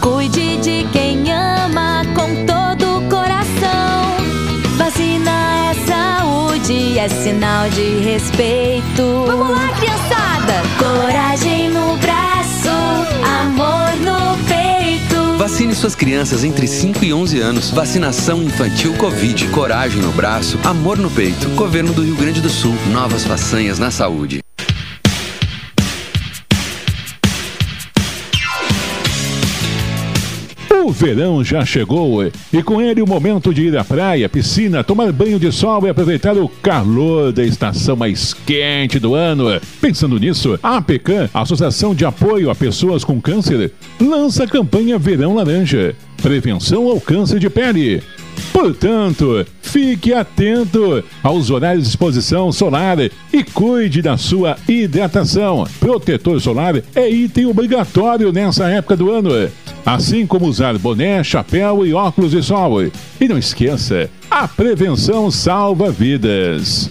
Cuide 0.00 0.58
de 0.58 0.86
quem 0.92 1.32
ama 1.32 2.02
com 2.14 2.46
todo 2.46 2.98
o 2.98 3.08
coração. 3.08 4.16
Vacina 4.76 5.30
é 5.70 5.74
saúde, 5.86 6.98
é 6.98 7.08
sinal 7.08 7.68
de 7.70 7.98
respeito. 8.00 9.24
Vamos 9.26 9.50
lá, 9.50 9.68
criançada! 9.78 10.62
Coragem 10.78 11.71
Vacine 15.72 15.76
suas 15.76 15.94
crianças 15.94 16.44
entre 16.44 16.66
5 16.66 17.04
e 17.04 17.14
11 17.14 17.40
anos. 17.40 17.70
Vacinação 17.70 18.42
infantil 18.42 18.94
Covid. 18.96 19.48
Coragem 19.48 20.02
no 20.02 20.12
braço, 20.12 20.58
amor 20.64 20.98
no 20.98 21.10
peito. 21.10 21.48
Governo 21.50 21.92
do 21.92 22.02
Rio 22.02 22.16
Grande 22.16 22.40
do 22.40 22.50
Sul. 22.50 22.74
Novas 22.92 23.24
façanhas 23.24 23.78
na 23.78 23.90
saúde. 23.90 24.42
O 30.84 30.90
verão 30.90 31.44
já 31.44 31.64
chegou 31.64 32.24
e 32.52 32.60
com 32.60 32.82
ele 32.82 33.00
o 33.00 33.06
momento 33.06 33.54
de 33.54 33.62
ir 33.62 33.78
à 33.78 33.84
praia, 33.84 34.28
piscina, 34.28 34.82
tomar 34.82 35.12
banho 35.12 35.38
de 35.38 35.52
sol 35.52 35.86
e 35.86 35.88
aproveitar 35.88 36.36
o 36.36 36.48
calor 36.48 37.30
da 37.30 37.44
estação 37.44 37.94
mais 37.94 38.34
quente 38.34 38.98
do 38.98 39.14
ano. 39.14 39.44
Pensando 39.80 40.18
nisso, 40.18 40.58
a 40.60 40.78
APECAM, 40.78 41.30
Associação 41.32 41.94
de 41.94 42.04
Apoio 42.04 42.50
a 42.50 42.54
Pessoas 42.56 43.04
com 43.04 43.20
Câncer, 43.20 43.70
lança 44.00 44.42
a 44.42 44.48
campanha 44.48 44.98
Verão 44.98 45.36
Laranja 45.36 45.94
Prevenção 46.20 46.88
ao 46.88 47.00
Câncer 47.00 47.38
de 47.38 47.48
Pele. 47.48 48.02
Portanto, 48.52 49.46
fique 49.60 50.12
atento 50.12 51.02
aos 51.22 51.50
horários 51.50 51.84
de 51.84 51.90
exposição 51.90 52.50
solar 52.52 52.98
e 53.00 53.44
cuide 53.52 54.02
da 54.02 54.16
sua 54.16 54.56
hidratação. 54.68 55.66
Protetor 55.78 56.40
solar 56.40 56.82
é 56.94 57.10
item 57.10 57.46
obrigatório 57.46 58.32
nessa 58.32 58.68
época 58.68 58.96
do 58.96 59.10
ano, 59.10 59.30
assim 59.84 60.26
como 60.26 60.46
usar 60.46 60.76
boné, 60.78 61.22
chapéu 61.22 61.86
e 61.86 61.92
óculos 61.92 62.32
de 62.32 62.42
sol. 62.42 62.82
E 63.20 63.28
não 63.28 63.38
esqueça, 63.38 64.10
a 64.30 64.48
prevenção 64.48 65.30
salva 65.30 65.90
vidas. 65.90 66.90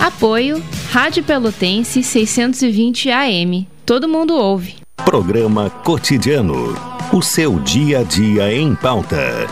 Apoio 0.00 0.62
Rádio 0.90 1.22
Pelotense 1.22 2.02
620 2.02 3.10
AM. 3.10 3.66
Todo 3.84 4.08
mundo 4.08 4.34
ouve. 4.34 4.76
Programa 5.04 5.70
Cotidiano. 5.70 6.74
O 7.12 7.22
seu 7.22 7.58
dia 7.60 8.00
a 8.00 8.02
dia 8.02 8.52
em 8.52 8.74
pauta. 8.74 9.46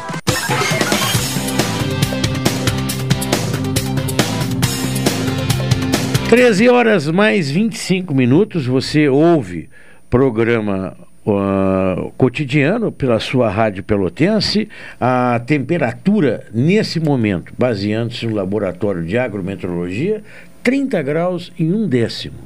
Treze 6.29 6.69
horas 6.69 7.07
mais 7.07 7.49
25 7.49 8.13
minutos, 8.13 8.67
você 8.67 9.09
ouve 9.09 9.71
programa 10.11 10.97
uh, 11.25 12.11
cotidiano 12.17 12.91
pela 12.91 13.21
sua 13.21 13.49
rádio 13.49 13.85
pelotense. 13.85 14.69
A 15.01 15.41
temperatura 15.47 16.45
nesse 16.53 16.99
momento, 16.99 17.53
baseando-se 17.57 18.27
no 18.27 18.35
laboratório 18.35 19.05
de 19.05 19.17
agrometeorologia, 19.17 20.21
30 20.65 21.01
graus 21.01 21.53
em 21.57 21.73
um 21.73 21.87
décimo. 21.87 22.39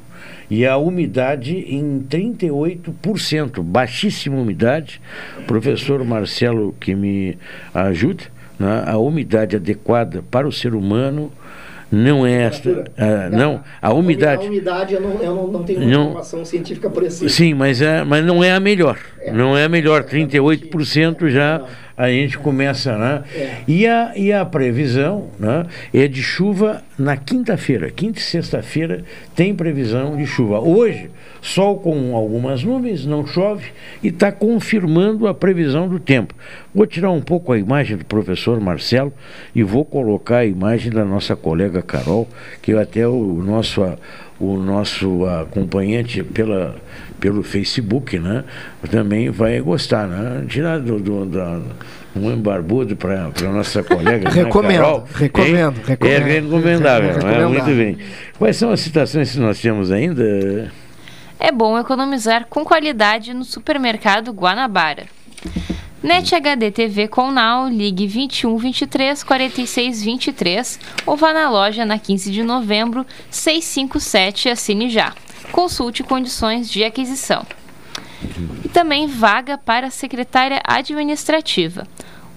E 0.47 0.63
a 0.63 0.77
umidade 0.77 1.57
em 1.57 2.05
38%, 2.07 3.63
baixíssima 3.63 4.37
umidade. 4.37 5.01
Professor 5.47 6.05
Marcelo, 6.05 6.75
que 6.79 6.93
me 6.93 7.35
ajuda, 7.73 8.25
né? 8.59 8.83
a 8.85 8.99
umidade 8.99 9.55
adequada 9.55 10.23
para 10.29 10.47
o 10.47 10.51
ser 10.51 10.75
humano 10.75 11.31
não 11.91 12.25
é 12.25 12.43
esta. 12.43 12.85
ah, 12.97 13.29
não, 13.29 13.61
a 13.81 13.93
umidade. 13.93 14.45
A 14.45 14.49
umidade 14.49 14.93
eu 14.93 15.01
não, 15.01 15.11
eu 15.21 15.35
não, 15.35 15.47
não 15.47 15.63
tenho 15.63 15.81
Não. 15.81 16.03
informação 16.05 16.45
científica 16.45 16.89
precisa. 16.89 17.27
Sim, 17.27 17.53
mas, 17.53 17.81
é, 17.81 18.03
mas 18.03 18.23
não 18.25 18.43
é 18.43 18.53
a 18.53 18.59
melhor. 18.59 18.97
Não 19.33 19.57
é 19.57 19.65
a 19.65 19.69
melhor. 19.69 20.03
38% 20.03 21.29
já 21.29 21.61
a 22.01 22.09
gente 22.09 22.35
começa, 22.39 22.97
né? 22.97 23.23
E, 23.67 23.85
a, 23.85 24.13
e 24.15 24.33
a 24.33 24.43
previsão 24.43 25.27
né, 25.37 25.67
é 25.93 26.07
de 26.07 26.23
chuva 26.23 26.81
na 26.97 27.15
quinta-feira. 27.15 27.91
Quinta 27.91 28.17
e 28.17 28.23
sexta-feira 28.23 29.03
tem 29.35 29.53
previsão 29.53 30.17
de 30.17 30.25
chuva. 30.25 30.59
Hoje, 30.59 31.11
sol 31.43 31.77
com 31.77 32.15
algumas 32.15 32.63
nuvens, 32.63 33.05
não 33.05 33.27
chove 33.27 33.67
e 34.01 34.07
está 34.07 34.31
confirmando 34.31 35.27
a 35.27 35.33
previsão 35.35 35.87
do 35.87 35.99
tempo. 35.99 36.33
Vou 36.73 36.87
tirar 36.87 37.11
um 37.11 37.21
pouco 37.21 37.53
a 37.53 37.57
imagem 37.59 37.97
do 37.97 38.05
professor 38.05 38.59
Marcelo 38.59 39.13
e 39.53 39.61
vou 39.61 39.85
colocar 39.85 40.37
a 40.37 40.45
imagem 40.45 40.91
da 40.91 41.05
nossa 41.05 41.35
colega 41.35 41.83
Carol, 41.83 42.27
que 42.63 42.73
até 42.73 43.07
o 43.07 43.43
nosso, 43.45 43.83
o 44.39 44.57
nosso 44.57 45.23
acompanhante 45.27 46.23
pela, 46.23 46.75
pelo 47.21 47.43
Facebook, 47.43 48.19
né? 48.19 48.43
Também 48.89 49.29
vai 49.29 49.61
gostar, 49.61 50.07
né? 50.07 50.43
Tirar 50.49 50.79
do, 50.79 50.99
do 50.99 51.25
da, 51.27 51.61
um 52.15 52.35
barbudo 52.35 52.95
para 52.97 53.25
a 53.25 53.51
nossa 53.51 53.83
colega. 53.83 54.27
né, 54.29 54.43
Recomendo, 54.43 54.81
Carol, 54.81 55.07
recomendo, 55.13 55.77
hein? 55.77 55.83
recomendo. 55.85 56.27
É 56.27 56.39
recomendável, 56.39 57.09
né? 57.09 57.13
Recomendável. 57.13 57.49
muito 57.49 57.65
bem. 57.65 57.97
Quais 58.37 58.57
são 58.57 58.71
as 58.71 58.79
citações 58.81 59.31
que 59.31 59.39
nós 59.39 59.61
temos 59.61 59.91
ainda? 59.91 60.71
É 61.39 61.51
bom 61.51 61.77
economizar 61.79 62.47
com 62.49 62.65
qualidade 62.65 63.33
no 63.33 63.45
supermercado 63.45 64.31
Guanabara. 64.31 65.05
NET 66.03 66.33
HD 66.33 66.71
TV 66.71 67.07
com 67.07 67.31
Now, 67.31 67.69
ligue 67.69 68.07
21 68.07 68.57
23 68.57 69.23
46 69.23 70.01
23 70.03 70.79
ou 71.05 71.15
vá 71.15 71.31
na 71.31 71.47
loja 71.47 71.85
na 71.85 71.99
15 71.99 72.31
de 72.31 72.41
novembro 72.41 73.05
657 73.29 74.47
e 74.47 74.51
assine 74.51 74.89
já. 74.89 75.13
Consulte 75.51 76.03
condições 76.03 76.69
de 76.69 76.83
aquisição. 76.83 77.45
E 78.63 78.69
também 78.69 79.07
vaga 79.07 79.57
para 79.57 79.89
secretária 79.89 80.61
administrativa. 80.63 81.87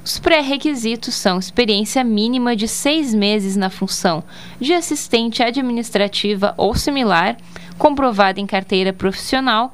Os 0.05 0.19
pré-requisitos 0.19 1.15
são 1.15 1.39
experiência 1.39 2.05
mínima 2.05 2.55
de 2.55 2.69
seis 2.69 3.15
meses 3.15 3.57
na 3.57 3.71
função 3.71 4.23
de 4.61 4.75
assistente 4.75 5.43
administrativa 5.43 6.53
ou 6.59 6.75
similar, 6.75 7.37
comprovada 7.79 8.39
em 8.39 8.47
carteira 8.47 8.93
profissional, 8.93 9.73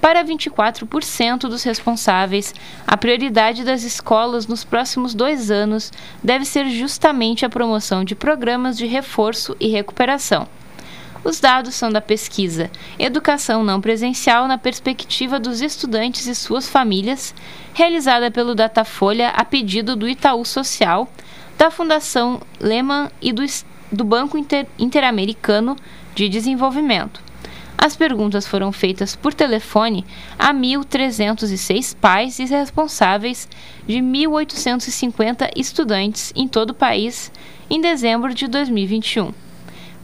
Para 0.00 0.24
24% 0.24 1.40
dos 1.40 1.64
responsáveis, 1.64 2.54
a 2.86 2.96
prioridade 2.96 3.64
das 3.64 3.82
escolas 3.82 4.46
nos 4.46 4.62
próximos 4.62 5.14
dois 5.14 5.50
anos 5.50 5.92
deve 6.22 6.44
ser 6.44 6.68
justamente 6.68 7.44
a 7.44 7.50
promoção 7.50 8.04
de 8.04 8.14
programas 8.14 8.78
de 8.78 8.86
reforço 8.86 9.56
e 9.58 9.66
recuperação. 9.66 10.46
Os 11.28 11.40
dados 11.40 11.74
são 11.74 11.92
da 11.92 12.00
pesquisa 12.00 12.70
Educação 12.98 13.62
Não 13.62 13.82
Presencial 13.82 14.48
na 14.48 14.56
Perspectiva 14.56 15.38
dos 15.38 15.60
Estudantes 15.60 16.26
e 16.26 16.34
Suas 16.34 16.66
Famílias, 16.66 17.34
realizada 17.74 18.30
pelo 18.30 18.54
Datafolha 18.54 19.28
a 19.28 19.44
pedido 19.44 19.94
do 19.94 20.08
Itaú 20.08 20.42
Social, 20.46 21.06
da 21.58 21.70
Fundação 21.70 22.40
Lehman 22.58 23.10
e 23.20 23.30
do, 23.30 23.42
do 23.92 24.04
Banco 24.04 24.38
Inter 24.38 24.66
Interamericano 24.78 25.76
de 26.14 26.30
Desenvolvimento. 26.30 27.20
As 27.76 27.94
perguntas 27.94 28.46
foram 28.46 28.72
feitas 28.72 29.14
por 29.14 29.34
telefone 29.34 30.06
a 30.38 30.54
1.306 30.54 31.94
pais 31.94 32.38
e 32.38 32.46
responsáveis 32.46 33.46
de 33.86 33.98
1.850 33.98 35.50
estudantes 35.54 36.32
em 36.34 36.48
todo 36.48 36.70
o 36.70 36.74
país 36.74 37.30
em 37.68 37.82
dezembro 37.82 38.32
de 38.32 38.48
2021. 38.48 39.34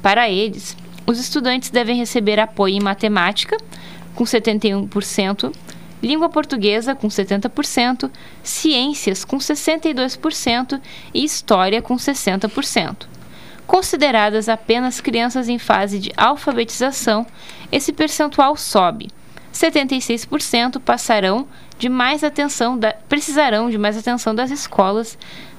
Para 0.03 0.29
eles, 0.29 0.77
os 1.07 1.19
estudantes 1.19 1.71
devem 1.71 1.97
receber 1.97 2.41
apoio 2.41 2.77
em 2.77 2.83
matemática, 2.83 3.57
com 4.15 4.25
71%, 4.25 5.53
língua 6.03 6.29
portuguesa, 6.29 6.95
com 6.95 7.09
70%, 7.09 8.11
ciências, 8.43 9.25
com 9.25 9.39
62% 9.39 10.81
e 11.13 11.25
história, 11.25 11.83
com 11.83 11.97
60%. 11.97 13.07
Consideradas 13.67 14.49
apenas 14.49 15.01
crianças 15.01 15.49
em 15.49 15.59
fase 15.59 15.99
de 15.99 16.13
alfabetização, 16.17 17.27
esse 17.73 17.93
percentual 17.93 18.57
sobe. 18.57 19.11
76% 19.53 20.81
passarão 20.81 21.47
de 21.79 21.89
mais 21.89 22.23
atenção 22.23 22.79
da, 22.79 22.93
precisarão 22.93 23.71
de 23.71 23.79
mais 23.79 23.97
atenção 23.97 24.35
das 24.35 24.51
escolas 24.51 25.17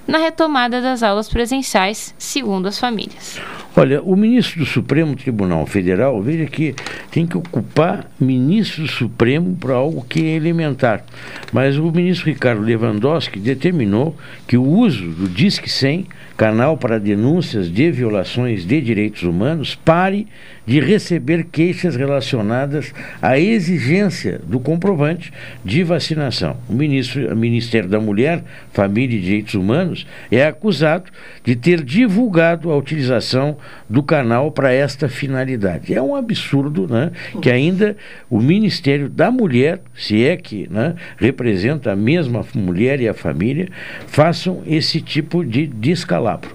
na 0.08 0.18
retomada 0.20 0.82
das 0.82 1.02
aulas 1.02 1.28
presenciais, 1.28 2.14
segundo 2.18 2.68
as 2.68 2.78
famílias. 2.78 3.40
Olha, 3.78 4.02
o 4.02 4.16
ministro 4.16 4.60
do 4.60 4.66
Supremo 4.66 5.18
Tribunal 5.18 5.66
Federal, 5.66 6.22
veja 6.22 6.46
que 6.46 6.74
tem 7.12 7.28
que 7.28 7.38
ocupar 7.38 8.10
ministro 8.18 8.84
do 8.84 8.88
Supremo 8.88 9.54
para 9.58 9.74
algo 9.74 10.06
que 10.08 10.24
é 10.24 10.36
elementar. 10.36 11.04
Mas 11.52 11.78
o 11.78 11.92
ministro 11.92 12.30
Ricardo 12.30 12.62
Lewandowski 12.62 13.38
determinou 13.38 14.16
que 14.48 14.56
o 14.56 14.64
uso 14.64 15.10
do 15.10 15.28
Disque 15.28 15.70
100, 15.70 16.08
canal 16.38 16.78
para 16.78 16.98
denúncias 16.98 17.70
de 17.70 17.92
violações 17.92 18.66
de 18.66 18.80
direitos 18.80 19.24
humanos, 19.24 19.76
pare 19.76 20.26
de 20.66 20.80
receber 20.80 21.46
queixas 21.52 21.98
relacionadas 21.98 22.94
à 23.22 23.38
exigência 23.38 24.40
do 24.46 24.60
comprovante 24.60 25.32
de 25.64 25.84
vacinação. 25.84 26.58
O 26.68 26.74
ministro, 26.74 27.32
o 27.32 27.36
Ministério 27.36 27.90
da 27.90 28.00
Mulher, 28.00 28.42
Família 28.74 29.18
e 29.18 29.22
Direitos 29.22 29.54
Humanos 29.54 30.08
é 30.32 30.46
acusado 30.46 31.12
de 31.44 31.56
ter 31.56 31.84
divulgado 31.84 32.72
a 32.72 32.78
utilização 32.78 33.58
do 33.90 34.02
canal 34.02 34.52
para 34.52 34.72
esta 34.72 35.08
finalidade. 35.08 35.94
É 35.94 36.02
um 36.02 36.16
absurdo 36.16 36.88
né, 36.88 37.12
que 37.42 37.50
ainda 37.50 37.96
o 38.30 38.40
Ministério 38.40 39.10
da 39.10 39.30
Mulher, 39.30 39.82
se 39.96 40.26
é 40.26 40.36
que 40.36 40.68
né, 40.70 40.96
representa 41.18 41.92
a 41.92 41.96
mesma 41.96 42.46
mulher 42.54 43.00
e 43.00 43.08
a 43.08 43.14
família, 43.14 43.70
façam 44.08 44.62
esse 44.66 45.02
tipo 45.02 45.44
de 45.44 45.68
descalabro. 45.68 46.50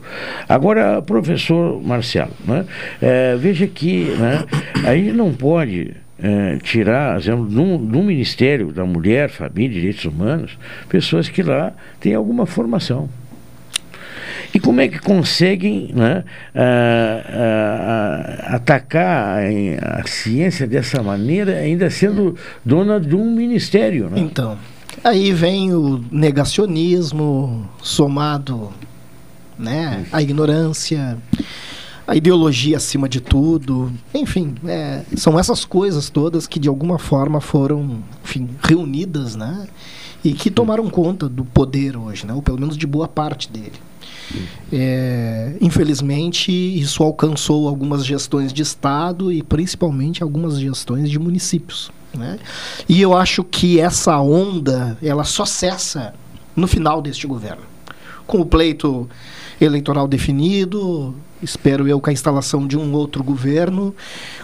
Agora, 0.48 1.00
professor 1.02 1.80
Marcelo, 1.82 2.32
né, 2.44 2.64
é, 3.00 3.36
veja 3.36 3.66
que 3.66 4.04
né, 4.18 4.44
a 4.84 4.94
gente 4.94 5.12
não 5.12 5.32
pode 5.32 5.94
é, 6.22 6.58
tirar, 6.58 7.18
exemplo, 7.18 7.46
do, 7.46 7.78
do 7.78 8.02
Ministério 8.02 8.72
da 8.72 8.84
Mulher, 8.84 9.30
Família 9.30 9.70
e 9.70 9.80
Direitos 9.80 10.04
Humanos, 10.04 10.58
pessoas 10.88 11.28
que 11.28 11.42
lá 11.42 11.72
têm 11.98 12.14
alguma 12.14 12.46
formação. 12.46 13.08
E 14.52 14.58
como 14.58 14.80
é 14.80 14.88
que 14.88 14.98
conseguem 14.98 15.90
né, 15.94 16.24
ah, 16.54 17.22
ah, 17.28 18.46
ah, 18.48 18.56
atacar 18.56 19.38
a, 19.82 20.06
ciência 20.06 20.66
dessa 20.66 21.02
maneira, 21.02 21.56
ainda 21.56 21.88
sendo 21.90 22.36
dona 22.64 23.00
de 23.00 23.14
um 23.14 23.30
ministério? 23.30 24.10
Né? 24.10 24.20
Então, 24.20 24.58
aí 25.04 25.32
vem 25.32 25.72
o 25.72 26.04
negacionismo 26.10 27.68
somado 27.80 28.72
né, 29.58 30.04
à 30.10 30.20
ignorância, 30.20 31.16
a 32.06 32.16
ideologia 32.16 32.76
acima 32.76 33.08
de 33.08 33.20
tudo, 33.20 33.92
enfim, 34.12 34.56
é, 34.66 35.02
são 35.16 35.38
essas 35.38 35.64
coisas 35.64 36.10
todas 36.10 36.46
que 36.46 36.58
de 36.58 36.68
alguma 36.68 36.98
forma 36.98 37.40
foram 37.40 38.02
enfim, 38.24 38.48
reunidas, 38.62 39.36
né? 39.36 39.68
E 40.24 40.32
que 40.32 40.50
tomaram 40.50 40.90
conta 40.90 41.28
do 41.28 41.44
poder 41.44 41.96
hoje, 41.96 42.26
né? 42.26 42.34
ou 42.34 42.42
pelo 42.42 42.58
menos 42.58 42.76
de 42.76 42.86
boa 42.86 43.06
parte 43.06 43.50
dele. 43.50 43.72
É, 44.72 45.54
infelizmente, 45.60 46.52
isso 46.52 47.02
alcançou 47.02 47.68
algumas 47.68 48.04
gestões 48.04 48.52
de 48.52 48.62
Estado 48.62 49.32
e 49.32 49.42
principalmente 49.42 50.22
algumas 50.22 50.58
gestões 50.58 51.10
de 51.10 51.18
municípios. 51.18 51.90
Né? 52.14 52.38
E 52.88 53.00
eu 53.00 53.16
acho 53.16 53.44
que 53.44 53.80
essa 53.80 54.18
onda 54.20 54.96
ela 55.02 55.24
só 55.24 55.44
cessa 55.44 56.14
no 56.54 56.66
final 56.66 57.00
deste 57.00 57.26
governo. 57.26 57.62
Com 58.26 58.40
o 58.40 58.46
pleito 58.46 59.08
eleitoral 59.60 60.08
definido. 60.08 61.14
Espero 61.42 61.88
eu 61.88 62.00
com 62.00 62.10
a 62.10 62.12
instalação 62.12 62.66
de 62.66 62.76
um 62.76 62.92
outro 62.92 63.24
governo 63.24 63.94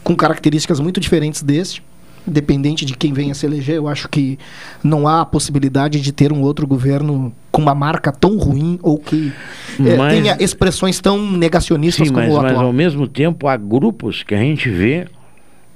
com 0.03 0.17
características 0.17 0.81
muito 0.81 1.01
diferentes 1.01 1.43
deste. 1.43 1.83
Independente 2.27 2.85
de 2.85 2.95
quem 2.97 3.13
venha 3.13 3.35
se 3.35 3.47
eleger, 3.47 3.77
eu 3.77 3.87
acho 3.89 4.09
que 4.09 4.39
não 4.83 5.07
há 5.07 5.25
possibilidade 5.25 6.01
de 6.01 6.13
ter 6.13 6.33
um 6.33 6.41
outro 6.43 6.67
governo 6.67 7.33
com 7.53 7.63
uma 7.63 7.75
marca 7.75 8.11
tão 8.11 8.37
ruim 8.37 8.79
ou 8.83 8.99
que 8.99 9.33
eh, 9.79 9.97
Mas- 9.97 10.13
tenha 10.13 10.37
expressões 10.41 11.01
tão 11.01 11.31
negacionistas 11.33 12.09
Sim, 12.09 12.13
como 12.15 12.27
mas, 12.27 12.35
o 12.35 12.43
mas 12.43 12.51
atual. 12.53 12.67
ao 12.67 12.73
mesmo 12.73 13.07
tempo 13.07 13.47
há 13.47 13.57
grupos 13.57 14.23
que 14.23 14.35
a 14.35 14.39
gente 14.39 14.69
vê 14.69 15.07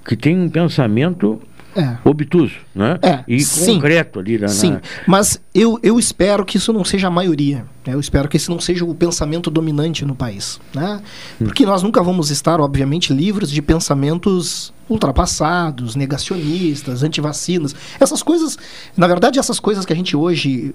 que 0.05 0.17
tem 0.17 0.37
um 0.39 0.49
pensamento 0.49 1.41
É. 1.77 1.97
obtuso, 2.05 2.55
né? 2.75 2.99
É, 3.03 3.25
e 3.29 3.41
sim. 3.41 3.75
concreto 3.75 4.19
ali 4.19 4.35
na, 4.39 4.43
na- 4.47 4.49
Sim, 4.49 4.79
mas 5.07 5.41
eu, 5.55 5.79
eu 5.83 5.99
espero 5.99 6.45
que 6.45 6.57
isso 6.57 6.73
não 6.73 6.85
seja 6.85 7.07
a 7.07 7.11
maioria. 7.11 7.65
né? 7.87 7.95
Eu 7.95 8.01
espero 8.01 8.29
que 8.29 8.37
esse 8.37 8.51
não 8.51 8.59
seja 8.59 8.85
o 8.85 8.95
pensamento 8.95 9.51
dominante 9.51 10.05
no 10.05 10.15
país. 10.15 10.61
Né? 10.75 11.01
Porque 11.39 11.65
nós 11.65 11.83
nunca 11.83 12.03
vamos 12.03 12.31
estar, 12.31 12.61
obviamente, 12.61 13.13
livres 13.13 13.51
de 13.51 13.63
pensamentos 13.63 14.73
ultrapassados, 14.89 15.95
negacionistas, 15.95 17.03
antivacinas. 17.05 17.75
Essas 18.01 18.23
coisas, 18.23 18.59
na 18.97 19.07
verdade, 19.07 19.39
essas 19.39 19.61
coisas 19.61 19.85
que 19.87 19.93
a 19.93 19.97
gente 19.97 20.17
hoje 20.17 20.75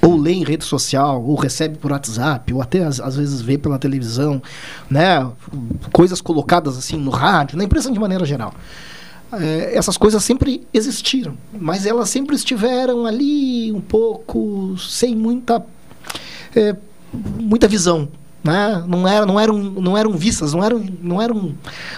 ou 0.00 0.16
lê 0.16 0.32
em 0.32 0.44
rede 0.44 0.64
social, 0.64 1.20
ou 1.24 1.34
recebe 1.34 1.76
por 1.78 1.90
WhatsApp, 1.90 2.52
ou 2.54 2.62
até 2.62 2.84
às, 2.84 3.00
às 3.00 3.16
vezes 3.16 3.40
vê 3.40 3.58
pela 3.58 3.76
televisão, 3.78 4.40
né? 4.88 5.26
Coisas 5.90 6.20
colocadas 6.20 6.78
assim 6.78 6.96
no 6.96 7.10
rádio, 7.10 7.58
na 7.58 7.64
imprensa 7.64 7.90
de 7.90 7.98
maneira 7.98 8.24
geral. 8.24 8.54
É, 9.40 9.76
essas 9.76 9.96
coisas 9.96 10.22
sempre 10.22 10.66
existiram, 10.72 11.36
mas 11.52 11.86
elas 11.86 12.08
sempre 12.10 12.36
estiveram 12.36 13.06
ali 13.06 13.72
um 13.72 13.80
pouco 13.80 14.76
sem 14.78 15.14
muita 15.14 15.64
é, 16.54 16.76
muita 17.40 17.68
visão, 17.68 18.08
né? 18.42 18.84
Não 18.86 19.08
eram 19.08 19.26
não 19.26 19.40
eram 19.40 19.56
não 19.56 19.96
eram 19.96 20.12
vistas, 20.12 20.52
não 20.52 20.62
eram 20.62 20.84
não 21.00 21.22
eram 21.22 21.54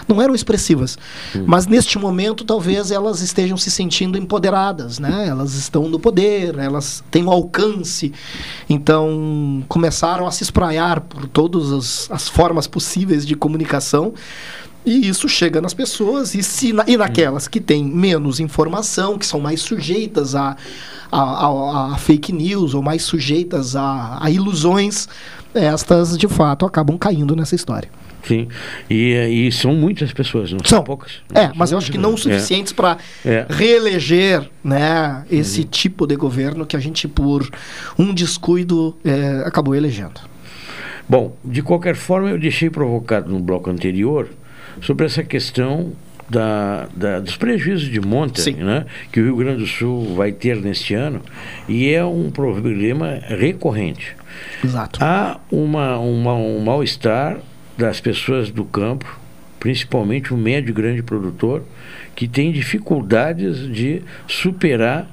não 0.07 0.21
eram 0.21 0.33
expressivas. 0.33 0.97
Mas 1.45 1.67
neste 1.67 1.99
momento 1.99 2.45
talvez 2.45 2.89
elas 2.89 3.21
estejam 3.21 3.57
se 3.57 3.69
sentindo 3.69 4.17
empoderadas, 4.17 4.97
né? 4.97 5.27
Elas 5.27 5.55
estão 5.55 5.89
no 5.89 5.99
poder, 5.99 6.57
elas 6.57 7.03
têm 7.11 7.25
um 7.25 7.31
alcance. 7.31 8.13
Então 8.69 9.63
começaram 9.67 10.25
a 10.25 10.31
se 10.31 10.43
espraiar 10.43 11.01
por 11.01 11.27
todas 11.27 11.71
as, 11.71 12.11
as 12.11 12.29
formas 12.29 12.65
possíveis 12.65 13.25
de 13.25 13.35
comunicação. 13.35 14.13
E 14.87 15.09
isso 15.09 15.27
chega 15.27 15.59
nas 15.59 15.73
pessoas, 15.73 16.33
e, 16.33 16.41
se, 16.41 16.71
na- 16.71 16.85
e 16.87 16.95
naquelas 16.95 17.45
que 17.45 17.59
têm 17.59 17.83
menos 17.83 18.39
informação, 18.39 19.17
que 19.17 19.25
são 19.25 19.37
mais 19.39 19.59
sujeitas 19.61 20.33
a, 20.33 20.55
a, 21.11 21.19
a- 21.21 21.93
a 21.93 21.97
fake 21.97 22.31
news 22.31 22.73
ou 22.73 22.81
mais 22.81 23.03
sujeitas 23.03 23.75
a, 23.75 24.17
a 24.21 24.31
ilusões, 24.31 25.09
estas 25.53 26.17
de 26.17 26.27
fato 26.29 26.65
acabam 26.65 26.97
caindo 26.97 27.35
nessa 27.35 27.53
história. 27.53 27.89
Sim. 28.23 28.47
E, 28.89 29.13
e 29.47 29.51
são 29.51 29.73
muitas 29.73 30.13
pessoas, 30.13 30.51
não 30.53 30.59
são, 30.63 30.83
poucas. 30.83 31.13
É, 31.33 31.49
mas 31.53 31.71
eu 31.73 31.77
acho 31.77 31.91
que 31.91 31.97
não 31.97 32.15
São- 32.15 32.31
suficientes 32.31 32.71
para 32.71 32.97
É. 33.25 33.45
reeleger 33.49 34.49
né, 34.63 35.25
esse 35.29 35.63
tipo 35.65 36.07
de 36.07 36.15
governo 36.15 36.65
que 36.65 36.77
a 36.77 36.79
gente, 36.79 37.07
por 37.09 37.49
um 37.99 38.13
descuido, 38.13 38.95
é, 39.03 39.43
acabou 39.45 39.75
elegendo. 39.75 40.21
Bom, 41.09 41.35
de 41.43 41.61
qualquer 41.61 41.95
forma, 41.95 42.29
eu 42.29 42.39
deixei 42.39 42.69
provocado 42.69 43.29
no 43.31 43.39
bloco 43.39 43.69
anterior 43.69 44.29
sobre 44.81 45.05
essa 45.05 45.23
questão 45.23 45.93
da, 46.29 46.87
da- 46.95 47.19
dos 47.19 47.37
prejuízos 47.37 47.87
de 47.89 48.01
monta 48.01 48.41
né, 48.51 48.85
que 49.11 49.19
o 49.19 49.23
Rio 49.23 49.35
Grande 49.37 49.59
do 49.61 49.67
Sul 49.67 50.13
vai 50.15 50.31
ter 50.31 50.57
neste 50.57 50.93
ano, 50.93 51.21
e 51.69 51.89
é 51.89 52.03
um 52.03 52.29
problema 52.29 53.19
recorrente. 53.27 54.15
Exato. 54.63 54.99
Há 55.01 55.39
uma, 55.51 55.97
uma- 55.97 56.35
um 56.35 56.59
mal-estar 56.59 57.37
das 57.77 57.99
pessoas 58.01 58.49
do 58.51 58.65
campo, 58.65 59.19
principalmente 59.59 60.33
o 60.33 60.37
médio 60.37 60.71
e 60.71 60.73
grande 60.73 61.01
produtor, 61.01 61.63
que 62.15 62.27
tem 62.27 62.51
dificuldades 62.51 63.71
de 63.71 64.01
superar 64.27 65.07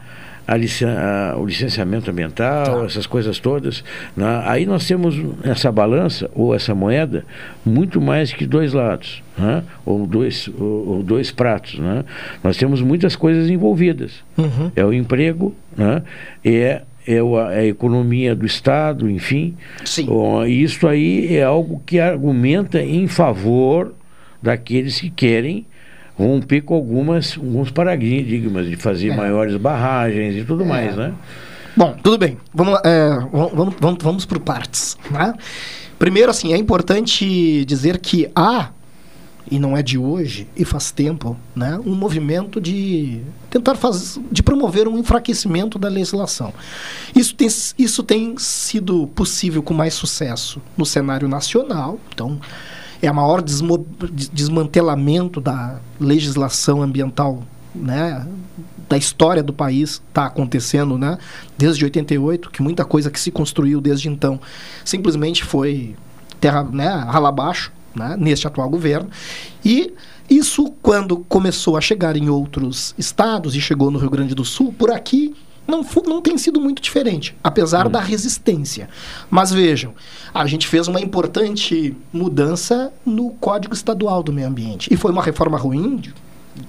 a 0.46 0.56
licen- 0.56 0.88
a- 0.88 1.34
o 1.38 1.46
licenciamento 1.46 2.10
ambiental, 2.10 2.84
essas 2.84 3.06
coisas 3.06 3.38
todas. 3.38 3.82
né? 4.16 4.42
Aí 4.44 4.66
nós 4.66 4.86
temos 4.86 5.14
essa 5.42 5.70
balança, 5.72 6.30
ou 6.34 6.54
essa 6.54 6.74
moeda, 6.74 7.24
muito 7.64 8.00
mais 8.00 8.32
que 8.32 8.46
dois 8.46 8.72
lados, 8.72 9.22
né? 9.38 9.62
ou, 9.86 10.06
dois, 10.06 10.48
ou, 10.58 10.88
ou 10.96 11.02
dois 11.02 11.30
pratos. 11.30 11.78
Né? 11.78 12.04
Nós 12.42 12.56
temos 12.56 12.82
muitas 12.82 13.16
coisas 13.16 13.48
envolvidas. 13.48 14.12
Uhum. 14.36 14.70
É 14.76 14.84
o 14.84 14.92
emprego, 14.92 15.54
né? 15.76 16.02
é, 16.44 16.82
é 17.06 17.16
é 17.16 17.58
a 17.58 17.66
economia 17.66 18.34
do 18.34 18.46
Estado, 18.46 19.10
enfim. 19.10 19.54
Sim. 19.84 20.06
Isso 20.46 20.86
aí 20.88 21.36
é 21.36 21.42
algo 21.44 21.82
que 21.84 22.00
argumenta 22.00 22.82
em 22.82 23.06
favor 23.06 23.92
daqueles 24.42 24.98
que 25.00 25.10
querem 25.10 25.66
romper 26.16 26.62
com 26.62 26.74
algumas, 26.74 27.36
alguns 27.36 27.70
paradigmas 27.70 28.68
de 28.68 28.76
fazer 28.76 29.08
É. 29.10 29.16
maiores 29.16 29.56
barragens 29.56 30.36
e 30.36 30.44
tudo 30.44 30.64
mais, 30.64 30.96
né? 30.96 31.12
Bom, 31.76 31.96
tudo 32.02 32.16
bem. 32.18 32.38
Vamos, 32.54 32.78
é, 32.84 33.08
vamos, 33.32 33.74
vamos, 33.80 33.98
vamos 34.00 34.24
por 34.24 34.38
partes. 34.38 34.96
Né? 35.10 35.34
Primeiro, 35.98 36.30
assim, 36.30 36.52
é 36.52 36.56
importante 36.56 37.64
dizer 37.64 37.98
que 37.98 38.30
há, 38.34 38.70
e 39.50 39.58
não 39.58 39.76
é 39.76 39.82
de 39.82 39.98
hoje, 39.98 40.46
e 40.56 40.64
faz 40.64 40.90
tempo, 40.92 41.36
né, 41.54 41.78
um 41.84 41.94
movimento 41.94 42.60
de 42.60 43.20
tentar 43.50 43.74
fazer, 43.74 44.20
de 44.30 44.42
promover 44.42 44.86
um 44.88 44.98
enfraquecimento 44.98 45.78
da 45.78 45.88
legislação. 45.88 46.54
Isso 47.14 47.34
tem, 47.34 47.48
isso 47.78 48.02
tem 48.02 48.34
sido 48.38 49.08
possível 49.08 49.62
com 49.62 49.74
mais 49.74 49.94
sucesso 49.94 50.62
no 50.76 50.86
cenário 50.86 51.28
nacional. 51.28 51.98
Então, 52.14 52.40
é 53.06 53.10
o 53.10 53.14
maior 53.14 53.42
desmo- 53.42 53.86
des- 54.12 54.28
desmantelamento 54.28 55.40
da 55.40 55.78
legislação 56.00 56.82
ambiental 56.82 57.42
né, 57.74 58.26
da 58.88 58.96
história 58.96 59.42
do 59.42 59.52
país 59.52 60.00
está 60.08 60.26
acontecendo, 60.26 60.96
né? 60.96 61.18
Desde 61.58 61.84
88, 61.84 62.50
que 62.50 62.62
muita 62.62 62.84
coisa 62.84 63.10
que 63.10 63.18
se 63.18 63.30
construiu 63.30 63.80
desde 63.80 64.08
então 64.08 64.38
simplesmente 64.84 65.42
foi 65.44 65.96
terra, 66.40 66.62
né, 66.62 66.88
rala 66.88 67.30
abaixo, 67.30 67.72
né, 67.94 68.16
neste 68.18 68.46
atual 68.46 68.68
governo. 68.68 69.08
E 69.64 69.92
isso, 70.30 70.72
quando 70.82 71.18
começou 71.28 71.76
a 71.76 71.80
chegar 71.80 72.16
em 72.16 72.28
outros 72.28 72.94
estados 72.96 73.56
e 73.56 73.60
chegou 73.60 73.90
no 73.90 73.98
Rio 73.98 74.10
Grande 74.10 74.34
do 74.34 74.44
Sul, 74.44 74.72
por 74.72 74.90
aqui 74.90 75.34
não, 75.66 75.84
não 76.06 76.20
tem 76.20 76.36
sido 76.36 76.60
muito 76.60 76.82
diferente, 76.82 77.36
apesar 77.42 77.88
da 77.88 78.00
resistência. 78.00 78.88
Mas 79.30 79.52
vejam, 79.52 79.94
a 80.32 80.46
gente 80.46 80.66
fez 80.66 80.88
uma 80.88 81.00
importante 81.00 81.96
mudança 82.12 82.92
no 83.04 83.30
Código 83.30 83.74
Estadual 83.74 84.22
do 84.22 84.32
Meio 84.32 84.48
Ambiente. 84.48 84.92
E 84.92 84.96
foi 84.96 85.10
uma 85.10 85.22
reforma 85.22 85.56
ruim, 85.56 86.00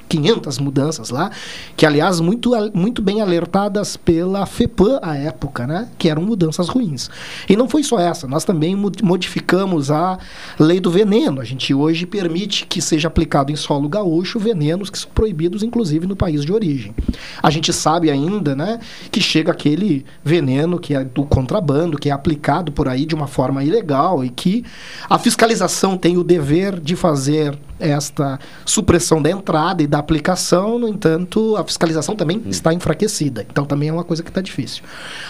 500 0.10 0.58
mudanças 0.60 1.10
lá, 1.10 1.32
que 1.76 1.86
aliás 1.86 2.20
muito, 2.20 2.52
muito 2.74 3.02
bem 3.02 3.22
alertadas 3.22 3.96
pela 3.98 4.46
FEPAM 4.46 5.00
à 5.02 5.16
época, 5.16 5.68
né? 5.68 5.88
Que 5.98 6.10
eram 6.10 6.22
mudanças 6.22 6.68
ruins. 6.70 7.10
E 7.48 7.56
não 7.56 7.68
foi 7.70 7.84
só 7.84 8.00
essa, 8.00 8.28
nós 8.28 8.44
também 8.44 8.76
mo- 8.76 8.92
modificamos 9.04 9.92
a 9.92 10.18
lei 10.60 10.80
do 10.80 10.90
veneno. 10.92 11.42
A 11.42 11.44
gente 11.44 11.74
hoje 11.74 12.06
permite 12.06 12.66
que 12.66 12.82
seja 12.82 13.08
aplicado 13.08 13.52
em 13.52 13.56
solo 13.56 13.88
gaúcho 13.90 14.40
venenos 14.40 14.90
que 14.90 14.98
são 14.98 15.10
proibidos 15.14 15.64
inclusive 15.64 16.08
no 16.08 16.16
país 16.16 16.44
de 16.44 16.52
origem. 16.52 16.94
A 17.42 17.50
gente 17.50 17.72
sabe 17.74 18.10
ainda, 18.10 18.56
né, 18.56 18.80
que 19.12 19.22
chega 19.22 19.52
aquele 19.52 20.06
veneno 20.24 20.80
que 20.80 20.94
é 20.96 21.04
do 21.04 21.24
contrabando, 21.24 21.98
que 21.98 22.10
é 22.10 22.12
aplicado 22.12 22.72
por 22.72 22.88
aí 22.88 23.06
de 23.06 23.14
uma 23.16 23.28
forma 23.28 23.64
ilegal 23.64 24.24
e 24.24 24.30
que 24.30 24.64
a 25.10 25.18
fiscalização 25.20 25.98
tem 25.98 26.18
o 26.18 26.24
dever 26.24 26.80
de 26.80 26.96
fazer 26.96 27.58
esta 27.80 28.39
supressão 28.65 29.21
da 29.21 29.30
entrada 29.30 29.84
e 29.84 29.88
da 29.88 29.99
aplicação, 29.99 30.80
no 30.80 30.88
entanto, 30.88 31.55
a 31.57 31.63
fiscalização 31.63 32.15
também 32.15 32.41
está 32.47 32.73
enfraquecida. 32.73 33.45
Então 33.49 33.65
também 33.65 33.89
é 33.89 33.93
uma 33.93 34.03
coisa 34.03 34.23
que 34.23 34.30
está 34.30 34.41
difícil. 34.41 34.84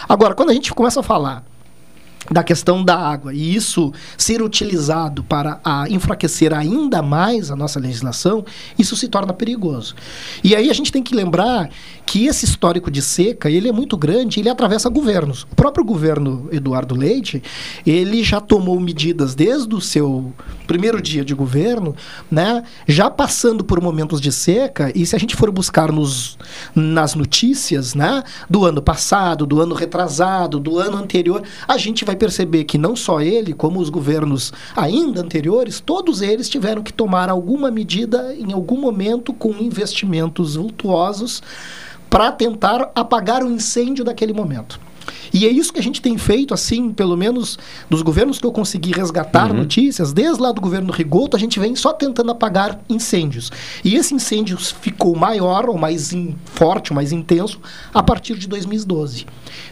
Agora, 0.07 0.33
quando 0.33 0.49
a 0.49 0.53
gente 0.53 0.73
começa 0.73 0.99
a 0.99 1.03
falar 1.03 1.43
da 2.31 2.43
questão 2.43 2.83
da 2.83 2.97
água 2.97 3.33
e 3.33 3.55
isso 3.55 3.93
ser 4.17 4.41
utilizado 4.41 5.23
para 5.23 5.59
a 5.63 5.87
enfraquecer 5.89 6.53
ainda 6.53 7.01
mais 7.01 7.51
a 7.51 7.55
nossa 7.55 7.79
legislação, 7.79 8.43
isso 8.77 8.95
se 8.95 9.07
torna 9.07 9.33
perigoso. 9.33 9.95
E 10.43 10.55
aí 10.55 10.69
a 10.69 10.73
gente 10.73 10.91
tem 10.91 11.03
que 11.03 11.15
lembrar 11.15 11.69
que 12.05 12.27
esse 12.27 12.45
histórico 12.45 12.91
de 12.91 13.01
seca, 13.01 13.49
ele 13.49 13.67
é 13.67 13.71
muito 13.71 13.97
grande, 13.97 14.39
ele 14.39 14.49
atravessa 14.49 14.89
governos. 14.89 15.43
O 15.51 15.55
próprio 15.55 15.83
governo 15.83 16.47
Eduardo 16.51 16.95
Leite, 16.95 17.41
ele 17.85 18.23
já 18.23 18.39
tomou 18.39 18.79
medidas 18.79 19.33
desde 19.33 19.73
o 19.73 19.81
seu 19.81 20.31
primeiro 20.67 21.01
dia 21.01 21.25
de 21.25 21.33
governo, 21.33 21.95
né, 22.29 22.63
já 22.87 23.09
passando 23.09 23.63
por 23.63 23.81
momentos 23.81 24.21
de 24.21 24.31
seca, 24.31 24.91
e 24.95 25.05
se 25.05 25.15
a 25.15 25.19
gente 25.19 25.35
for 25.35 25.51
buscar 25.51 25.91
nos, 25.91 26.37
nas 26.73 27.15
notícias, 27.15 27.95
né, 27.95 28.23
do 28.49 28.65
ano 28.65 28.81
passado, 28.81 29.45
do 29.45 29.61
ano 29.61 29.73
retrasado, 29.75 30.59
do 30.59 30.77
ano 30.79 30.97
anterior, 30.97 31.43
a 31.67 31.77
gente 31.77 32.05
vai 32.05 32.15
perceber 32.15 32.63
que 32.65 32.77
não 32.77 32.95
só 32.95 33.21
ele, 33.21 33.53
como 33.53 33.79
os 33.79 33.89
governos 33.89 34.53
ainda 34.75 35.21
anteriores, 35.21 35.79
todos 35.79 36.21
eles 36.21 36.49
tiveram 36.49 36.83
que 36.83 36.93
tomar 36.93 37.29
alguma 37.29 37.71
medida 37.71 38.35
em 38.37 38.53
algum 38.53 38.79
momento 38.79 39.33
com 39.33 39.51
investimentos 39.53 40.55
vultuosos 40.55 41.41
para 42.15 42.31
tentar 42.31 42.91
apagar 42.95 43.43
o 43.43 43.51
incêndio 43.51 44.05
daquele 44.05 44.31
momento. 44.31 44.79
E 45.33 45.45
é 45.45 45.49
isso 45.49 45.73
que 45.73 45.79
a 45.79 45.83
gente 45.83 46.01
tem 46.01 46.17
feito, 46.17 46.53
assim, 46.53 46.93
pelo 46.93 47.17
menos 47.17 47.59
dos 47.89 48.01
governos 48.01 48.39
que 48.39 48.45
eu 48.45 48.53
consegui 48.53 48.93
resgatar 48.93 49.51
Uhum. 49.51 49.57
notícias, 49.57 50.13
desde 50.13 50.41
lá 50.41 50.53
do 50.53 50.61
governo 50.61 50.93
Rigoto, 50.93 51.35
a 51.35 51.39
gente 51.39 51.59
vem 51.59 51.75
só 51.75 51.91
tentando 51.91 52.31
apagar 52.31 52.79
incêndios. 52.87 53.51
E 53.83 53.95
esse 53.95 54.13
incêndio 54.15 54.57
ficou 54.57 55.13
maior, 55.13 55.67
ou 55.67 55.77
mais 55.77 56.13
in- 56.13 56.37
forte, 56.45 56.93
ou 56.93 56.95
mais 56.95 57.11
intenso, 57.11 57.59
a 57.93 58.01
partir 58.01 58.37
de 58.37 58.47
2012. 58.47 59.25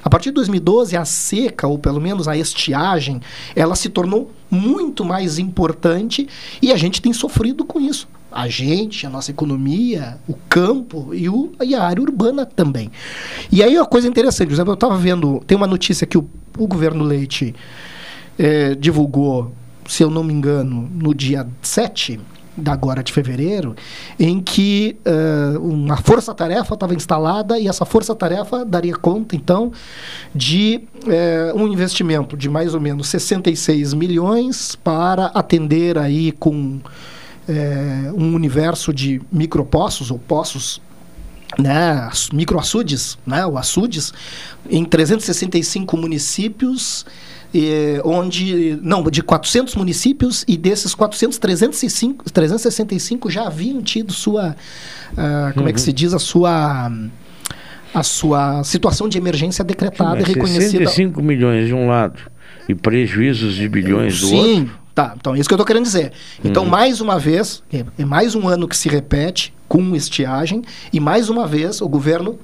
A 0.04 0.10
partir 0.10 0.30
de 0.32 0.36
2012, 0.36 0.98
a 0.98 1.06
seca, 1.06 1.66
ou 1.66 1.80
pelo 1.80 2.02
menos 2.02 2.28
a 2.28 2.36
estiagem, 2.36 3.22
ela 3.56 3.74
se 3.76 3.88
tornou 3.88 4.30
muito 4.52 5.06
mais 5.06 5.40
importante 5.40 6.28
e 6.62 6.74
a 6.74 6.78
gente 6.78 7.02
tem 7.02 7.14
sofrido 7.14 7.64
com 7.64 7.80
isso. 7.80 8.06
A 8.34 8.48
gente, 8.48 9.06
a 9.06 9.10
nossa 9.10 9.32
economia, 9.32 10.18
o 10.28 10.34
campo 10.50 11.14
e, 11.14 11.30
o, 11.30 11.52
e 11.64 11.76
a 11.76 11.84
área 11.84 12.02
urbana 12.02 12.46
também. 12.46 12.92
E 13.52 13.62
aí 13.62 13.76
uma 13.78 13.86
coisa 13.86 14.08
interessante, 14.08 14.54
eu 14.54 14.74
estava 14.74 14.98
vendo, 14.98 15.42
tem 15.46 15.56
uma 15.56 15.68
notícia 15.68 16.08
que 16.08 16.18
o, 16.18 16.28
o 16.58 16.68
governo 16.68 17.04
Leite 17.04 17.56
eh, 18.38 18.76
divulgou, 18.76 19.52
se 19.88 20.04
eu 20.04 20.10
não 20.10 20.24
me 20.24 20.34
engano, 20.34 20.90
no 20.94 21.14
dia 21.14 21.48
7 21.62 22.20
da 22.56 22.72
agora 22.74 23.04
de 23.04 23.12
fevereiro, 23.12 23.76
em 24.20 24.40
que 24.40 24.98
eh, 25.04 25.58
uma 25.60 25.98
força-tarefa 25.98 26.74
estava 26.74 26.94
instalada 26.94 27.60
e 27.60 27.68
essa 27.68 27.86
força-tarefa 27.86 28.64
daria 28.64 28.96
conta, 28.96 29.36
então, 29.36 29.72
de 30.34 30.82
eh, 31.08 31.52
um 31.56 31.68
investimento 31.68 32.38
de 32.38 32.50
mais 32.50 32.74
ou 32.74 32.80
menos 32.80 33.08
66 33.08 33.94
milhões 33.94 34.76
para 34.76 35.28
atender 35.28 35.98
aí 35.98 36.32
com 36.32 36.80
eh, 37.48 38.12
um 38.14 38.34
universo 38.34 38.94
de 38.94 39.22
micropoços 39.32 40.12
ou 40.12 40.20
poços 40.20 40.82
né, 41.60 42.10
microaçudes, 42.32 43.18
né, 43.26 43.46
o 43.46 43.58
açudes, 43.58 44.12
em 44.70 44.84
365 44.84 45.96
municípios, 45.98 47.06
eh, 47.54 48.02
onde, 48.04 48.80
não, 48.82 49.04
de 49.04 49.22
400 49.22 49.76
municípios, 49.76 50.44
e 50.48 50.58
desses 50.58 50.96
400, 50.96 51.38
305, 51.38 52.32
365 52.32 53.30
já 53.30 53.46
haviam 53.46 53.82
tido 53.84 54.12
sua, 54.12 54.56
ah, 55.16 55.52
como 55.54 55.68
é 55.70 55.72
que 55.74 55.80
Uhum. 55.80 55.86
se 55.86 55.94
diz, 55.94 56.14
a 56.14 56.20
sua, 56.20 56.92
a 57.94 58.04
sua 58.04 58.64
situação 58.64 59.08
de 59.08 59.20
emergência 59.20 59.64
decretada 59.64 60.18
e 60.18 60.22
Mas 60.22 60.28
reconhecida. 60.30 60.90
65 60.90 61.22
milhões 61.22 61.68
de 61.68 61.74
um 61.76 61.88
lado 61.88 62.20
e 62.68 62.74
prejuízos 62.74 63.54
de 63.54 63.70
bilhões 63.70 64.20
do 64.22 64.34
outro. 64.34 64.83
Tá. 64.96 65.14
Então 65.20 65.34
é 65.36 65.40
isso 65.40 65.50
que 65.50 65.54
eu 65.54 65.58
estou 65.58 65.66
querendo 65.66 65.84
dizer. 65.86 66.12
Então, 66.44 66.64
Uhum. 66.64 66.70
mais 66.70 67.02
uma 67.02 67.18
vez, 67.18 67.64
é, 67.74 67.84
é 67.98 68.06
mais 68.06 68.36
um 68.36 68.48
ano 68.48 68.68
que 68.68 68.78
se 68.78 68.88
repete 68.88 69.54
com 69.68 69.96
estiagem, 69.96 70.62
e 70.92 71.00
mais 71.00 71.30
uma 71.30 71.48
vez 71.48 71.82
o 71.82 71.88
governo 71.90 72.38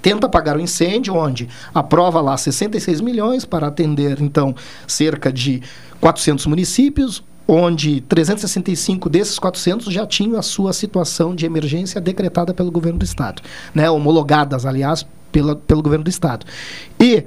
tenta 0.00 0.26
apagar 0.26 0.56
o 0.56 0.60
incêndio, 0.60 1.14
onde 1.14 1.48
aprova 1.72 2.20
lá 2.20 2.36
66 2.36 3.00
milhões 3.00 3.44
para 3.44 3.68
atender, 3.68 4.20
então, 4.20 4.52
cerca 4.84 5.32
de 5.32 5.62
400 6.00 6.46
municípios, 6.46 7.22
onde 7.46 8.00
365 8.02 9.08
desses 9.08 9.38
400 9.38 9.92
já 9.92 10.04
tinham 10.04 10.36
a 10.36 10.42
sua 10.42 10.72
situação 10.72 11.36
de 11.36 11.46
emergência 11.46 12.00
decretada 12.00 12.52
pelo 12.52 12.72
governo 12.72 12.98
do 12.98 13.04
estado, 13.04 13.42
né, 13.72 13.88
homologadas, 13.88 14.66
aliás, 14.66 15.06
pela, 15.30 15.54
pelo 15.54 15.82
governo 15.82 16.04
do 16.04 16.10
estado. 16.10 16.44
E 16.98 17.24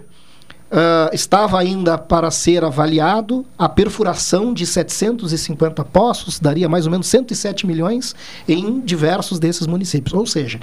ah, 0.78 1.10
estava 1.14 1.58
ainda 1.58 1.98
para 1.98 2.30
ser 2.30 2.66
avaliado 2.66 3.46
a 3.58 3.70
perfuração 3.70 4.54
de 4.54 4.66
750 4.66 5.86
poços, 5.86 6.38
daria 6.38 6.68
mais 6.68 6.86
ou 6.86 6.92
menos 6.92 7.08
107 7.08 7.66
milhões 7.66 8.14
em 8.46 8.82
diversos 8.82 9.40
desses 9.40 9.66
municípios. 9.68 10.14
Ou 10.14 10.26
seja, 10.26 10.60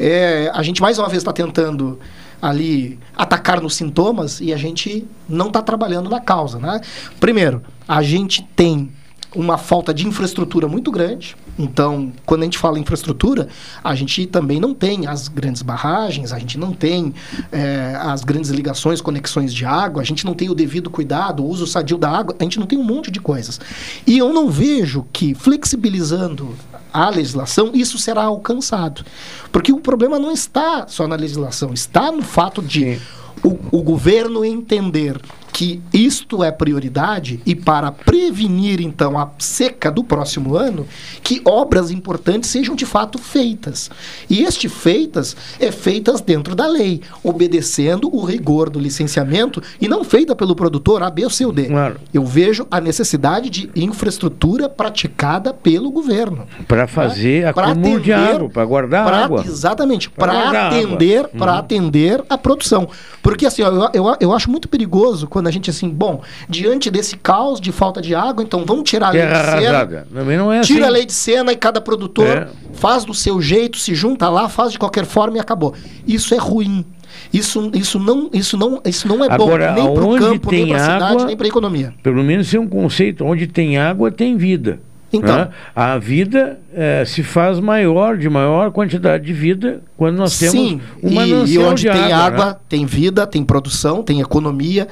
é, 0.00 0.50
a 0.54 0.62
gente 0.62 0.80
mais 0.80 0.98
uma 0.98 1.06
vez 1.06 1.18
está 1.18 1.34
tentando 1.34 2.00
ali 2.40 2.98
atacar 3.14 3.60
nos 3.60 3.74
sintomas 3.74 4.40
e 4.40 4.54
a 4.54 4.56
gente 4.56 5.06
não 5.28 5.48
está 5.48 5.60
trabalhando 5.60 6.08
na 6.08 6.18
causa. 6.18 6.58
Né? 6.58 6.80
Primeiro, 7.20 7.62
a 7.86 8.02
gente 8.02 8.42
tem 8.56 8.90
uma 9.34 9.58
falta 9.58 9.92
de 9.92 10.06
infraestrutura 10.06 10.68
muito 10.68 10.90
grande. 10.90 11.36
Então, 11.58 12.12
quando 12.24 12.42
a 12.42 12.44
gente 12.44 12.58
fala 12.58 12.78
em 12.78 12.82
infraestrutura, 12.82 13.48
a 13.82 13.94
gente 13.94 14.26
também 14.26 14.58
não 14.58 14.72
tem 14.72 15.06
as 15.06 15.28
grandes 15.28 15.62
barragens, 15.62 16.32
a 16.32 16.38
gente 16.38 16.58
não 16.58 16.72
tem 16.72 17.14
eh, 17.50 17.94
as 18.00 18.24
grandes 18.24 18.50
ligações, 18.50 19.00
conexões 19.00 19.52
de 19.52 19.64
água, 19.64 20.02
a 20.02 20.04
gente 20.04 20.24
não 20.24 20.34
tem 20.34 20.48
o 20.48 20.54
devido 20.54 20.88
cuidado, 20.88 21.42
o 21.42 21.46
uso 21.46 21.66
sadio 21.66 21.98
da 21.98 22.10
água, 22.10 22.34
a 22.38 22.42
gente 22.42 22.58
não 22.58 22.66
tem 22.66 22.78
um 22.78 22.84
monte 22.84 23.10
de 23.10 23.20
coisas. 23.20 23.60
E 24.06 24.16
eu 24.16 24.32
não 24.32 24.50
vejo 24.50 25.06
que 25.12 25.34
flexibilizando 25.34 26.54
a 26.92 27.08
legislação 27.08 27.70
isso 27.74 27.98
será 27.98 28.24
alcançado. 28.24 29.04
Porque 29.50 29.72
o 29.72 29.80
problema 29.80 30.18
não 30.18 30.32
está 30.32 30.86
só 30.88 31.06
na 31.06 31.16
legislação, 31.16 31.72
está 31.72 32.12
no 32.12 32.22
fato 32.22 32.62
de 32.62 32.98
o, 33.42 33.78
o 33.78 33.82
governo 33.82 34.44
entender 34.44 35.20
que 35.52 35.82
isto 35.92 36.42
é 36.42 36.50
prioridade 36.50 37.40
e 37.44 37.54
para 37.54 37.92
prevenir 37.92 38.80
então 38.80 39.18
a 39.18 39.30
seca 39.38 39.90
do 39.90 40.02
próximo 40.02 40.56
ano, 40.56 40.86
que 41.22 41.42
obras 41.44 41.90
importantes 41.90 42.48
sejam 42.50 42.74
de 42.74 42.86
fato 42.86 43.18
feitas. 43.18 43.90
E 44.30 44.42
este 44.42 44.68
feitas 44.68 45.36
é 45.60 45.70
feitas 45.70 46.20
dentro 46.20 46.54
da 46.54 46.66
lei, 46.66 47.02
obedecendo 47.22 48.08
o 48.14 48.24
rigor 48.24 48.70
do 48.70 48.78
licenciamento 48.78 49.62
e 49.80 49.86
não 49.88 50.02
feita 50.04 50.34
pelo 50.34 50.54
produtor 50.56 51.02
A, 51.02 51.10
B 51.10 51.24
ou 51.24 51.30
C 51.30 51.44
ou 51.44 51.52
D. 51.52 51.68
Eu 52.14 52.24
vejo 52.24 52.66
a 52.70 52.80
necessidade 52.80 53.50
de 53.50 53.70
infraestrutura 53.76 54.68
praticada 54.68 55.52
pelo 55.52 55.90
governo. 55.90 56.46
Para 56.66 56.86
fazer 56.86 57.44
Né? 57.44 57.52
Pra 57.52 57.68
acúmulo 57.68 58.00
de 58.00 58.12
atender- 58.12 58.34
água, 58.36 58.48
para 58.50 58.64
guardar 58.64 59.06
pra- 59.06 59.24
água. 59.24 59.44
Exatamente, 59.46 60.08
para 60.10 60.68
atender, 60.68 61.28
para 61.28 61.52
Uhum. 61.52 61.58
atender 61.58 62.24
a 62.28 62.38
produção. 62.38 62.88
Porque 63.22 63.46
assim, 63.46 63.62
ó, 63.62 63.68
eu, 63.70 63.90
eu, 64.06 64.16
eu 64.20 64.32
acho 64.32 64.50
muito 64.50 64.68
perigoso 64.68 65.26
quando 65.26 65.41
a 65.48 65.50
gente 65.50 65.70
assim, 65.70 65.88
bom, 65.88 66.22
diante 66.48 66.90
desse 66.90 67.16
caos 67.16 67.60
de 67.60 67.72
falta 67.72 68.00
de 68.00 68.14
água, 68.14 68.42
então 68.42 68.64
vamos 68.64 68.88
tirar 68.88 69.08
a 69.08 69.10
lei 69.10 69.22
de 69.26 69.62
cena. 69.62 70.06
Também 70.12 70.36
não 70.36 70.52
é 70.52 70.60
Tira 70.60 70.80
assim. 70.80 70.88
a 70.88 70.90
lei 70.90 71.06
de 71.06 71.12
cena 71.12 71.52
e 71.52 71.56
cada 71.56 71.80
produtor 71.80 72.26
É. 72.26 72.48
faz 72.72 73.04
do 73.04 73.14
seu 73.14 73.40
jeito, 73.40 73.78
se 73.78 73.94
junta 73.94 74.28
lá, 74.28 74.48
faz 74.48 74.72
de 74.72 74.78
qualquer 74.78 75.04
forma 75.04 75.36
e 75.36 75.40
acabou. 75.40 75.74
Isso 76.06 76.34
é 76.34 76.38
ruim. 76.38 76.84
Isso, 77.32 77.70
isso, 77.74 77.98
não, 77.98 78.28
isso, 78.32 78.56
não, 78.56 78.80
isso 78.84 79.06
não 79.08 79.24
é 79.24 79.28
Agora, 79.30 79.72
bom 79.72 79.74
nem 79.74 79.94
para 79.94 80.04
o 80.04 80.18
campo, 80.18 80.50
nem 80.50 80.66
para 80.68 80.76
a 80.76 80.80
cidade, 80.80 81.24
nem 81.26 81.36
para 81.36 81.46
a 81.46 81.48
economia. 81.48 81.94
Pelo 82.02 82.22
menos 82.22 82.50
tem 82.50 82.58
um 82.60 82.68
conceito, 82.68 83.24
onde 83.24 83.46
tem 83.46 83.78
água, 83.78 84.10
tem 84.10 84.36
vida. 84.36 84.80
Então. 85.12 85.36
né? 85.36 85.48
A 85.76 85.98
vida 85.98 86.58
eh, 86.74 87.04
se 87.06 87.22
faz 87.22 87.60
maior, 87.60 88.16
de 88.16 88.30
maior 88.30 88.70
quantidade 88.70 89.24
de 89.26 89.32
vida, 89.34 89.82
quando 89.96 90.16
nós 90.16 90.38
temos 90.38 90.52
Sim, 90.54 90.80
um 91.02 91.10
e, 91.10 91.14
manancial 91.14 91.64
e 91.64 91.66
onde 91.66 91.82
de 91.82 91.90
tem 91.90 92.12
água. 92.12 92.16
água, 92.26 92.46
né? 92.46 92.56
tem 92.66 92.86
vida, 92.86 93.26
tem 93.26 93.44
produção, 93.44 94.02
tem 94.02 94.20
economia. 94.20 94.88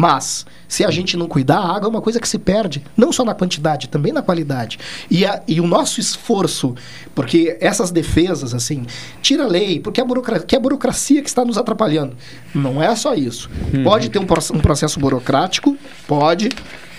Mas, 0.00 0.46
se 0.68 0.84
a 0.84 0.92
gente 0.92 1.16
não 1.16 1.26
cuidar, 1.26 1.58
a 1.58 1.74
água 1.74 1.88
é 1.88 1.90
uma 1.90 2.00
coisa 2.00 2.20
que 2.20 2.28
se 2.28 2.38
perde, 2.38 2.84
não 2.96 3.10
só 3.10 3.24
na 3.24 3.34
quantidade, 3.34 3.88
também 3.88 4.12
na 4.12 4.22
qualidade. 4.22 4.78
E, 5.10 5.26
a- 5.26 5.42
e 5.48 5.60
o 5.60 5.66
nosso 5.66 5.98
esforço, 5.98 6.72
porque 7.16 7.58
essas 7.60 7.90
defesas, 7.90 8.54
assim, 8.54 8.86
tira 9.20 9.42
a 9.42 9.48
lei, 9.48 9.80
porque 9.80 10.00
é 10.00 10.04
a, 10.04 10.06
burocracia, 10.06 10.46
que 10.46 10.54
é 10.54 10.58
a 10.58 10.60
burocracia 10.62 11.20
que 11.20 11.28
está 11.28 11.44
nos 11.44 11.58
atrapalhando. 11.58 12.16
Não 12.54 12.80
é 12.80 12.94
só 12.94 13.12
isso. 13.12 13.50
Uhum. 13.74 13.82
Pode 13.82 14.08
ter 14.08 14.20
um, 14.20 14.22
um 14.22 14.60
processo 14.60 15.00
burocrático, 15.00 15.76
pode. 16.06 16.48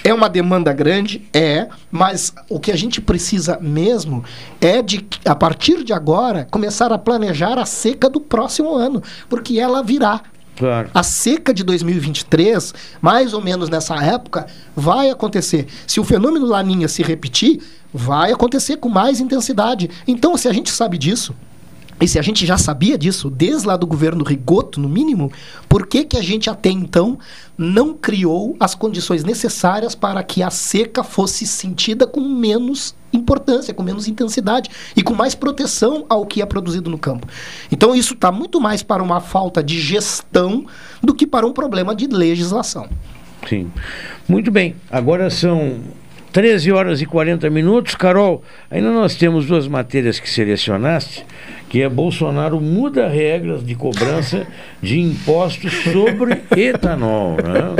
É 0.03 0.13
uma 0.13 0.27
demanda 0.27 0.73
grande? 0.73 1.21
É, 1.33 1.69
mas 1.89 2.33
o 2.49 2.59
que 2.59 2.69
a 2.69 2.75
gente 2.77 2.99
precisa 2.99 3.57
mesmo 3.61 4.25
é 4.59 4.81
de, 4.81 5.05
a 5.23 5.35
partir 5.35 5.85
de 5.85 5.93
agora, 5.93 6.45
começar 6.51 6.91
a 6.91 6.97
planejar 6.97 7.57
a 7.57 7.65
seca 7.65 8.09
do 8.09 8.19
próximo 8.19 8.75
ano, 8.75 9.01
porque 9.29 9.57
ela 9.57 9.81
virá. 9.81 10.21
Claro. 10.59 10.91
A 10.93 11.03
seca 11.03 11.53
de 11.53 11.63
2023, 11.63 12.73
mais 13.01 13.33
ou 13.33 13.41
menos 13.41 13.69
nessa 13.69 13.95
época, 13.95 14.45
vai 14.75 15.09
acontecer. 15.09 15.65
Se 15.87 16.01
o 16.01 16.03
fenômeno 16.03 16.45
Laninha 16.45 16.89
se 16.89 17.01
repetir, 17.01 17.61
vai 17.93 18.33
acontecer 18.33 18.75
com 18.75 18.89
mais 18.89 19.21
intensidade. 19.21 19.89
Então, 20.05 20.35
se 20.35 20.49
a 20.49 20.53
gente 20.53 20.69
sabe 20.69 20.97
disso, 20.97 21.33
e 22.01 22.07
se 22.07 22.17
a 22.17 22.21
gente 22.21 22.45
já 22.45 22.57
sabia 22.57 22.97
disso 22.97 23.29
desde 23.29 23.67
lá 23.67 23.75
do 23.75 23.85
governo 23.85 24.23
Rigoto, 24.23 24.79
no 24.79 24.87
mínimo, 24.87 25.31
por 25.67 25.85
que, 25.85 26.05
que 26.05 26.17
a 26.17 26.21
gente 26.21 26.49
até 26.49 26.69
então 26.69 27.19
não 27.57 27.93
criou 27.93 28.55
as 28.59 28.73
condições 28.73 29.23
necessárias 29.23 29.95
para 29.95 30.23
que 30.23 30.41
a 30.41 30.49
seca 30.49 31.03
fosse 31.03 31.45
sentida 31.45 32.07
com 32.07 32.21
menos 32.21 32.95
importância, 33.11 33.73
com 33.73 33.83
menos 33.83 34.07
intensidade 34.07 34.69
e 34.95 35.03
com 35.03 35.13
mais 35.13 35.35
proteção 35.35 36.05
ao 36.07 36.25
que 36.25 36.41
é 36.41 36.45
produzido 36.45 36.89
no 36.89 36.97
campo? 36.97 37.27
Então 37.69 37.93
isso 37.93 38.13
está 38.13 38.31
muito 38.31 38.61
mais 38.61 38.81
para 38.81 39.03
uma 39.03 39.19
falta 39.19 39.61
de 39.61 39.79
gestão 39.79 40.65
do 41.03 41.13
que 41.13 41.27
para 41.27 41.45
um 41.45 41.51
problema 41.51 41.93
de 41.93 42.07
legislação. 42.07 42.87
Sim. 43.47 43.71
Muito 44.27 44.51
bem. 44.51 44.75
Agora 44.89 45.29
são 45.29 45.79
13 46.31 46.71
horas 46.71 47.01
e 47.01 47.05
40 47.05 47.49
minutos. 47.49 47.95
Carol, 47.95 48.43
ainda 48.69 48.91
nós 48.91 49.15
temos 49.15 49.45
duas 49.45 49.67
matérias 49.67 50.19
que 50.19 50.29
selecionaste 50.29 51.25
que 51.69 51.81
é 51.83 51.87
Bolsonaro 51.89 52.59
muda 52.59 53.07
regras 53.07 53.63
de 53.63 53.75
cobrança 53.75 54.45
de 54.81 54.99
impostos 54.99 55.71
sobre 55.83 56.41
etanol. 56.57 57.33
Né? 57.37 57.75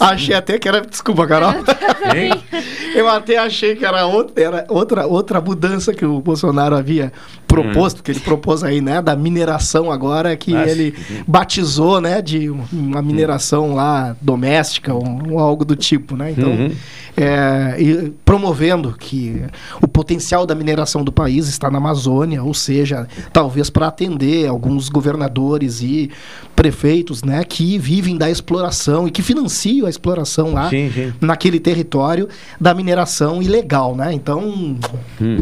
Achei 0.00 0.34
até 0.34 0.58
que 0.58 0.68
era. 0.68 0.80
Desculpa, 0.80 1.26
Carol. 1.26 1.54
Eu 2.94 3.08
até 3.08 3.38
achei 3.38 3.74
que 3.74 3.84
era 3.84 4.04
outra, 4.06 4.42
era 4.44 4.66
outra, 4.68 5.06
outra 5.06 5.40
mudança 5.40 5.94
que 5.94 6.04
o 6.04 6.20
Bolsonaro 6.20 6.76
havia 6.76 7.12
proposto, 7.46 8.00
Hum. 8.00 8.02
que 8.02 8.10
ele 8.10 8.20
propôs 8.20 8.64
aí, 8.64 8.80
né? 8.80 9.00
Da 9.00 9.14
mineração 9.14 9.90
agora, 9.90 10.36
que 10.36 10.54
Ah, 10.54 10.66
ele 10.66 10.94
sim. 11.06 11.22
batizou, 11.26 12.00
né? 12.00 12.20
De 12.20 12.50
uma 12.72 13.00
mineração 13.02 13.74
lá 13.74 14.16
doméstica 14.20 14.92
ou, 14.92 15.04
ou 15.30 15.38
algo 15.38 15.64
do 15.64 15.76
tipo, 15.76 16.16
né? 16.16 16.30
Então, 16.32 16.50
Uhum. 16.50 16.72
é, 17.16 17.76
e 17.78 18.10
promovendo 18.24 18.94
que 18.98 19.42
o 19.80 19.86
potencial 19.88 20.46
da 20.46 20.54
mineração 20.54 21.04
do 21.04 21.12
país 21.12 21.46
está 21.48 21.70
na 21.70 21.78
Amazônia, 21.78 22.42
ou 22.42 22.54
seja, 22.54 23.06
talvez 23.32 23.70
para 23.70 23.88
atender 23.88 24.46
alguns 24.48 24.88
governadores 24.88 25.82
e 25.82 26.10
prefeitos, 26.54 27.22
né? 27.22 27.44
Que 27.44 27.78
vivem 27.78 28.16
da 28.16 28.30
exploração 28.30 29.08
e 29.08 29.10
que 29.10 29.22
financiam 29.22 29.86
a 29.86 29.90
exploração 29.90 30.52
lá 30.52 30.68
Sim, 30.68 30.90
sim. 30.92 31.12
naquele 31.20 31.58
território 31.58 32.28
da 32.60 32.74
mineração 32.74 33.42
ilegal, 33.42 33.94
né? 33.94 34.12
Então, 34.12 34.78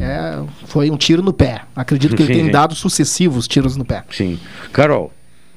é, 0.01 0.43
foi 0.67 0.91
um 0.91 0.97
tiro 0.97 1.23
no 1.23 1.33
pé. 1.33 1.63
Acredito 1.75 2.17
que 2.17 2.23
ele 2.23 2.33
Sim, 2.33 2.39
tem 2.39 2.47
sim. 2.47 2.53
dado 2.53 2.75
sucessivos 2.75 3.47
tiros 3.49 3.77
no 3.77 3.85
pé. 3.85 4.05
Sim. 4.11 4.39
Carol. 4.73 5.13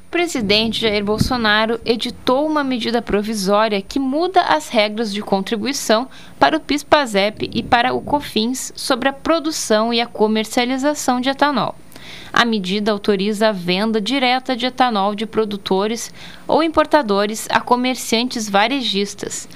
O 0.07 0.11
presidente 0.13 0.81
Jair 0.81 1.03
Bolsonaro 1.03 1.79
editou 1.83 2.45
uma 2.45 2.63
medida 2.63 3.01
provisória 3.01 3.81
que 3.81 3.97
muda 3.97 4.41
as 4.41 4.69
regras 4.69 5.11
de 5.11 5.21
contribuição 5.23 6.07
para 6.39 6.55
o 6.55 6.59
PIS/PASEP 6.59 7.49
e 7.51 7.63
para 7.63 7.93
o 7.93 8.01
COFINS 8.01 8.71
sobre 8.75 9.09
a 9.09 9.13
produção 9.13 9.91
e 9.91 9.99
a 9.99 10.05
comercialização 10.05 11.19
de 11.19 11.29
etanol. 11.29 11.75
A 12.31 12.45
medida 12.45 12.91
autoriza 12.91 13.49
a 13.49 13.51
venda 13.51 14.01
direta 14.01 14.55
de 14.55 14.65
etanol 14.65 15.15
de 15.15 15.25
produtores 15.25 16.13
ou 16.47 16.63
importadores 16.63 17.47
a 17.49 17.61
comerciantes 17.61 18.49
varejistas, 18.49 19.47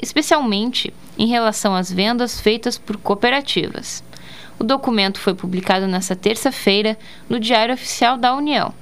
especialmente 0.00 0.92
em 1.18 1.26
relação 1.26 1.74
às 1.74 1.90
vendas 1.90 2.40
feitas 2.40 2.76
por 2.76 2.96
cooperativas. 2.96 4.04
O 4.58 4.64
documento 4.64 5.18
foi 5.18 5.34
publicado 5.34 5.86
nesta 5.86 6.16
terça-feira 6.16 6.98
no 7.28 7.38
Diário 7.38 7.74
Oficial 7.74 8.16
da 8.16 8.34
União. 8.34 8.72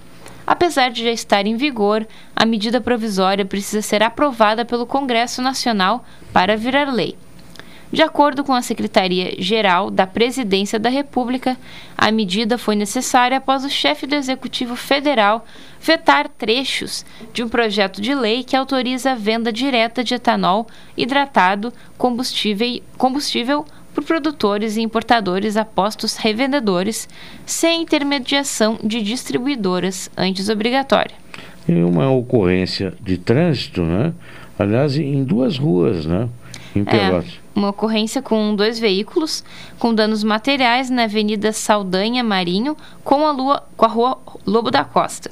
Apesar 0.46 0.90
de 0.90 1.04
já 1.04 1.10
estar 1.10 1.46
em 1.46 1.56
vigor, 1.56 2.06
a 2.36 2.44
medida 2.44 2.80
provisória 2.80 3.44
precisa 3.44 3.80
ser 3.80 4.02
aprovada 4.02 4.64
pelo 4.64 4.86
Congresso 4.86 5.40
Nacional 5.40 6.04
para 6.32 6.56
virar 6.56 6.92
lei. 6.92 7.16
De 7.94 8.02
acordo 8.02 8.42
com 8.42 8.52
a 8.52 8.60
Secretaria-Geral 8.60 9.88
da 9.88 10.04
Presidência 10.04 10.80
da 10.80 10.88
República, 10.88 11.56
a 11.96 12.10
medida 12.10 12.58
foi 12.58 12.74
necessária 12.74 13.36
após 13.36 13.64
o 13.64 13.70
chefe 13.70 14.04
do 14.04 14.16
Executivo 14.16 14.74
Federal 14.74 15.46
vetar 15.80 16.28
trechos 16.28 17.06
de 17.32 17.44
um 17.44 17.48
projeto 17.48 18.00
de 18.00 18.12
lei 18.12 18.42
que 18.42 18.56
autoriza 18.56 19.12
a 19.12 19.14
venda 19.14 19.52
direta 19.52 20.02
de 20.02 20.12
etanol 20.12 20.66
hidratado 20.96 21.72
combustível, 21.96 22.80
combustível 22.98 23.64
por 23.94 24.02
produtores 24.02 24.76
e 24.76 24.82
importadores 24.82 25.56
a 25.56 25.64
postos 25.64 26.16
revendedores, 26.16 27.08
sem 27.46 27.82
intermediação 27.82 28.76
de 28.82 29.02
distribuidoras 29.02 30.10
antes 30.16 30.48
obrigatória. 30.48 31.14
E 31.68 31.74
uma 31.74 32.10
ocorrência 32.10 32.92
de 33.00 33.18
trânsito, 33.18 33.82
né? 33.82 34.12
Aliás, 34.58 34.96
em 34.96 35.22
duas 35.22 35.56
ruas, 35.56 36.04
né? 36.04 36.28
Em 36.74 36.82
Pelotas. 36.82 37.38
É, 37.40 37.43
uma 37.54 37.68
ocorrência 37.70 38.20
com 38.20 38.54
dois 38.56 38.78
veículos 38.78 39.44
com 39.78 39.94
danos 39.94 40.24
materiais 40.24 40.90
na 40.90 41.04
Avenida 41.04 41.52
Saldanha 41.52 42.22
Marinho 42.24 42.76
com 43.04 43.26
a, 43.26 43.32
lua, 43.32 43.62
com 43.76 43.84
a 43.84 43.88
rua 43.88 44.18
Lobo 44.46 44.70
da 44.70 44.84
Costa. 44.84 45.30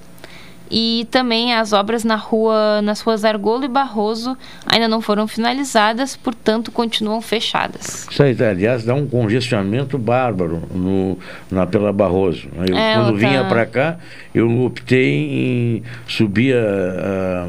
E 0.74 1.07
também 1.11 1.53
as 1.53 1.74
obras 1.74 2.03
na 2.03 2.15
rua, 2.16 2.81
nas 2.81 3.03
ruas 3.03 3.27
Argolo 3.27 3.62
e 3.65 3.69
Barroso 3.69 4.35
ainda 4.65 4.89
não 4.89 5.03
foram 5.03 5.28
finalizadas, 5.28 6.16
portanto 6.16 6.73
continuam 6.73 7.20
fechadas. 7.20 8.07
Isso 8.11 8.23
aí, 8.23 8.35
aliás, 8.43 8.82
dá 8.82 8.94
um 8.94 9.07
congestionamento 9.07 9.99
bárbaro 9.99 10.62
no, 10.74 11.19
na, 11.51 11.66
pela 11.66 11.93
Barroso. 11.93 12.49
Eu, 12.66 12.74
É, 12.74 12.94
quando 12.94 13.11
outra- 13.12 13.28
vinha 13.28 13.44
para 13.44 13.66
cá, 13.66 13.99
eu 14.35 14.62
optei 14.65 15.12
em 15.12 15.82
subir 16.09 16.57
a, 16.57 17.49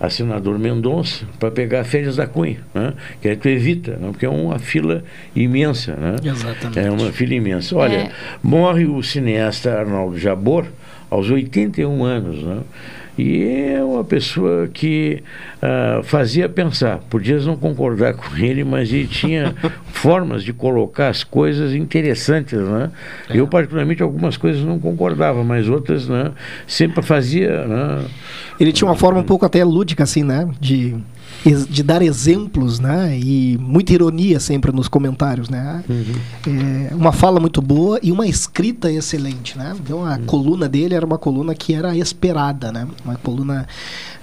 a 0.00 0.08
senador 0.08 0.58
Mendonça 0.58 1.26
para 1.38 1.50
pegar 1.50 1.84
férias 1.84 2.16
da 2.16 2.26
Cunha, 2.26 2.60
né? 2.74 2.94
que 3.20 3.28
aí 3.28 3.36
tu 3.36 3.48
evita, 3.48 3.92
né? 3.96 4.08
porque 4.10 4.24
é 4.24 4.30
uma 4.30 4.58
fila 4.58 5.04
imensa. 5.36 5.94
Né? 5.94 6.16
Exatamente. 6.24 6.78
É 6.78 6.90
uma 6.90 7.12
fila 7.12 7.34
imensa. 7.34 7.76
Olha, 7.76 7.96
É. 7.96 8.10
morre 8.42 8.86
o 8.86 9.02
cineasta 9.02 9.78
Arnaldo 9.78 10.18
Jabor 10.18 10.64
aos 11.10 11.28
81 11.30 12.02
anos, 12.04 12.42
né? 12.42 12.60
E 13.18 13.42
é 13.74 13.84
uma 13.84 14.04
pessoa 14.04 14.68
que 14.68 15.22
ah, 15.60 16.00
fazia 16.02 16.48
pensar. 16.48 16.98
Podias 17.10 17.46
não 17.46 17.56
concordar 17.56 18.14
com 18.14 18.36
ele, 18.36 18.64
mas 18.64 18.92
ele 18.92 19.06
tinha 19.06 19.54
formas 19.92 20.42
de 20.42 20.52
colocar 20.52 21.08
as 21.08 21.22
coisas 21.22 21.74
interessantes, 21.74 22.58
né? 22.58 22.90
Eu, 23.28 23.46
particularmente, 23.46 24.02
algumas 24.02 24.36
coisas 24.36 24.62
não 24.62 24.78
concordava, 24.78 25.44
mas 25.44 25.68
outras, 25.68 26.08
né? 26.08 26.32
Sempre 26.66 27.02
fazia, 27.02 27.66
né? 27.66 28.04
Ele 28.58 28.72
tinha 28.72 28.88
uma 28.88 28.96
forma 28.96 29.20
um 29.20 29.24
pouco 29.24 29.44
até 29.44 29.62
lúdica, 29.64 30.04
assim, 30.04 30.22
né? 30.22 30.48
De, 30.60 30.96
de 31.68 31.82
dar 31.82 32.02
exemplos, 32.02 32.78
né? 32.78 33.18
E 33.18 33.56
muita 33.58 33.92
ironia 33.92 34.38
sempre 34.38 34.72
nos 34.72 34.88
comentários, 34.88 35.48
né? 35.48 35.82
É, 36.46 36.94
uma 36.94 37.12
fala 37.12 37.40
muito 37.40 37.62
boa 37.62 37.98
e 38.02 38.12
uma 38.12 38.26
escrita 38.26 38.90
excelente, 38.90 39.56
né? 39.56 39.74
Então 39.82 40.04
a 40.04 40.18
coluna 40.18 40.68
dele 40.68 40.94
era 40.94 41.04
uma 41.04 41.18
coluna 41.18 41.54
que 41.54 41.72
era 41.74 41.96
esperada, 41.96 42.70
né? 42.70 42.86
Uma 43.04 43.16
coluna, 43.16 43.66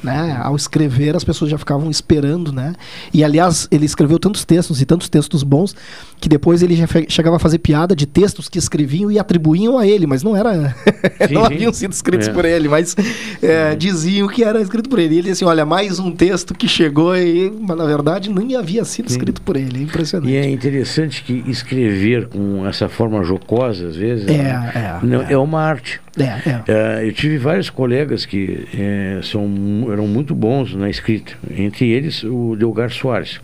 né? 0.03 0.37
Ao 0.41 0.55
escrever 0.55 1.15
as 1.15 1.23
pessoas 1.23 1.49
já 1.51 1.57
ficavam 1.57 1.89
esperando, 1.89 2.51
né? 2.51 2.73
E 3.13 3.23
aliás 3.23 3.67
ele 3.71 3.85
escreveu 3.85 4.19
tantos 4.19 4.45
textos 4.45 4.81
e 4.81 4.85
tantos 4.85 5.09
textos 5.09 5.43
bons 5.43 5.75
que 6.19 6.27
depois 6.29 6.61
ele 6.63 6.75
já 6.75 6.85
chegava 7.09 7.35
a 7.35 7.39
fazer 7.39 7.59
piada 7.59 7.95
de 7.95 8.05
textos 8.05 8.49
que 8.49 8.57
escreviam 8.57 9.11
e 9.11 9.19
atribuíam 9.19 9.77
a 9.77 9.85
ele, 9.87 10.07
mas 10.07 10.23
não 10.23 10.35
era, 10.35 10.75
Sim, 11.27 11.33
não 11.33 11.45
sim. 11.45 11.53
haviam 11.53 11.73
sido 11.73 11.91
escritos 11.93 12.27
É. 12.27 12.31
por 12.33 12.45
ele, 12.45 12.67
mas 12.67 12.95
é, 13.41 13.75
diziam 13.75 14.27
que 14.27 14.43
era 14.43 14.59
escrito 14.61 14.89
por 14.89 14.99
ele. 14.99 15.15
E 15.15 15.17
ele 15.19 15.29
disse 15.29 15.43
assim, 15.43 15.45
olha, 15.45 15.65
mais 15.65 15.99
um 15.99 16.11
texto 16.11 16.53
que 16.55 16.67
chegou 16.67 17.15
e, 17.15 17.51
mas 17.61 17.77
na 17.77 17.85
verdade 17.85 18.29
nem 18.29 18.55
havia 18.55 18.83
sido 18.85 19.09
escrito 19.09 19.41
por 19.41 19.55
ele. 19.55 19.79
É 19.79 19.83
impressionante. 19.83 20.31
E 20.31 20.35
é 20.35 20.49
interessante 20.49 21.23
que 21.23 21.43
escrever 21.47 22.27
com 22.27 22.65
essa 22.67 22.87
forma 22.89 23.23
jocosa, 23.23 23.87
às 23.87 23.95
vezes, 23.95 24.27
É, 24.27 24.37
né, 24.37 24.71
é, 25.01 25.05
não- 25.05 25.21
é 25.21 25.37
uma 25.37 25.61
arte. 25.61 25.99
É, 26.17 26.63
é. 26.71 27.07
Eu 27.07 27.13
tive 27.13 27.37
vários 27.37 27.69
colegas 27.69 28.25
que 28.25 28.67
são, 29.21 29.47
eram 29.91 30.07
muito 30.07 30.33
bons 30.35 30.73
na 30.75 30.89
escrita, 30.89 31.33
entre 31.55 31.89
eles 31.89 32.23
o 32.23 32.55
Delgar 32.55 32.91
Soares. 32.91 33.39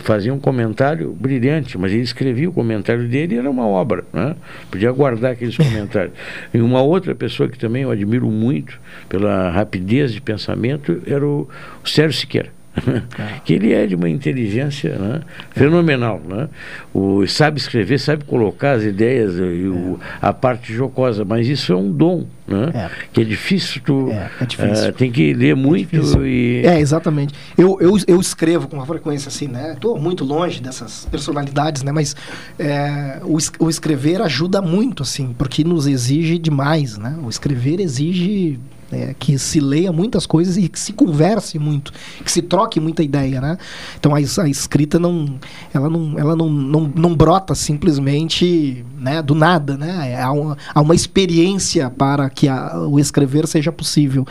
Fazia 0.00 0.32
um 0.32 0.38
comentário 0.38 1.12
brilhante, 1.12 1.76
mas 1.76 1.92
ele 1.92 2.02
escrevia 2.02 2.48
o 2.48 2.52
comentário 2.52 3.08
dele 3.08 3.34
e 3.34 3.38
era 3.38 3.50
uma 3.50 3.66
obra, 3.66 4.04
né? 4.12 4.36
podia 4.70 4.92
guardar 4.92 5.32
aqueles 5.32 5.56
comentários. 5.58 6.14
E 6.54 6.60
uma 6.60 6.80
outra 6.82 7.14
pessoa 7.14 7.48
que 7.48 7.58
também 7.58 7.82
eu 7.82 7.90
admiro 7.90 8.30
muito 8.30 8.78
pela 9.08 9.50
rapidez 9.50 10.12
de 10.12 10.20
pensamento 10.20 11.02
era 11.06 11.26
o, 11.26 11.48
o 11.82 11.88
Sérgio 11.88 12.20
Siqueira. 12.20 12.57
que 13.44 13.52
ele 13.54 13.72
é 13.72 13.86
de 13.86 13.94
uma 13.94 14.08
inteligência 14.08 14.96
né, 14.98 15.20
fenomenal. 15.50 16.20
Né? 16.26 16.48
O, 16.92 17.26
sabe 17.26 17.58
escrever, 17.58 17.98
sabe 17.98 18.24
colocar 18.24 18.72
as 18.72 18.84
ideias 18.84 19.34
e 19.36 19.66
o- 19.68 19.98
a 20.20 20.32
parte 20.32 20.72
jocosa, 20.72 21.24
mas 21.24 21.46
isso 21.48 21.72
é 21.72 21.76
um 21.76 21.90
dom, 21.90 22.26
né? 22.46 22.90
que 23.12 23.20
é 23.20 23.24
difícil 23.24 23.80
tu 23.84 24.08
difícil. 24.46 24.88
ah, 24.88 24.92
tem 24.92 25.10
que 25.10 25.32
ler 25.34 25.54
muito 25.56 25.96
e 26.26 26.62
É, 26.64 26.78
exatamente. 26.80 27.34
Eu, 27.56 27.78
eu, 27.80 27.96
eu 28.06 28.20
escrevo 28.20 28.68
com 28.68 28.76
uma 28.76 28.86
frequência 28.86 29.28
assim, 29.28 29.48
né? 29.48 29.72
Estou 29.74 29.98
muito 29.98 30.24
longe 30.24 30.60
dessas 30.60 31.06
personalidades, 31.10 31.82
né? 31.82 31.92
Mas 31.92 32.14
é, 32.58 33.20
o, 33.22 33.36
o 33.64 33.68
escrever 33.70 34.20
ajuda 34.22 34.60
muito, 34.62 35.02
assim, 35.02 35.34
porque 35.36 35.62
nos 35.64 35.86
exige 35.86 36.38
demais, 36.38 36.96
né? 36.98 37.16
O 37.22 37.28
escrever 37.28 37.80
exige 37.80 38.58
é, 38.92 39.14
que 39.18 39.38
se 39.38 39.60
leia 39.60 39.92
muitas 39.92 40.26
coisas 40.26 40.56
e 40.56 40.68
que 40.68 40.78
se 40.78 40.92
converse 40.92 41.58
muito, 41.58 41.92
que 42.24 42.30
se 42.32 42.42
troque 42.42 42.80
muita 42.80 43.02
ideia, 43.02 43.40
né? 43.40 43.58
Então 43.98 44.14
a, 44.14 44.18
a 44.18 44.48
escrita 44.48 44.98
não, 44.98 45.38
ela 45.72 45.88
não, 45.90 46.18
ela 46.18 46.34
não, 46.36 46.48
não, 46.48 46.92
não 46.94 47.14
brota 47.14 47.54
simplesmente, 47.54 48.84
né? 48.98 49.20
Do 49.22 49.34
nada, 49.34 49.76
né? 49.76 50.20
Há 50.20 50.32
uma, 50.32 50.56
há 50.74 50.80
uma 50.80 50.94
experiência 50.94 51.90
para 51.90 52.28
que 52.30 52.48
a- 52.48 52.78
o 52.88 52.98
escrever 52.98 53.46
seja 53.46 53.70
possível 53.72 54.26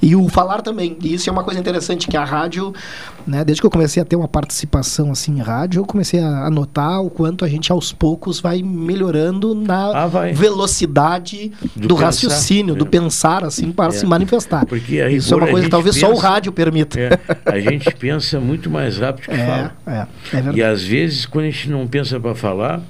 e 0.00 0.14
o 0.16 0.28
falar 0.28 0.62
também. 0.62 0.96
E 1.02 1.14
isso 1.14 1.28
é 1.28 1.32
uma 1.32 1.44
coisa 1.44 1.60
interessante 1.60 2.08
que 2.08 2.16
a 2.16 2.24
rádio, 2.24 2.72
né? 3.26 3.44
Desde 3.44 3.60
que 3.60 3.66
eu 3.66 3.70
comecei 3.70 4.02
a 4.02 4.04
ter 4.06 4.16
uma 4.16 4.28
participação 4.28 5.10
assim 5.12 5.32
em 5.36 5.40
rádio, 5.40 5.80
eu 5.80 5.86
comecei 5.86 6.20
a 6.20 6.48
notar 6.50 7.00
o 7.02 7.10
quanto 7.10 7.44
a 7.44 7.48
gente 7.48 7.70
aos 7.72 7.92
poucos 7.92 8.40
vai 8.40 8.62
melhorando 8.62 9.54
na 9.54 10.06
velocidade 10.32 11.52
Do 11.76 11.88
do, 11.88 11.94
pensar, 11.96 12.04
raciocínio, 12.06 12.74
do 12.74 12.86
pensar 12.86 13.44
assim 13.44 13.70
para 13.72 13.88
É. 13.88 13.96
se 13.96 14.06
manifestar. 14.06 14.64
Porque 14.66 15.00
a 15.00 15.10
Isso 15.10 15.32
é 15.34 15.36
uma 15.36 15.46
coisa 15.48 15.64
que 15.64 15.70
talvez 15.70 15.96
só 15.96 16.06
o 16.08 16.14
pensa- 16.14 16.28
rádio 16.28 16.52
permita. 16.52 16.98
É, 17.00 17.18
a 17.46 17.60
gente 17.60 17.90
pensa 17.94 18.38
muito 18.40 18.68
mais 18.70 18.98
rápido 18.98 19.24
que 19.26 19.30
É, 19.40 19.46
fala. 19.46 19.72
é, 19.86 20.06
é. 20.36 20.52
E 20.54 20.62
às 20.62 20.82
vezes, 20.82 21.26
quando 21.26 21.44
a 21.46 21.50
gente 21.50 21.70
não 21.70 21.86
pensa 21.86 22.18
para 22.20 22.34
falar, 22.34 22.80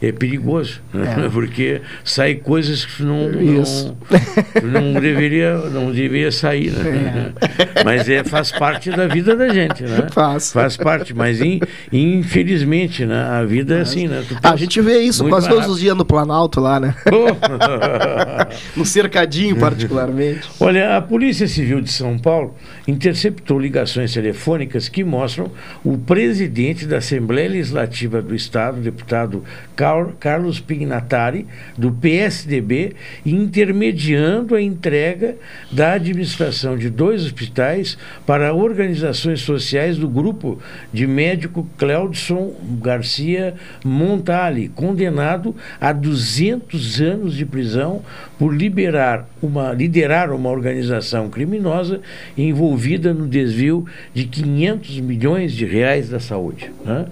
é 0.00 0.12
perigoso? 0.12 0.80
É. 0.94 1.28
porque 1.30 1.80
sai 2.04 2.36
coisas 2.36 2.84
que 2.84 3.02
não, 3.02 3.28
não, 3.30 4.92
não 4.92 5.00
deveria, 5.00 5.56
não 5.56 5.90
deveria 5.90 6.30
sair, 6.30 6.70
né? 6.70 7.32
Mas 7.84 8.08
é, 8.08 8.22
faz 8.22 8.52
parte 8.52 8.90
da 8.90 9.06
vida 9.06 9.34
da 9.34 9.48
gente, 9.48 9.82
né? 9.82 10.06
Faz. 10.12 10.52
Faz 10.52 10.76
parte, 10.76 11.14
mas 11.14 11.40
in- 11.40 11.60
infelizmente, 11.92 13.04
né? 13.04 13.22
A 13.22 13.44
vida 13.44 13.76
é 13.76 13.80
assim, 13.80 14.08
né? 14.08 14.24
A 14.42 14.56
gente 14.56 14.80
vê 14.80 15.00
isso 15.00 15.26
quase 15.28 15.48
todos 15.48 15.68
os 15.68 15.80
dias 15.80 15.96
no 15.96 16.04
Planalto 16.04 16.60
lá, 16.60 16.78
né? 16.80 16.94
no 18.76 18.84
cercadinho, 18.84 19.56
particularmente. 19.56 20.48
Olha, 20.60 20.96
a 20.96 21.02
Polícia 21.02 21.46
Civil 21.46 21.80
de 21.80 21.92
São 21.92 22.18
Paulo 22.18 22.54
interceptou 22.88 23.58
ligações 23.58 24.14
telefônicas 24.14 24.88
que 24.88 25.04
mostram 25.04 25.50
o 25.84 25.98
presidente 25.98 26.86
da 26.86 26.96
Assembleia 26.96 27.50
Legislativa 27.50 28.22
do 28.22 28.34
Estado, 28.34 28.80
deputado 28.80 29.44
Car- 29.76 30.14
Carlos 30.18 30.58
Pignatari, 30.58 31.46
do 31.76 31.92
PSDB, 31.92 32.94
intermediando 33.26 34.54
a 34.54 34.62
entrega 34.62 35.36
da 35.70 35.92
administração 35.92 36.78
de 36.78 36.88
dois 36.88 37.26
hospitais 37.26 37.98
para 38.26 38.54
organizações 38.54 39.42
sociais 39.42 39.98
do 39.98 40.08
grupo 40.08 40.58
de 40.90 41.06
médico 41.06 41.68
Cleudson 41.76 42.54
Garcia 42.80 43.52
Montali, 43.84 44.70
condenado 44.70 45.54
a 45.78 45.92
200 45.92 47.02
anos 47.02 47.34
de 47.34 47.44
prisão 47.44 48.00
por 48.38 48.54
liberar 48.54 49.28
uma, 49.42 49.74
liderar 49.74 50.32
uma 50.32 50.48
organização 50.48 51.28
criminosa 51.28 52.00
envolvida 52.36 52.77
no 53.12 53.26
desvio 53.26 53.84
de 54.14 54.24
500 54.24 55.00
milhões 55.00 55.52
de 55.52 55.64
reais 55.66 56.08
da 56.08 56.20
saúde. 56.20 56.70
Né? 56.84 57.06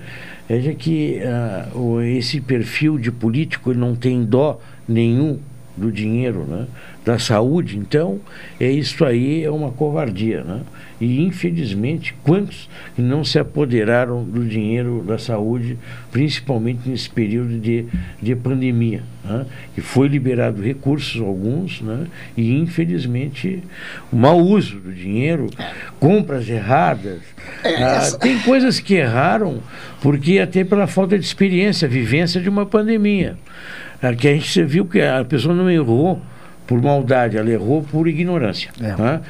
Veja 0.49 0.73
que 0.75 1.19
o- 1.75 2.01
esse 2.01 2.41
perfil 2.41 2.99
de 2.99 3.11
político 3.11 3.75
não 3.75 3.95
tem 3.95 4.25
dó 4.25 4.61
nenhum 4.89 5.39
do 5.77 5.91
dinheiro, 5.93 6.45
né? 6.49 6.67
da 7.05 7.19
saúde, 7.19 7.77
então 7.77 8.19
é 8.59 8.71
isso 8.71 9.05
aí 9.05 9.45
é 9.45 9.51
uma 9.51 9.71
covardia, 9.71 10.43
né? 10.43 10.61
E 11.01 11.23
infelizmente 11.23 12.15
quantos 12.23 12.69
não 12.97 13.23
se 13.23 13.39
apoderaram 13.39 14.25
do 14.25 14.45
dinheiro 14.45 15.05
da 15.07 15.19
saúde, 15.19 15.79
principalmente 16.11 16.89
nesse 16.89 17.11
período 17.11 17.59
de, 17.59 17.87
de 18.21 18.35
pandemia, 18.35 19.03
né? 19.25 19.45
E 19.77 19.81
foi 19.81 20.09
liberado 20.09 20.63
recursos 20.63 21.21
alguns, 21.21 21.83
né? 21.83 22.07
E 22.37 22.57
infelizmente 22.57 23.63
o 24.11 24.17
mau 24.17 24.41
uso 24.41 24.81
do 24.81 24.93
dinheiro, 24.93 25.49
compras 26.01 26.49
erradas, 26.49 27.21
ah, 27.65 28.19
tem 28.19 28.39
coisas 28.41 28.81
que 28.81 28.95
erraram 28.95 29.61
porque 30.01 30.39
até 30.39 30.65
pela 30.65 30.87
falta 30.87 31.19
de 31.19 31.25
experiência, 31.25 31.87
vivência 31.87 32.41
de 32.41 32.49
uma 32.49 32.65
pandemia. 32.65 33.37
Ah, 34.03 34.15
que 34.15 34.29
a 34.29 34.33
gente 34.33 34.63
viu 34.63 34.87
que 34.87 35.01
a 35.01 35.25
pessoa 35.25 35.55
não 35.55 35.71
errou 35.71 36.21
por 36.67 36.83
maldade, 36.83 37.37
ela 37.37 37.51
errou 37.51 37.83
por 37.83 38.09
ignorância. 38.09 38.71
né? 38.79 39.21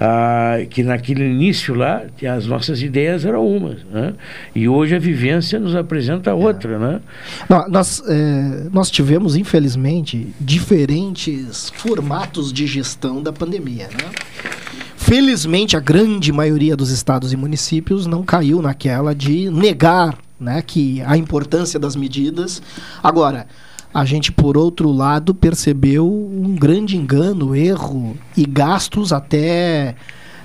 Ah, 0.00 0.56
que 0.70 0.82
naquele 0.82 1.24
início 1.28 1.74
lá, 1.74 2.02
as 2.34 2.46
nossas 2.46 2.80
ideias 2.82 3.24
eram 3.24 3.46
umas. 3.46 3.84
né? 3.92 4.14
E 4.54 4.68
hoje 4.68 4.94
a 4.94 4.98
vivência 4.98 5.58
nos 5.60 5.74
apresenta 5.76 6.34
outra. 6.34 6.78
Né? 6.78 7.00
Nó- 7.48 7.68
Nós, 7.68 8.02
eh, 8.08 8.68
nós 8.72 8.90
tivemos, 8.90 9.36
infelizmente, 9.36 10.28
diferentes 10.40 11.70
formatos 11.76 12.52
de 12.52 12.66
gestão 12.66 13.22
da 13.22 13.32
pandemia. 13.32 13.88
Né? 13.88 14.10
Felizmente, 14.96 15.76
a 15.76 15.80
grande 15.80 16.32
maioria 16.32 16.74
dos 16.76 16.90
estados 16.90 17.32
e 17.32 17.36
municípios 17.36 18.06
não 18.06 18.22
caiu 18.24 18.60
naquela 18.60 19.14
de 19.14 19.50
negar 19.50 20.16
né, 20.38 20.62
que 20.66 21.00
a 21.02 21.16
importância 21.16 21.78
das 21.78 21.94
medidas. 21.96 22.60
Agora, 23.02 23.46
a 23.96 24.04
gente, 24.04 24.30
por 24.30 24.58
outro 24.58 24.92
lado, 24.92 25.34
percebeu 25.34 26.06
um 26.06 26.54
grande 26.54 26.98
engano, 26.98 27.56
erro 27.56 28.14
e 28.36 28.44
gastos 28.44 29.10
até 29.10 29.94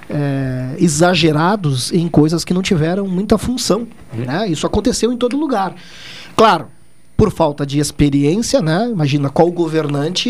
eh, 0.09 0.75
exagerados 0.79 1.91
em 1.91 2.07
coisas 2.07 2.45
que 2.45 2.53
não 2.53 2.61
tiveram 2.61 3.05
muita 3.09 3.37
função. 3.37 3.85
Né? 4.13 4.47
Isso 4.47 4.65
aconteceu 4.65 5.11
em 5.11 5.17
todo 5.17 5.35
lugar. 5.35 5.75
Claro, 6.33 6.67
por 7.17 7.29
falta 7.29 7.65
de 7.65 7.77
experiência, 7.77 8.61
né? 8.61 8.87
Imagina 8.89 9.29
qual 9.29 9.51
governante 9.51 10.29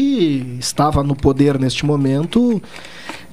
estava 0.59 1.03
no 1.03 1.15
poder 1.15 1.59
neste 1.59 1.85
momento 1.85 2.59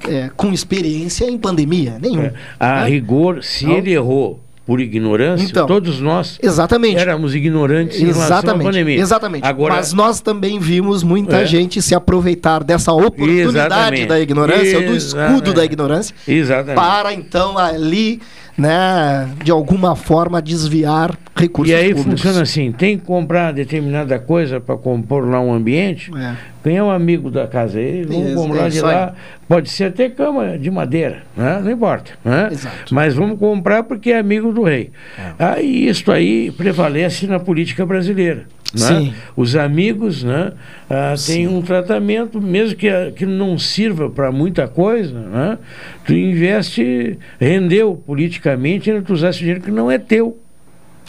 eh, 0.07 0.31
com 0.37 0.53
experiência 0.53 1.25
em 1.31 1.39
pandemia? 1.39 1.99
Nenhum. 1.99 2.25
É, 2.25 2.35
A 2.61 2.85
rigor, 2.85 3.43
se 3.43 3.65
Não. 3.65 3.73
ele 3.73 3.93
errou 3.93 4.39
por 4.69 4.81
ignorância, 4.83 5.47
Então, 5.47 5.67
todos 5.67 5.99
nós 5.99 6.39
exatamente. 6.43 6.99
éramos 6.99 7.35
ignorantes 7.35 7.97
em 8.03 8.05
relação 8.05 8.23
à 8.23 8.27
Exatamente, 8.41 8.65
pandemia. 8.67 9.01
exatamente. 9.01 9.47
Agora, 9.47 9.77
Mas 9.77 9.95
nós 9.95 10.21
também 10.21 10.61
vimos 10.61 11.03
muita 11.03 11.37
É. 11.39 11.47
gente 11.47 11.81
se 11.81 11.95
aproveitar 11.95 12.63
dessa 12.63 12.93
oportunidade 12.93 13.49
Exatamente. 13.49 14.07
da 14.09 14.21
ignorância, 14.21 14.79
do 14.87 14.95
escudo 14.95 15.25
Exatamente. 15.25 15.55
da 15.55 15.65
ignorância, 15.65 16.15
Exatamente. 16.29 16.75
para 16.77 17.15
então 17.15 17.57
ali, 17.57 18.21
né, 18.59 19.29
de 19.45 19.53
alguma 19.53 19.95
forma 19.95 20.43
desviar 20.43 21.17
recursos 21.37 21.73
E 21.73 21.77
aí 21.77 21.95
públicos. 21.95 22.21
funciona 22.21 22.43
assim: 22.43 22.73
tem 22.73 22.99
que 22.99 23.05
comprar 23.05 23.53
determinada 23.53 24.19
coisa 24.19 24.61
para 24.61 24.77
compor 24.77 25.25
lá 25.31 25.41
um 25.41 25.55
ambiente. 25.55 26.11
É. 26.17 26.35
Quem 26.65 26.77
é 26.77 26.83
um 26.83 26.91
amigo 26.91 27.31
da 27.31 27.47
casa 27.47 27.79
aí, 27.79 28.03
vamos 28.03 28.35
comprar 28.35 28.67
é 28.67 28.69
de 28.69 28.81
lá. 28.81 29.15
Pode 29.47 29.71
ser 29.71 29.85
até 29.85 30.11
cama 30.11 30.59
de 30.59 30.71
madeira, 30.71 31.23
né? 31.35 31.61
não 31.63 31.71
importa. 31.71 32.11
Né? 32.23 32.51
Mas 32.91 33.15
vamos 33.15 33.39
comprar 33.39 33.85
porque 33.85 34.11
é 34.11 34.19
amigo 34.19 34.53
do 34.53 34.65
rei. 34.65 34.91
Aí 35.39 35.89
isso 35.89 36.11
aí 36.11 36.51
prevalece 36.51 37.27
na 37.27 37.39
política 37.39 37.87
brasileira. 37.87 38.45
Né? 38.75 39.15
Os 39.35 39.57
amigos 39.57 40.23
né, 40.23 40.53
ah, 40.91 41.15
têm 41.27 41.49
um 41.49 41.63
tratamento, 41.63 42.41
mesmo 42.41 42.77
que, 42.77 42.89
ah, 42.89 43.11
que 43.15 43.25
não 43.25 43.59
sirva 43.59 44.11
para 44.11 44.31
muita 44.31 44.69
coisa, 44.69 45.19
né? 45.19 45.59
tu 46.05 46.13
investe, 46.13 47.19
rendeu 47.41 47.97
politicamente, 47.97 48.91
ainda 48.91 49.03
tu 49.03 49.15
usasse 49.15 49.39
dinheiro 49.39 49.61
que 49.61 49.71
não 49.71 49.91
é 49.91 49.99
teu. 49.99 50.39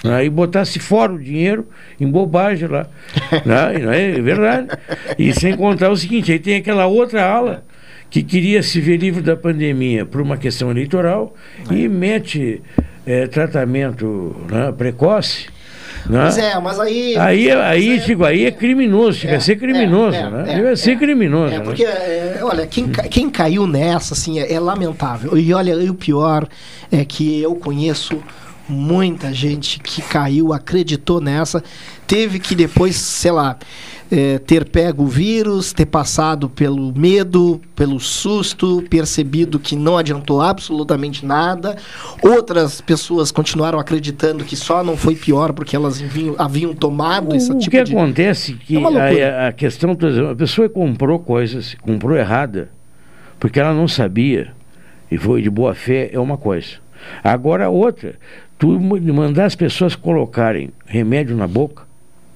Né? 0.03 0.25
E 0.25 0.29
botasse 0.29 0.79
fora 0.79 1.11
o 1.11 1.19
dinheiro 1.19 1.67
em 1.99 2.07
bobagem 2.07 2.69
lá. 2.69 2.87
né? 3.45 3.97
É, 3.97 4.17
é 4.17 4.21
verdade. 4.21 4.69
E 5.17 5.33
sem 5.33 5.57
contar 5.57 5.89
o 5.89 5.97
seguinte, 5.97 6.31
aí 6.31 6.39
tem 6.39 6.55
aquela 6.55 6.85
outra 6.85 7.25
ala 7.25 7.65
que 8.09 8.23
queria 8.23 8.63
se 8.63 8.79
ver 8.79 8.97
livre 8.97 9.21
da 9.21 9.35
pandemia 9.35 10.05
por 10.05 10.21
uma 10.21 10.37
questão 10.37 10.71
eleitoral 10.71 11.35
e 11.69 11.87
mete 11.87 12.61
eh, 13.05 13.27
tratamento 13.27 14.35
né, 14.49 14.71
precoce. 14.71 15.47
Né? 16.05 16.21
Pois 16.21 16.37
é, 16.37 16.59
mas 16.59 16.79
aí. 16.79 17.17
Aí, 17.17 17.51
aí, 17.51 17.99
Chico, 18.01 18.23
aí 18.23 18.45
é 18.45 18.51
criminoso, 18.51 19.17
chega 19.19 19.37
a 19.37 19.39
ser 19.39 19.57
criminoso, 19.57 20.17
é, 20.17 20.29
né? 20.29 20.43
é, 20.47 20.55
Chega 20.55 20.71
a 20.71 20.77
ser 20.77 20.97
criminoso. 20.97 21.53
É, 21.53 21.57
né? 21.57 21.63
porque, 21.63 21.83
é, 21.83 22.39
olha, 22.41 22.65
quem, 22.67 22.89
quem 22.89 23.29
caiu 23.29 23.67
nessa, 23.67 24.13
assim, 24.13 24.39
é, 24.39 24.53
é 24.53 24.59
lamentável. 24.59 25.37
E 25.37 25.53
olha, 25.53 25.73
e 25.73 25.89
o 25.89 25.95
pior 25.95 26.47
é 26.91 27.03
que 27.05 27.41
eu 27.41 27.55
conheço 27.55 28.21
muita 28.67 29.33
gente 29.33 29.79
que 29.79 30.01
caiu, 30.01 30.53
acreditou 30.53 31.19
nessa, 31.19 31.63
teve 32.09 32.39
que 32.39 32.55
depois, 32.55 32.95
sei 32.95 33.29
lá, 33.31 33.55
é, 34.11 34.39
ter 34.39 34.65
pego 34.65 35.03
o 35.03 35.07
vírus, 35.07 35.71
ter 35.71 35.85
passado 35.85 36.49
pelo 36.49 36.91
medo, 36.97 37.61
pelo 37.75 37.99
susto, 37.99 38.83
percebido 38.89 39.59
que 39.59 39.75
não 39.75 39.95
adiantou 39.95 40.41
absolutamente 40.41 41.23
nada. 41.23 41.77
Outras 42.23 42.81
pessoas 42.81 43.31
continuaram 43.31 43.77
acreditando 43.77 44.43
que 44.43 44.55
só 44.55 44.83
não 44.83 44.97
foi 44.97 45.15
pior 45.15 45.53
porque 45.53 45.75
elas 45.75 46.01
haviam, 46.01 46.33
haviam 46.39 46.73
tomado 46.73 47.35
esse 47.35 47.51
O 47.51 47.59
tipo 47.59 47.69
que 47.69 47.83
de... 47.83 47.93
acontece 47.95 48.53
que 48.55 48.75
É 48.75 48.79
uma 48.79 48.89
loucura. 48.89 49.37
a, 49.43 49.47
a 49.49 49.51
questão, 49.51 49.95
por 49.95 50.09
exemplo, 50.09 50.31
a 50.31 50.35
pessoa 50.35 50.67
comprou 50.67 51.19
coisas, 51.19 51.75
comprou 51.79 52.17
errada, 52.17 52.71
porque 53.39 53.59
ela 53.59 53.73
não 53.75 53.87
sabia 53.87 54.53
e 55.11 55.17
foi 55.19 55.43
de 55.43 55.49
boa 55.51 55.75
fé 55.75 56.09
é 56.11 56.19
uma 56.19 56.35
coisa. 56.37 56.69
Agora 57.23 57.69
outra, 57.69 58.15
tu 58.57 58.79
ma- 58.79 58.99
mandar 59.13 59.45
as 59.45 59.55
pessoas 59.55 59.95
colocarem 59.95 60.71
remédio 60.87 61.35
na 61.37 61.47
boca, 61.47 61.87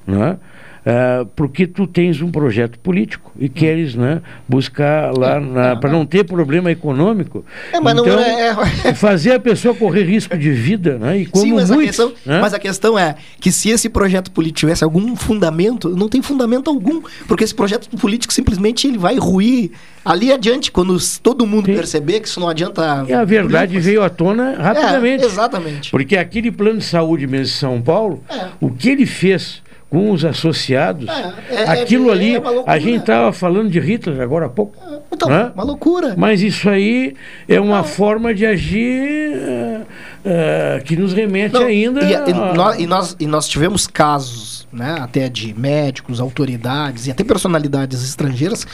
né? 0.05 0.37
ah, 0.85 1.25
porque 1.35 1.65
tu 1.65 1.87
tens 1.87 2.21
um 2.21 2.29
projeto 2.29 2.77
político 2.79 3.31
e 3.39 3.47
queres 3.47 3.95
né, 3.95 4.21
buscar 4.47 5.17
lá 5.17 5.39
para 5.77 5.89
não 5.89 6.05
ter 6.05 6.25
problema 6.25 6.71
econômico. 6.71 7.45
É, 7.71 7.79
mas 7.79 7.95
não 7.95 8.05
então, 8.05 8.19
é- 8.19 8.53
fazer 8.93 9.33
a 9.33 9.39
pessoa 9.39 9.73
correr 9.73 10.03
risco 10.03 10.37
de 10.37 10.51
vida, 10.51 10.97
né? 10.97 11.19
E 11.19 11.25
como 11.25 11.43
Sim, 11.43 11.53
mas 11.53 11.71
a, 11.71 11.75
muitos, 11.75 11.95
questão, 11.95 12.13
né? 12.25 12.41
mas 12.41 12.53
a 12.53 12.59
questão 12.59 12.99
é 12.99 13.15
que 13.39 13.51
se 13.51 13.69
esse 13.69 13.87
projeto 13.89 14.31
político 14.31 14.59
tivesse 14.59 14.83
algum 14.83 15.15
fundamento, 15.15 15.89
não 15.89 16.09
tem 16.09 16.21
fundamento 16.21 16.69
algum, 16.69 17.01
porque 17.27 17.43
esse 17.43 17.55
projeto 17.55 17.89
político 17.97 18.33
simplesmente 18.33 18.87
ele 18.87 18.97
vai 18.97 19.17
ruir 19.17 19.71
ali 20.03 20.33
adiante, 20.33 20.69
quando 20.69 20.97
todo 21.21 21.47
mundo 21.47 21.65
perceber 21.65 22.19
que 22.19 22.27
isso 22.27 22.39
não 22.41 22.49
adianta. 22.49 23.05
E 23.07 23.13
a 23.13 23.23
verdade 23.23 23.79
veio 23.79 24.03
à 24.03 24.09
tona 24.09 24.55
rapidamente. 24.59 25.23
É, 25.23 25.27
exatamente. 25.27 25.91
Porque 25.91 26.17
aquele 26.17 26.51
plano 26.51 26.79
de 26.79 26.85
saúde 26.85 27.25
mesmo 27.25 27.45
de 27.45 27.51
São 27.51 27.81
Paulo, 27.81 28.21
o 28.59 28.69
que 28.69 28.89
ele 28.89 29.05
fez 29.05 29.62
com 29.93 30.09
os 30.09 30.25
associados, 30.25 31.07
é- 31.51 31.69
aquilo 31.69 32.09
é- 32.09 32.13
ali, 32.13 32.35
é 32.35 32.39
loucura. 32.39 32.63
a 32.65 32.79
gente 32.79 33.01
estava 33.01 33.31
falando 33.31 33.69
de 33.69 33.79
Hitler 33.79 34.19
agora 34.21 34.47
há 34.47 34.49
pouco. 34.49 34.75
Então, 35.11 35.29
né? 35.29 35.51
uma 35.53 35.63
loucura. 35.63 36.15
Mas 36.17 36.41
isso 36.41 36.67
aí 36.67 37.13
é 37.47 37.61
uma 37.61 37.83
forma 37.83 38.33
de 38.33 38.43
agir 38.43 39.83
eh, 40.25 40.81
que 40.83 40.95
nos 40.95 41.13
remete 41.13 41.53
Não, 41.53 41.65
ainda. 41.67 42.03
E, 42.03 42.09
e 42.11 42.15
a- 42.15 42.53
nós, 42.55 42.79
e, 42.79 42.87
nós, 42.87 43.15
e 43.19 43.27
nós 43.27 43.47
tivemos 43.47 43.85
casos 43.85 44.67
né, 44.73 44.95
até 44.99 45.29
de 45.29 45.53
médicos, 45.53 46.19
autoridades 46.19 47.05
e 47.05 47.11
até 47.11 47.23
personalidades 47.23 48.03
estrangeiras 48.03 48.65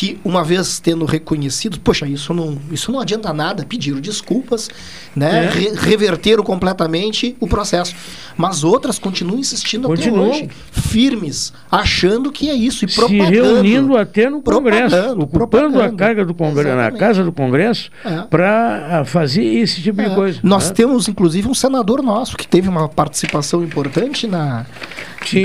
que 0.00 0.18
uma 0.24 0.42
vez 0.42 0.80
tendo 0.80 1.04
reconhecido, 1.04 1.78
poxa, 1.78 2.06
isso 2.06 2.32
não, 2.32 2.56
isso 2.72 2.90
não 2.90 3.00
adianta 3.00 3.34
nada, 3.34 3.66
pediram 3.66 4.00
desculpas, 4.00 4.70
né, 5.14 5.44
É. 5.44 5.50
re- 5.50 5.72
reverteram 5.76 6.42
completamente 6.42 7.36
o 7.38 7.46
processo. 7.46 7.94
Mas 8.34 8.64
outras 8.64 8.98
continuam 8.98 9.38
insistindo 9.38 9.86
Continuam. 9.88 10.30
até 10.30 10.38
hoje, 10.44 10.48
firmes, 10.72 11.52
achando 11.70 12.32
que 12.32 12.48
é 12.48 12.54
isso 12.54 12.86
e 12.86 12.88
se 12.88 12.94
propagando. 12.94 13.30
reunindo 13.30 13.94
até 13.98 14.30
no 14.30 14.40
Congresso, 14.40 14.88
Propagando, 14.96 15.22
ocupando 15.24 15.66
a 15.66 15.70
propagando. 15.70 15.96
carga 15.98 16.24
do 16.24 16.32
Congresso, 16.34 16.76
na 16.76 16.92
casa 16.92 17.22
do 17.22 17.32
Congresso, 17.32 17.90
É. 18.02 18.22
para 18.22 19.04
fazer 19.04 19.44
esse 19.44 19.82
tipo 19.82 20.00
de 20.00 20.08
É. 20.08 20.14
coisa. 20.14 20.40
Nós 20.42 20.68
né? 20.68 20.74
temos, 20.76 21.08
inclusive, 21.08 21.46
um 21.46 21.52
senador 21.54 22.02
nosso 22.02 22.38
que 22.38 22.48
teve 22.48 22.70
uma 22.70 22.88
participação 22.88 23.62
importante 23.62 24.26
na, 24.26 24.64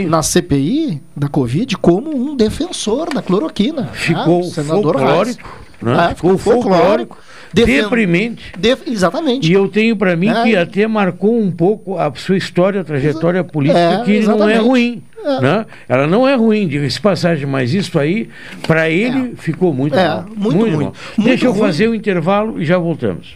na 0.07 0.23
CPI 0.23 1.01
da 1.15 1.27
Covid 1.27 1.77
como 1.77 2.15
um 2.15 2.35
defensor 2.35 3.13
da 3.13 3.21
cloroquina. 3.21 3.89
Ficou 3.93 4.37
Ah, 4.37 4.41
o 4.41 4.43
senador 4.43 4.93
folclórico, 4.99 5.57
né? 5.81 6.07
É, 6.11 6.15
ficou 6.15 6.37
folclórico, 6.37 7.17
Defen- 7.53 7.81
deprimente. 7.83 8.43
Def- 8.57 8.87
Exatamente. 8.87 9.49
E 9.49 9.53
eu 9.53 9.67
tenho 9.69 9.95
para 9.95 10.15
mim 10.15 10.27
É. 10.29 10.43
que 10.43 10.55
até 10.55 10.87
marcou 10.87 11.39
um 11.39 11.51
pouco 11.51 11.97
a 11.97 12.11
sua 12.15 12.37
história, 12.37 12.81
a 12.81 12.83
trajetória 12.83 13.43
política, 13.43 13.79
É, 13.79 14.03
que 14.03 14.11
não 14.11 14.15
é 14.15 14.17
exatamente. 14.17 14.59
ruim. 14.59 15.03
É. 15.23 15.41
Né? 15.41 15.65
Ela 15.89 16.05
não 16.05 16.27
é 16.27 16.35
ruim, 16.35 16.67
diga-se 16.67 16.95
de 16.97 17.01
passagem, 17.01 17.45
mas 17.47 17.73
isso 17.73 17.97
aí, 17.97 18.29
para 18.67 18.89
ele, 18.91 19.33
ficou 19.37 19.73
muito 19.73 19.95
É, 19.95 20.07
mal. 20.07 20.25
muito 20.35 20.57
ruim. 20.59 20.71
mal. 20.71 20.93
Muito 21.17 21.27
Deixa 21.29 21.45
eu 21.47 21.51
ruim. 21.51 21.61
fazer 21.61 21.87
o 21.87 21.95
intervalo 21.95 22.61
e 22.61 22.65
já 22.65 22.77
voltamos. 22.77 23.35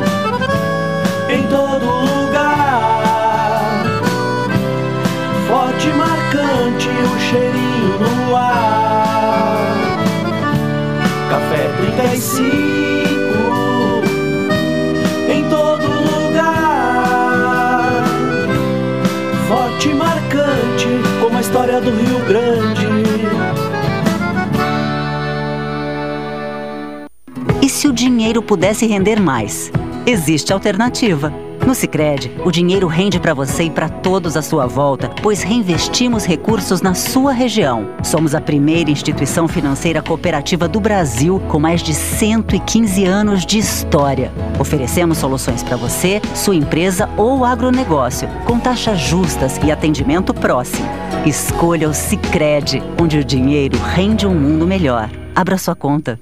se 27.81 27.87
o 27.87 27.91
dinheiro 27.91 28.43
pudesse 28.43 28.85
render 28.85 29.19
mais? 29.19 29.71
Existe 30.05 30.53
alternativa. 30.53 31.33
No 31.65 31.73
Sicredi, 31.73 32.31
o 32.45 32.51
dinheiro 32.51 32.85
rende 32.85 33.19
para 33.19 33.33
você 33.33 33.63
e 33.63 33.69
para 33.71 33.89
todos 33.89 34.37
à 34.37 34.43
sua 34.43 34.67
volta, 34.67 35.09
pois 35.23 35.41
reinvestimos 35.41 36.23
recursos 36.23 36.83
na 36.83 36.93
sua 36.93 37.31
região. 37.31 37.89
Somos 38.03 38.35
a 38.35 38.39
primeira 38.39 38.91
instituição 38.91 39.47
financeira 39.47 39.99
cooperativa 39.99 40.67
do 40.67 40.79
Brasil 40.79 41.41
com 41.49 41.59
mais 41.59 41.81
de 41.81 41.95
115 41.95 43.03
anos 43.03 43.47
de 43.47 43.57
história. 43.57 44.31
Oferecemos 44.59 45.17
soluções 45.17 45.63
para 45.63 45.75
você, 45.75 46.21
sua 46.35 46.55
empresa 46.55 47.09
ou 47.17 47.43
agronegócio, 47.43 48.29
com 48.45 48.59
taxas 48.59 48.99
justas 48.99 49.59
e 49.65 49.71
atendimento 49.71 50.35
próximo. 50.35 50.87
Escolha 51.25 51.89
o 51.89 51.95
Sicredi, 51.95 52.79
onde 53.01 53.17
o 53.17 53.25
dinheiro 53.25 53.79
rende 53.79 54.27
um 54.27 54.35
mundo 54.35 54.67
melhor. 54.67 55.09
Abra 55.33 55.57
sua 55.57 55.75
conta. 55.75 56.19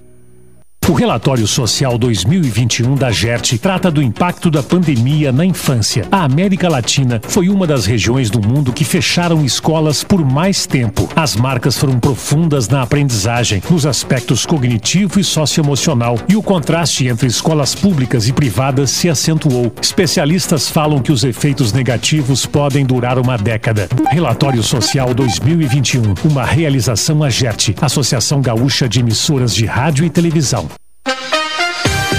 O 0.90 0.94
relatório 0.94 1.46
social 1.46 2.00
2021 2.00 2.96
da 2.96 3.12
GERT 3.12 3.60
trata 3.60 3.92
do 3.92 4.02
impacto 4.02 4.50
da 4.50 4.64
pandemia 4.64 5.32
na 5.32 5.46
infância. 5.46 6.08
A 6.12 6.24
América 6.24 6.68
Latina 6.68 7.22
foi 7.28 7.48
uma 7.48 7.68
das 7.68 7.86
regiões 7.86 8.32
do 8.32 8.42
mundo 8.42 8.74
que 8.74 8.84
fecharam 8.84 9.46
escolas 9.46 10.04
por 10.04 10.26
mais 10.26 10.66
tempo. 10.66 11.08
As 11.16 11.36
marcas 11.36 11.78
foram 11.78 12.00
profundas 12.00 12.68
na 12.68 12.82
aprendizagem, 12.82 13.62
nos 13.70 13.86
aspectos 13.86 14.48
cognitivo 14.48 15.20
e 15.20 15.24
socioemocional, 15.24 16.18
e 16.28 16.36
o 16.36 16.42
contraste 16.42 17.08
entre 17.08 17.28
escolas 17.28 17.76
públicas 17.76 18.28
e 18.28 18.34
privadas 18.34 18.90
se 18.90 19.08
acentuou. 19.08 19.72
Especialistas 19.80 20.70
falam 20.70 21.04
que 21.04 21.12
os 21.12 21.24
efeitos 21.24 21.72
negativos 21.72 22.48
podem 22.48 22.84
durar 22.84 23.20
uma 23.20 23.38
década. 23.38 23.88
Relatório 24.10 24.64
Social 24.64 25.14
2021, 25.14 26.16
uma 26.26 26.44
realização 26.44 27.24
AGERT, 27.24 27.76
Associação 27.80 28.42
Gaúcha 28.42 28.90
de 28.90 29.02
Emissoras 29.02 29.54
de 29.54 29.68
Rádio 29.68 30.04
e 30.04 30.10
Televisão. 30.10 30.68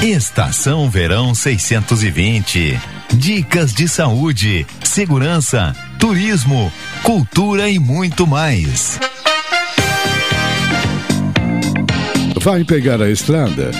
Estação 0.02 0.88
Verão 0.88 1.34
620. 1.34 2.78
Dicas 3.12 3.74
de 3.74 3.86
saúde, 3.86 4.66
segurança, 4.82 5.74
turismo, 5.98 6.72
cultura 7.02 7.68
e 7.68 7.78
muito 7.78 8.26
mais. 8.26 8.98
Vai 12.40 12.64
pegar 12.64 13.02
a 13.02 13.10
estrada? 13.10 13.70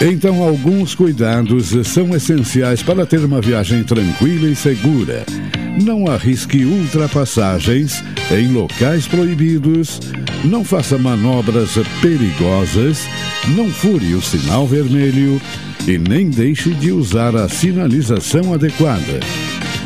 Então, 0.00 0.42
alguns 0.42 0.94
cuidados 0.94 1.74
são 1.86 2.14
essenciais 2.16 2.82
para 2.82 3.04
ter 3.04 3.20
uma 3.20 3.40
viagem 3.40 3.84
tranquila 3.84 4.48
e 4.48 4.56
segura. 4.56 5.26
Não 5.82 6.06
arrisque 6.06 6.64
ultrapassagens 6.64 8.02
em 8.30 8.48
locais 8.48 9.06
proibidos, 9.06 10.00
não 10.44 10.64
faça 10.64 10.96
manobras 10.96 11.72
perigosas, 12.00 13.06
não 13.48 13.70
fure 13.70 14.14
o 14.14 14.22
sinal 14.22 14.66
vermelho 14.66 15.40
e 15.86 15.98
nem 15.98 16.30
deixe 16.30 16.70
de 16.70 16.90
usar 16.90 17.36
a 17.36 17.48
sinalização 17.48 18.54
adequada. 18.54 19.20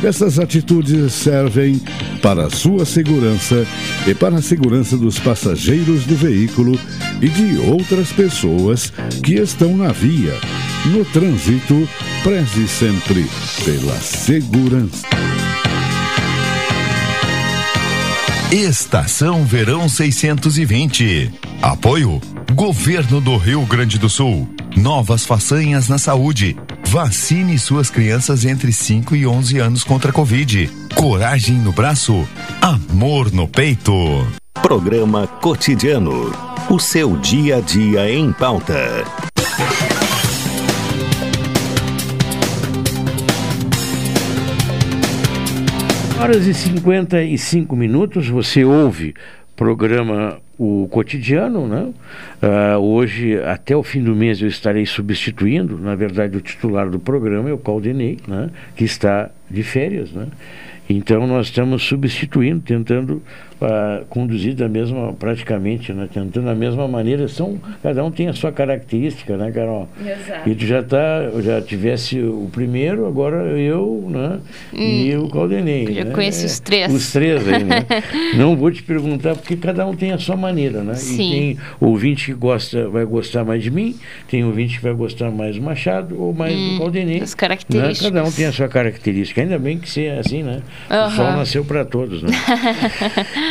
Essas 0.03 0.39
atitudes 0.39 1.13
servem 1.13 1.79
para 2.21 2.45
a 2.45 2.49
sua 2.49 2.85
segurança 2.85 3.67
e 4.07 4.13
para 4.15 4.37
a 4.37 4.41
segurança 4.41 4.97
dos 4.97 5.19
passageiros 5.19 6.05
do 6.05 6.15
veículo 6.15 6.79
e 7.21 7.27
de 7.27 7.59
outras 7.59 8.11
pessoas 8.11 8.91
que 9.23 9.35
estão 9.35 9.77
na 9.77 9.91
via. 9.91 10.33
No 10.85 11.05
trânsito, 11.05 11.87
preze 12.23 12.67
sempre 12.67 13.27
pela 13.63 13.95
segurança. 13.99 15.30
Estação 18.51 19.45
Verão 19.45 19.87
620. 19.87 21.31
Apoio 21.61 22.19
Governo 22.53 23.21
do 23.21 23.37
Rio 23.37 23.65
Grande 23.65 23.97
do 23.97 24.09
Sul. 24.09 24.45
Novas 24.75 25.25
façanhas 25.25 25.87
na 25.87 25.97
saúde. 25.97 26.57
Vacine 26.85 27.57
suas 27.57 27.89
crianças 27.89 28.43
entre 28.43 28.73
5 28.73 29.15
e 29.15 29.25
11 29.25 29.57
anos 29.57 29.83
contra 29.85 30.11
a 30.11 30.13
Covid. 30.13 30.69
Coragem 30.95 31.55
no 31.55 31.71
braço. 31.71 32.27
Amor 32.61 33.31
no 33.31 33.47
peito. 33.47 33.93
Programa 34.61 35.27
Cotidiano. 35.27 36.33
O 36.69 36.77
seu 36.77 37.15
dia 37.15 37.55
a 37.55 37.61
dia 37.61 38.11
em 38.11 38.33
pauta. 38.33 39.05
Horas 46.21 46.45
e 46.45 46.53
55 46.53 47.75
minutos, 47.75 48.29
você 48.29 48.63
ouve 48.63 49.15
programa 49.55 50.37
O 50.55 50.87
Cotidiano, 50.91 51.67
né? 51.67 51.91
Ah, 52.39 52.77
hoje, 52.77 53.41
até 53.41 53.75
o 53.75 53.81
fim 53.81 54.03
do 54.03 54.15
mês, 54.15 54.39
eu 54.39 54.47
estarei 54.47 54.85
substituindo, 54.85 55.79
na 55.79 55.95
verdade, 55.95 56.37
o 56.37 56.39
titular 56.39 56.87
do 56.91 56.99
programa 56.99 57.49
é 57.49 57.53
o 57.53 57.57
Caldenei, 57.57 58.19
né? 58.27 58.51
Que 58.75 58.83
está 58.83 59.31
de 59.49 59.63
férias, 59.63 60.11
né? 60.11 60.27
Então 60.87 61.25
nós 61.25 61.47
estamos 61.47 61.81
substituindo, 61.81 62.61
tentando 62.61 63.23
uh, 63.61 64.05
conduzir 64.09 64.53
da 64.55 64.67
mesma, 64.67 65.13
praticamente, 65.13 65.93
né? 65.93 66.07
tentando 66.11 66.45
da 66.45 66.55
mesma 66.55 66.87
maneira. 66.87 67.27
São, 67.27 67.59
cada 67.81 68.03
um 68.03 68.11
tem 68.11 68.27
a 68.27 68.33
sua 68.33 68.51
característica, 68.51 69.37
né, 69.37 69.51
Carol? 69.51 69.87
Exato. 69.99 70.49
E 70.49 70.55
tu 70.55 70.65
já 70.65 70.81
tá, 70.83 71.29
já 71.41 71.61
tivesse 71.61 72.19
o 72.19 72.49
primeiro, 72.51 73.05
agora 73.07 73.37
eu, 73.57 74.05
né? 74.09 74.39
E 74.73 75.15
Hum. 75.15 75.25
o 75.25 75.29
Caldenei. 75.29 75.87
Eu 75.89 76.05
né? 76.05 76.11
conheço 76.13 76.45
os 76.45 76.59
três. 76.59 76.93
Os 76.93 77.11
três 77.11 77.47
aí, 77.47 77.63
né? 77.63 77.85
Não 78.35 78.55
vou 78.55 78.71
te 78.71 78.81
perguntar, 78.83 79.35
porque 79.35 79.55
cada 79.55 79.85
um 79.85 79.95
tem 79.95 80.11
a 80.11 80.17
sua 80.17 80.35
maneira, 80.35 80.83
né? 80.83 80.95
Sim. 80.95 81.13
E 81.13 81.31
tem 81.55 81.57
ouvinte 81.79 82.25
que 82.27 82.33
gosta, 82.33 82.89
vai 82.89 83.05
gostar 83.05 83.43
mais 83.43 83.63
de 83.63 83.69
mim, 83.71 83.95
tem 84.29 84.43
ouvinte 84.43 84.77
que 84.77 84.83
vai 84.83 84.93
gostar 84.93 85.29
mais 85.31 85.55
do 85.55 85.61
Machado 85.61 86.19
ou 86.21 86.33
mais 86.33 86.53
Hum, 86.55 86.73
do 86.73 86.79
Caldenei. 86.79 87.21
as 87.21 87.33
características. 87.35 88.01
Né? 88.11 88.19
Cada 88.19 88.27
um 88.27 88.31
tem 88.31 88.45
a 88.45 88.51
sua 88.51 88.67
característica. 88.67 89.41
Ainda 89.41 89.57
bem 89.59 89.77
que 89.77 89.89
seja 89.89 90.19
assim, 90.19 90.43
né? 90.43 90.61
O 90.89 90.93
Aham. 90.93 91.09
sol 91.15 91.31
nasceu 91.33 91.63
para 91.65 91.85
todos, 91.85 92.21
né? 92.23 92.29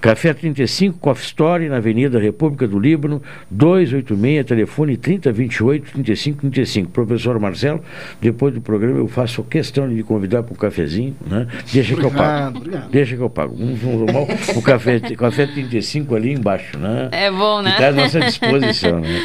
Café 0.00 0.34
35, 0.34 0.98
Coffee 0.98 1.26
Story, 1.26 1.68
na 1.68 1.76
Avenida 1.76 2.18
República 2.18 2.66
do 2.66 2.78
Líbano, 2.78 3.22
286, 3.50 4.44
telefone 4.44 4.96
3028 4.96 5.92
3535. 5.92 6.90
Professor 6.90 7.38
Marcelo, 7.38 7.82
depois 8.20 8.54
do 8.54 8.60
programa 8.60 8.98
eu 8.98 9.08
faço 9.08 9.42
questão 9.44 9.88
de 9.88 9.94
me 9.94 10.02
convidar 10.02 10.42
para 10.42 10.52
um 10.52 10.56
cafezinho, 10.56 11.16
né? 11.26 11.46
Deixa 11.72 11.94
que 11.94 12.04
eu 12.04 12.10
pago. 12.10 12.58
obrigado. 12.58 12.90
Deixa 12.90 13.16
que 13.16 13.22
eu 13.22 13.30
pago. 13.30 13.56
Vamos 13.56 13.78
vamos 13.78 14.06
tomar 14.06 14.22
o 14.56 14.62
café, 14.62 15.00
café 15.00 15.46
35 15.46 16.14
ali 16.14 16.32
embaixo, 16.32 16.78
né? 16.78 17.08
É 17.12 17.30
bom, 17.30 17.62
né? 17.62 17.70
Está 17.70 17.88
à 17.88 17.92
nossa 17.92 18.20
disposição. 18.20 19.00
Né? 19.00 19.20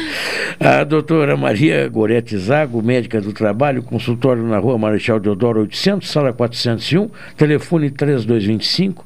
A 0.60 0.84
doutora 0.84 1.36
Maria 1.36 1.88
Gorete 1.88 2.36
Zago, 2.36 2.82
médica 2.82 3.20
do 3.20 3.32
trabalho, 3.32 3.82
consultório 3.82 4.42
na 4.42 4.58
rua 4.58 4.78
Marechal 4.78 5.18
Deodoro 5.18 5.60
800, 5.60 6.08
sala 6.08 6.32
401, 6.32 7.10
telefone 7.36 7.90
3225 7.90 9.04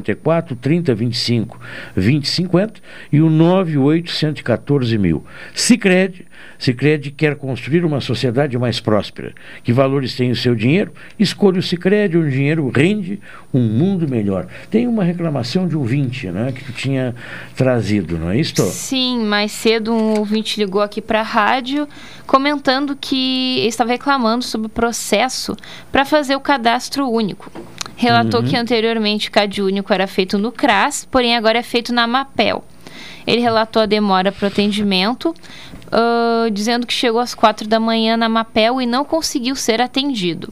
5554 0.00 0.56
3025 0.56 1.58
2050 1.94 2.80
e 3.12 3.20
o 3.20 3.30
98114 3.30 4.98
mil. 4.98 5.24
Sicredi 5.54 6.26
Sicredi 6.58 7.10
quer 7.10 7.36
construir 7.36 7.84
uma 7.84 8.00
sociedade 8.00 8.58
mais 8.58 8.80
próspera. 8.80 9.32
Que 9.62 9.72
valores 9.72 10.14
tem 10.14 10.30
o 10.30 10.36
seu 10.36 10.54
dinheiro? 10.54 10.92
Escolha 11.18 11.58
o 11.58 11.62
Sicredi, 11.62 12.16
onde 12.16 12.28
o 12.28 12.30
dinheiro 12.30 12.70
rende 12.74 13.20
um 13.54 13.60
mundo 13.60 14.08
melhor. 14.08 14.46
Tem 14.70 14.86
uma 14.86 15.04
reclamação 15.04 15.68
de 15.68 15.76
ouvinte, 15.76 16.28
né, 16.28 16.52
que 16.52 16.64
tu 16.64 16.72
tinha 16.72 17.14
trazido, 17.56 18.18
não 18.18 18.30
é 18.30 18.38
isso? 18.38 18.62
Sim, 18.70 19.24
mais 19.24 19.52
cedo 19.52 19.92
um 19.92 20.18
ouvinte 20.18 20.58
ligou 20.58 20.82
aqui 20.82 21.00
para 21.00 21.20
a 21.20 21.24
rádio 21.24 21.88
comentando 22.26 22.96
que 23.00 23.64
estava 23.66 23.90
reclamando 23.90 24.44
sobre 24.44 24.66
o 24.66 24.70
processo 24.70 25.56
para 25.92 26.04
fazer 26.04 26.36
o 26.36 26.40
cadastro 26.40 27.08
único. 27.08 27.50
Relatou 27.96 28.40
Uhum. 28.40 28.46
que 28.46 28.56
anteriormente 28.56 29.28
o 29.28 29.32
CAD 29.32 29.60
único 29.62 29.92
era 29.92 30.06
feito 30.06 30.38
no 30.38 30.52
CRAS, 30.52 31.04
porém 31.10 31.36
agora 31.36 31.58
é 31.58 31.62
feito 31.62 31.92
na 31.92 32.06
MAPEL. 32.06 32.64
Ele 33.26 33.40
relatou 33.40 33.82
a 33.82 33.86
demora 33.86 34.32
para 34.32 34.44
o 34.44 34.48
atendimento, 34.48 35.34
ah, 35.90 36.48
dizendo 36.52 36.86
que 36.86 36.92
chegou 36.92 37.20
às 37.20 37.34
quatro 37.34 37.66
da 37.66 37.80
manhã 37.80 38.16
na 38.16 38.28
MAPEL 38.28 38.80
e 38.80 38.86
não 38.86 39.04
conseguiu 39.04 39.56
ser 39.56 39.80
atendido. 39.80 40.48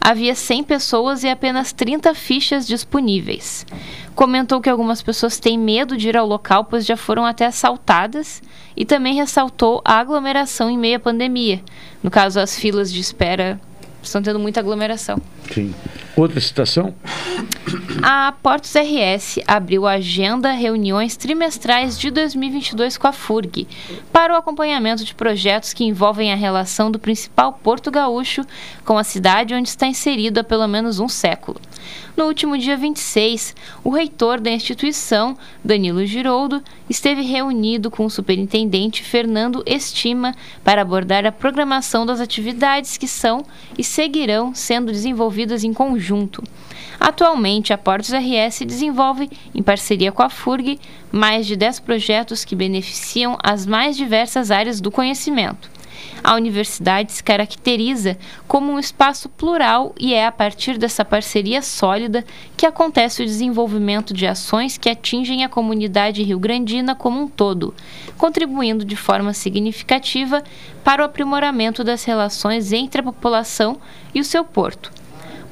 Havia 0.00 0.34
100 0.34 0.64
pessoas 0.64 1.24
e 1.24 1.28
apenas 1.28 1.72
30 1.72 2.14
fichas 2.14 2.66
disponíveis. 2.66 3.66
Comentou 4.14 4.60
que 4.60 4.70
algumas 4.70 5.02
pessoas 5.02 5.38
têm 5.38 5.58
medo 5.58 5.96
de 5.96 6.08
ir 6.08 6.16
ao 6.16 6.26
local, 6.26 6.64
pois 6.64 6.86
já 6.86 6.96
foram 6.96 7.26
até 7.26 7.46
assaltadas, 7.46 8.42
e 8.76 8.84
também 8.84 9.14
ressaltou 9.14 9.82
a 9.84 9.98
aglomeração 9.98 10.70
em 10.70 10.78
meio 10.78 10.96
à 10.96 11.00
pandemia. 11.00 11.60
No 12.02 12.10
caso, 12.10 12.40
as 12.40 12.56
filas 12.56 12.92
de 12.92 13.00
espera 13.00 13.60
estão 14.02 14.22
tendo 14.22 14.38
muita 14.38 14.60
aglomeração. 14.60 15.20
Sim. 15.52 15.74
Outra 16.18 16.40
citação? 16.40 16.92
A 18.02 18.32
Portos 18.42 18.74
RS 18.74 19.38
abriu 19.46 19.86
a 19.86 19.92
agenda 19.92 20.50
reuniões 20.50 21.16
trimestrais 21.16 21.96
de 21.96 22.10
2022 22.10 22.98
com 22.98 23.06
a 23.06 23.12
FURG 23.12 23.68
para 24.12 24.34
o 24.34 24.36
acompanhamento 24.36 25.04
de 25.04 25.14
projetos 25.14 25.72
que 25.72 25.84
envolvem 25.84 26.32
a 26.32 26.36
relação 26.36 26.90
do 26.90 26.98
principal 26.98 27.52
porto 27.52 27.88
gaúcho 27.88 28.44
com 28.84 28.98
a 28.98 29.04
cidade 29.04 29.54
onde 29.54 29.68
está 29.68 29.86
inserido 29.86 30.40
há 30.40 30.44
pelo 30.44 30.66
menos 30.66 30.98
um 30.98 31.08
século. 31.08 31.60
No 32.16 32.24
último 32.24 32.58
dia 32.58 32.76
26, 32.76 33.54
o 33.84 33.90
reitor 33.90 34.40
da 34.40 34.50
instituição, 34.50 35.38
Danilo 35.64 36.04
Giroldo, 36.04 36.60
esteve 36.90 37.22
reunido 37.22 37.92
com 37.92 38.04
o 38.04 38.10
superintendente 38.10 39.04
Fernando 39.04 39.62
Estima 39.64 40.34
para 40.64 40.82
abordar 40.82 41.24
a 41.24 41.30
programação 41.30 42.04
das 42.04 42.20
atividades 42.20 42.96
que 42.96 43.06
são 43.06 43.44
e 43.78 43.84
seguirão 43.84 44.52
sendo 44.52 44.90
desenvolvidas 44.90 45.62
em 45.62 45.72
conjunto. 45.72 46.07
Atualmente, 46.98 47.72
a 47.72 47.78
Portos 47.78 48.12
RS 48.12 48.60
desenvolve, 48.66 49.30
em 49.54 49.62
parceria 49.62 50.10
com 50.10 50.22
a 50.22 50.28
FURG, 50.28 50.78
mais 51.12 51.46
de 51.46 51.56
10 51.56 51.80
projetos 51.80 52.44
que 52.44 52.56
beneficiam 52.56 53.38
as 53.42 53.66
mais 53.66 53.96
diversas 53.96 54.50
áreas 54.50 54.80
do 54.80 54.90
conhecimento. 54.90 55.70
A 56.22 56.34
universidade 56.34 57.12
se 57.12 57.22
caracteriza 57.22 58.18
como 58.46 58.72
um 58.72 58.78
espaço 58.78 59.28
plural 59.28 59.94
e 59.98 60.14
é 60.14 60.26
a 60.26 60.32
partir 60.32 60.76
dessa 60.76 61.04
parceria 61.04 61.62
sólida 61.62 62.24
que 62.56 62.66
acontece 62.66 63.22
o 63.22 63.26
desenvolvimento 63.26 64.12
de 64.12 64.26
ações 64.26 64.76
que 64.76 64.90
atingem 64.90 65.44
a 65.44 65.48
comunidade 65.48 66.22
rio-grandina 66.22 66.94
como 66.94 67.20
um 67.20 67.28
todo, 67.28 67.74
contribuindo 68.16 68.84
de 68.84 68.96
forma 68.96 69.32
significativa 69.32 70.42
para 70.82 71.02
o 71.02 71.04
aprimoramento 71.06 71.84
das 71.84 72.04
relações 72.04 72.72
entre 72.72 73.00
a 73.00 73.04
população 73.04 73.78
e 74.14 74.20
o 74.20 74.24
seu 74.24 74.44
porto. 74.44 74.97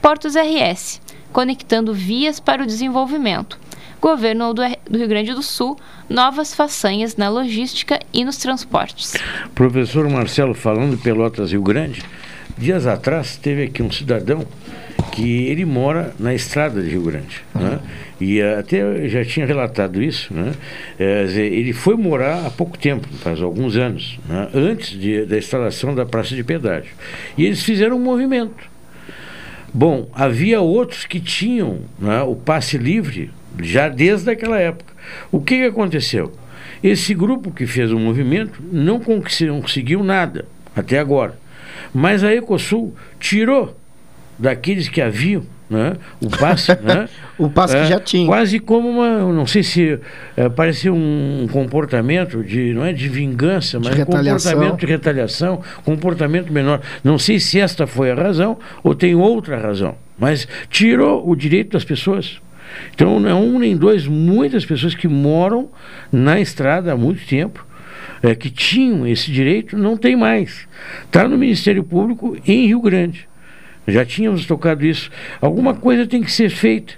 Portos 0.07 0.37
RS, 0.37 1.03
conectando 1.33 1.93
vias 1.93 2.39
para 2.39 2.63
o 2.63 2.67
desenvolvimento. 2.67 3.59
Governo 4.01 4.55
do 4.55 4.63
Rio 4.63 5.09
Grande 5.09 5.35
do 5.35 5.43
Sul, 5.43 5.77
novas 6.09 6.55
façanhas 6.55 7.17
na 7.17 7.29
logística 7.29 7.99
e 8.15 8.25
nos 8.25 8.37
transportes. 8.37 9.15
Professor 9.53 10.09
Marcelo, 10.09 10.55
falando 10.55 10.97
Pelotas 10.97 11.51
Rio 11.51 11.61
Grande, 11.61 12.05
dias 12.57 12.87
atrás 12.87 13.37
teve 13.37 13.65
aqui 13.65 13.83
um 13.83 13.91
cidadão 13.91 14.47
que 15.11 15.49
ele 15.49 15.65
mora 15.65 16.15
na 16.21 16.33
estrada 16.33 16.81
de 16.81 16.91
Rio 16.91 17.03
Grande. 17.03 17.43
Né? 17.53 17.81
E 18.21 18.41
até 18.41 19.09
já 19.09 19.25
tinha 19.25 19.45
relatado 19.45 20.01
isso. 20.01 20.33
Né? 20.33 20.53
É, 21.01 21.25
ele 21.37 21.73
foi 21.73 21.97
morar 21.97 22.47
há 22.47 22.51
pouco 22.51 22.79
tempo, 22.79 23.09
faz 23.25 23.43
alguns 23.43 23.75
anos, 23.77 24.21
né? 24.29 24.51
antes 24.55 24.91
de, 24.91 25.27
da 25.27 25.37
instalação 25.37 25.97
da 25.97 26.07
praça 26.07 26.37
de 26.37 26.45
pedágio. 26.45 26.93
E 27.37 27.45
eles 27.45 27.65
fizeram 27.65 27.97
um 27.97 28.01
movimento. 28.01 28.76
Bom, 29.77 30.09
havia 30.15 30.59
outros 30.59 31.05
que 31.05 31.21
tinham 31.21 31.81
né, 31.99 32.23
o 32.23 32.35
passe 32.35 32.79
livre 32.79 33.31
já 33.61 33.91
desde 33.91 34.31
aquela 34.31 34.59
época. 34.59 34.91
O 35.31 35.39
que, 35.39 35.59
que 35.59 35.67
aconteceu? 35.67 36.33
Esse 36.83 37.13
grupo 37.13 37.51
que 37.51 37.67
fez 37.67 37.93
o 37.93 37.99
movimento 37.99 38.59
não 38.73 38.99
conseguiu 38.99 40.03
nada 40.03 40.47
até 40.75 40.99
agora. 40.99 41.39
Mas 41.93 42.25
a 42.25 42.35
Ecosul 42.35 42.97
tirou 43.21 43.79
daqueles 44.39 44.89
que 44.89 45.03
haviam 45.03 45.45
né, 45.69 45.95
o 46.21 46.29
passe. 46.29 46.73
né, 46.83 47.09
O 47.39 47.51
passe 47.51 47.75
que 47.77 47.83
é, 47.83 47.87
já 47.87 48.01
tinha. 48.01 48.27
Quase 48.27 48.59
como 48.59 48.89
uma, 48.89 49.19
não 49.33 49.47
sei 49.47 49.63
se 49.63 49.99
é, 50.37 50.49
parecia 50.49 50.93
um 50.93 51.47
comportamento 51.53 52.43
de, 52.43 52.73
não 52.73 52.85
é 52.85 52.93
de 52.93 53.09
vingança, 53.09 53.79
De 53.79 53.85
mas 53.85 53.95
um 53.95 53.99
retaliação. 53.99 54.53
comportamento 54.53 54.81
de 54.81 54.87
retaliação, 54.87 55.61
comportamento 55.85 56.53
menor. 56.53 56.81
Não 57.05 57.19
sei 57.19 57.39
se 57.39 57.61
esta 57.61 57.87
foi 57.87 58.11
a 58.11 58.15
razão 58.15 58.59
ou 58.83 58.95
tem 58.95 59.15
outra 59.15 59.59
razão, 59.59 59.97
mas 60.19 60.49
tirou 60.71 61.29
o 61.29 61.37
direito 61.37 61.73
das 61.73 61.85
pessoas. 61.85 62.41
Então, 62.95 63.21
não 63.21 63.29
é 63.29 63.35
um 63.35 63.59
nem 63.59 63.77
dois, 63.77 64.07
muitas 64.07 64.65
pessoas 64.65 64.95
que 64.95 65.07
moram 65.07 65.71
na 66.11 66.41
estrada 66.41 66.93
há 66.93 66.97
muito 66.97 67.25
tempo, 67.27 67.65
é, 68.23 68.35
que 68.35 68.51
tinham 68.51 69.07
esse 69.07 69.31
direito, 69.31 69.77
não 69.77 69.97
tem 69.97 70.17
mais. 70.17 70.67
Está 71.05 71.29
no 71.29 71.37
Ministério 71.37 71.85
Público 71.85 72.37
em 72.47 72.67
Rio 72.67 72.81
Grande. 72.81 73.29
Já 73.87 74.05
tínhamos 74.05 74.47
tocado 74.47 74.85
isso. 74.85 75.11
Alguma 75.41 75.75
coisa 75.75 76.07
tem 76.07 76.23
que 76.23 76.33
ser 76.33 76.51
feita 76.51 76.95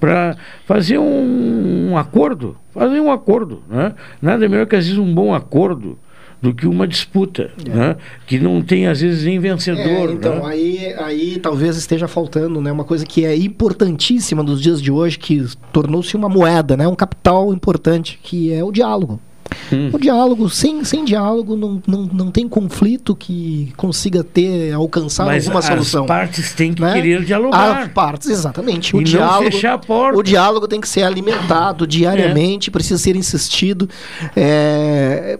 para 0.00 0.36
fazer 0.66 0.98
um, 0.98 1.90
um 1.90 1.98
acordo. 1.98 2.56
Fazer 2.72 3.00
um 3.00 3.10
acordo. 3.10 3.62
Né? 3.68 3.94
Nada 4.20 4.48
melhor 4.48 4.66
que, 4.66 4.76
às 4.76 4.86
vezes, 4.86 4.98
um 4.98 5.12
bom 5.14 5.34
acordo 5.34 5.98
do 6.40 6.54
que 6.54 6.68
uma 6.68 6.86
disputa, 6.86 7.50
né? 7.66 7.96
que 8.26 8.38
não 8.38 8.62
tem, 8.62 8.86
às 8.86 9.00
vezes, 9.00 9.24
nem 9.24 9.40
vencedor. 9.40 10.08
É, 10.08 10.12
então, 10.12 10.36
né? 10.36 10.42
aí, 10.44 10.94
aí 10.98 11.38
talvez 11.40 11.76
esteja 11.76 12.06
faltando, 12.06 12.60
né? 12.60 12.70
Uma 12.70 12.84
coisa 12.84 13.04
que 13.04 13.24
é 13.24 13.36
importantíssima 13.36 14.42
nos 14.42 14.62
dias 14.62 14.80
de 14.80 14.92
hoje, 14.92 15.18
que 15.18 15.44
tornou-se 15.72 16.16
uma 16.16 16.28
moeda, 16.28 16.76
né? 16.76 16.86
Um 16.86 16.94
capital 16.94 17.52
importante, 17.52 18.20
que 18.22 18.52
é 18.52 18.62
o 18.62 18.70
diálogo. 18.70 19.20
Hum. 19.72 19.90
O 19.92 19.98
diálogo, 19.98 20.48
sem, 20.48 20.82
sem 20.84 21.04
diálogo, 21.04 21.56
não, 21.56 21.82
não, 21.86 22.02
não 22.06 22.30
tem 22.30 22.48
conflito 22.48 23.14
que 23.14 23.72
consiga 23.76 24.24
ter, 24.24 24.72
alcançar 24.72 25.26
Mas 25.26 25.44
alguma 25.44 25.58
as 25.60 25.66
solução. 25.66 26.06
partes 26.06 26.52
têm 26.52 26.72
que 26.72 26.80
né? 26.80 26.94
querer 26.94 27.24
dialogar. 27.24 27.82
As 27.82 27.88
partes, 27.92 28.28
exatamente. 28.30 28.90
E 28.92 28.94
o 28.94 28.96
não 28.98 29.04
diálogo, 29.04 29.50
fechar 29.50 29.74
a 29.74 29.78
porta. 29.78 30.18
O 30.18 30.22
diálogo 30.22 30.66
tem 30.68 30.80
que 30.80 30.88
ser 30.88 31.02
alimentado 31.02 31.86
diariamente, 31.86 32.70
precisa 32.70 32.98
ser 32.98 33.16
insistido. 33.16 33.88
É, 34.34 35.38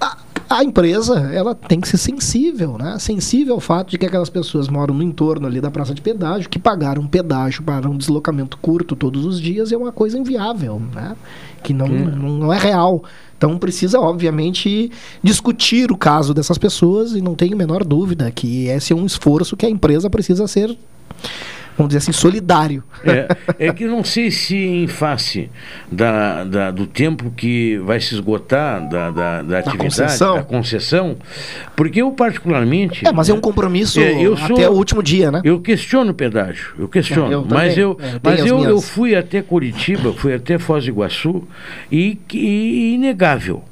a- 0.00 0.16
A 0.48 0.62
empresa, 0.62 1.18
ela 1.32 1.54
tem 1.54 1.80
que 1.80 1.88
ser 1.88 1.98
sensível, 1.98 2.78
né? 2.78 2.98
Sensível 3.00 3.54
ao 3.54 3.60
fato 3.60 3.90
de 3.90 3.98
que 3.98 4.06
aquelas 4.06 4.30
pessoas 4.30 4.68
moram 4.68 4.94
no 4.94 5.02
entorno 5.02 5.46
ali 5.46 5.60
da 5.60 5.70
praça 5.70 5.92
de 5.92 6.00
pedágio, 6.00 6.48
que 6.48 6.58
pagaram 6.58 7.02
um 7.02 7.06
pedágio 7.06 7.64
para 7.64 7.88
um 7.88 7.96
deslocamento 7.96 8.56
curto 8.58 8.94
todos 8.94 9.24
os 9.24 9.40
dias, 9.40 9.72
é 9.72 9.76
uma 9.76 9.90
coisa 9.90 10.16
inviável, 10.16 10.80
né? 10.94 11.16
Que 11.64 11.72
não, 11.72 11.88
não, 11.88 12.28
não 12.38 12.52
é 12.52 12.58
real. 12.58 13.02
Então 13.36 13.58
precisa, 13.58 14.00
obviamente, 14.00 14.90
discutir 15.22 15.90
o 15.90 15.96
caso 15.96 16.32
dessas 16.32 16.58
pessoas 16.58 17.12
e 17.12 17.20
não 17.20 17.34
tenho 17.34 17.54
a 17.54 17.58
menor 17.58 17.82
dúvida 17.82 18.30
que 18.30 18.66
esse 18.68 18.92
é 18.92 18.96
um 18.96 19.04
esforço 19.04 19.56
que 19.56 19.66
a 19.66 19.70
empresa 19.70 20.08
precisa 20.08 20.46
ser, 20.46 20.76
vamos 21.76 21.88
dizer 21.90 21.98
assim, 21.98 22.12
solidário. 22.12 22.82
É, 23.04 23.66
é 23.68 23.72
que 23.72 23.84
não 23.86 24.02
sei 24.02 24.30
se 24.30 24.56
em 24.56 24.86
face 24.86 25.50
da, 25.90 26.44
da- 26.44 26.70
do 26.70 26.86
tempo 26.86 27.30
que 27.36 27.78
vai 27.78 28.00
se 28.00 28.14
esgotar 28.14 28.88
da, 28.88 29.10
da, 29.10 29.42
da 29.42 29.58
atividade, 29.58 29.76
concessão. 29.78 30.36
da 30.36 30.42
concessão, 30.42 31.16
porque 31.76 32.00
eu 32.02 32.10
particularmente... 32.12 33.06
É, 33.06 33.12
mas 33.12 33.28
é 33.28 33.34
um 33.34 33.40
compromisso 33.40 34.00
É, 34.00 34.20
eu 34.22 34.34
até 34.34 34.46
sou- 34.64 34.72
o 34.72 34.76
último 34.76 35.02
dia, 35.02 35.30
né? 35.30 35.40
Eu 35.44 35.60
questiono 35.60 36.10
o 36.10 36.14
pedágio, 36.14 36.74
eu 36.78 36.88
questiono. 36.88 37.30
É, 37.30 37.34
eu 37.34 37.42
também, 37.42 37.58
mas 37.66 37.78
eu, 37.78 37.98
é, 38.00 38.20
mas 38.22 38.40
as 38.40 38.46
eu, 38.46 38.56
minhas. 38.56 38.70
eu 38.70 38.80
fui 38.80 39.14
até 39.14 39.42
Curitiba, 39.42 40.12
fui 40.12 40.34
até 40.34 40.58
Foz 40.58 40.84
do 40.84 40.90
Iguaçu 40.90 41.46
e, 41.92 42.18
e 42.32 42.94
inegável. 42.94 43.62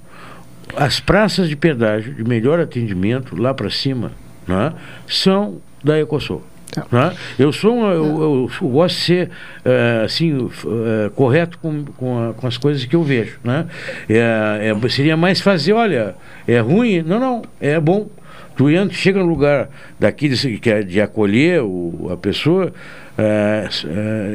As 0.77 0.99
praças 1.01 1.49
de 1.49 1.57
pedágio 1.57 2.13
de 2.15 2.25
melhor 2.25 2.59
atendimento 2.61 3.41
lá 3.41 3.55
para 3.55 3.71
cima 3.71 4.13
né, 4.47 4.73
são 5.07 5.59
da 5.83 5.99
Ecosul. 6.01 6.43
Né? 6.91 7.13
Eu 7.39 7.53
sou 7.53 7.75
um- 7.77 7.91
eu, 7.91 8.05
eu- 8.05 8.69
gosto 8.69 8.97
de 8.97 9.03
ser 9.03 9.31
eh, 9.65 10.03
assim 10.05 10.49
eh, 10.67 11.11
correto 11.15 11.59
com, 11.59 11.85
com, 11.85 12.31
a- 12.31 12.35
com 12.35 12.47
as 12.47 12.57
coisas 12.57 12.85
que 12.85 12.97
eu 12.97 13.03
vejo, 13.03 13.39
né? 13.45 13.67
É, 14.09 14.73
é, 14.85 14.89
seria 14.89 15.17
mais 15.17 15.41
fazer, 15.41 15.73
olha, 15.73 16.15
é 16.47 16.59
ruim? 16.61 17.03
Não, 17.03 17.19
não, 17.21 17.43
é 17.61 17.79
bom. 17.81 18.09
Tu 18.57 18.71
entra, 18.71 18.95
chega 18.97 19.19
no 19.19 19.27
lugar 19.27 19.69
daqueles 19.99 20.41
que 20.61 20.83
de 20.85 21.01
acolher 21.01 21.61
o, 21.63 22.09
a 22.13 22.17
pessoa, 22.17 22.73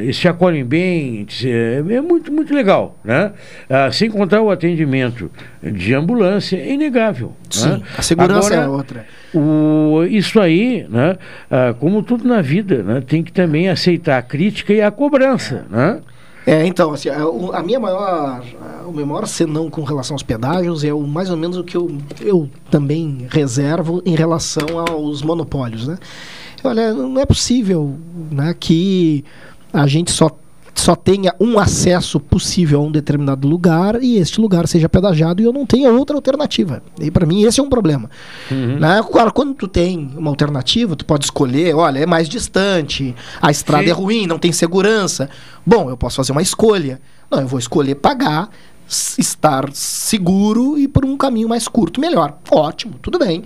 eles 0.01 0.17
te 0.17 0.27
acolhem 0.27 0.63
bem, 0.63 1.25
é, 1.43 1.83
é 1.95 2.01
muito, 2.01 2.31
muito 2.31 2.53
legal, 2.53 2.97
né? 3.03 3.31
Ah, 3.69 3.91
sem 3.91 4.09
contar 4.09 4.41
o 4.41 4.49
atendimento 4.49 5.29
de 5.61 5.93
ambulância, 5.93 6.57
é 6.57 6.73
inegável. 6.73 7.33
Sim, 7.49 7.69
né? 7.69 7.81
a 7.97 8.01
segurança 8.01 8.53
Agora, 8.53 8.61
é 8.65 8.67
outra. 8.67 9.05
o, 9.33 10.03
isso 10.09 10.39
aí, 10.39 10.85
né, 10.89 11.17
ah, 11.51 11.73
como 11.79 12.01
tudo 12.03 12.27
na 12.27 12.41
vida, 12.41 12.81
né, 12.83 13.01
tem 13.05 13.21
que 13.23 13.31
também 13.33 13.69
aceitar 13.69 14.17
a 14.17 14.21
crítica 14.21 14.73
e 14.73 14.81
a 14.81 14.89
cobrança, 14.91 15.65
né? 15.69 15.99
É, 16.47 16.65
então, 16.65 16.91
assim, 16.93 17.09
a, 17.09 17.17
a 17.53 17.61
minha 17.61 17.79
maior, 17.79 18.01
a- 18.01 18.87
o 18.87 18.91
meu 18.93 19.05
maior 19.05 19.27
senão 19.27 19.69
com 19.69 19.83
relação 19.83 20.15
aos 20.15 20.23
pedágios 20.23 20.83
é 20.83 20.91
o, 20.91 21.01
mais 21.01 21.29
ou 21.29 21.37
menos 21.37 21.57
o 21.57 21.63
que 21.63 21.77
eu, 21.77 21.91
eu 22.21 22.49
também 22.71 23.27
reservo 23.29 24.01
em 24.05 24.15
relação 24.15 24.79
aos 24.89 25.21
monopólios, 25.21 25.87
né? 25.87 25.97
Olha, 26.63 26.93
não 26.93 27.21
é 27.21 27.25
possível 27.25 27.97
né, 28.31 28.55
que 28.57 29.23
a 29.71 29.87
gente 29.87 30.11
só, 30.11 30.29
só 30.73 30.95
tenha 30.95 31.33
um 31.39 31.59
acesso 31.59 32.19
possível 32.19 32.79
a 32.79 32.83
um 32.83 32.91
determinado 32.91 33.47
lugar 33.47 34.01
e 34.01 34.17
este 34.17 34.41
lugar 34.41 34.67
seja 34.67 34.89
pedagiado 34.89 35.41
e 35.41 35.45
eu 35.45 35.53
não 35.53 35.65
tenha 35.65 35.91
outra 35.91 36.15
alternativa. 36.15 36.81
E 36.99 37.09
para 37.11 37.25
mim 37.25 37.43
esse 37.43 37.59
é 37.59 37.63
um 37.63 37.69
problema. 37.69 38.09
Né? 38.79 39.01
Claro, 39.11 39.33
quando 39.33 39.53
tu 39.53 39.67
tem 39.67 40.11
uma 40.17 40.29
alternativa, 40.29 40.95
tu 40.95 41.05
pode 41.05 41.25
escolher, 41.25 41.75
olha, 41.75 41.99
é 41.99 42.05
mais 42.05 42.27
distante, 42.27 43.15
a 43.41 43.51
estrada 43.51 43.83
Sim. 43.83 43.89
é 43.89 43.93
ruim, 43.93 44.27
não 44.27 44.39
tem 44.39 44.51
segurança. 44.51 45.29
Bom, 45.65 45.89
eu 45.89 45.97
posso 45.97 46.17
fazer 46.17 46.31
uma 46.31 46.41
escolha. 46.41 46.99
Não, 47.29 47.41
eu 47.41 47.47
vou 47.47 47.59
escolher 47.59 47.95
pagar, 47.95 48.49
estar 48.89 49.69
seguro 49.71 50.77
e 50.77 50.87
por 50.87 51.05
um 51.05 51.15
caminho 51.15 51.47
mais 51.47 51.67
curto, 51.67 52.01
melhor. 52.01 52.37
Ótimo, 52.49 52.95
tudo 53.01 53.19
bem. 53.19 53.43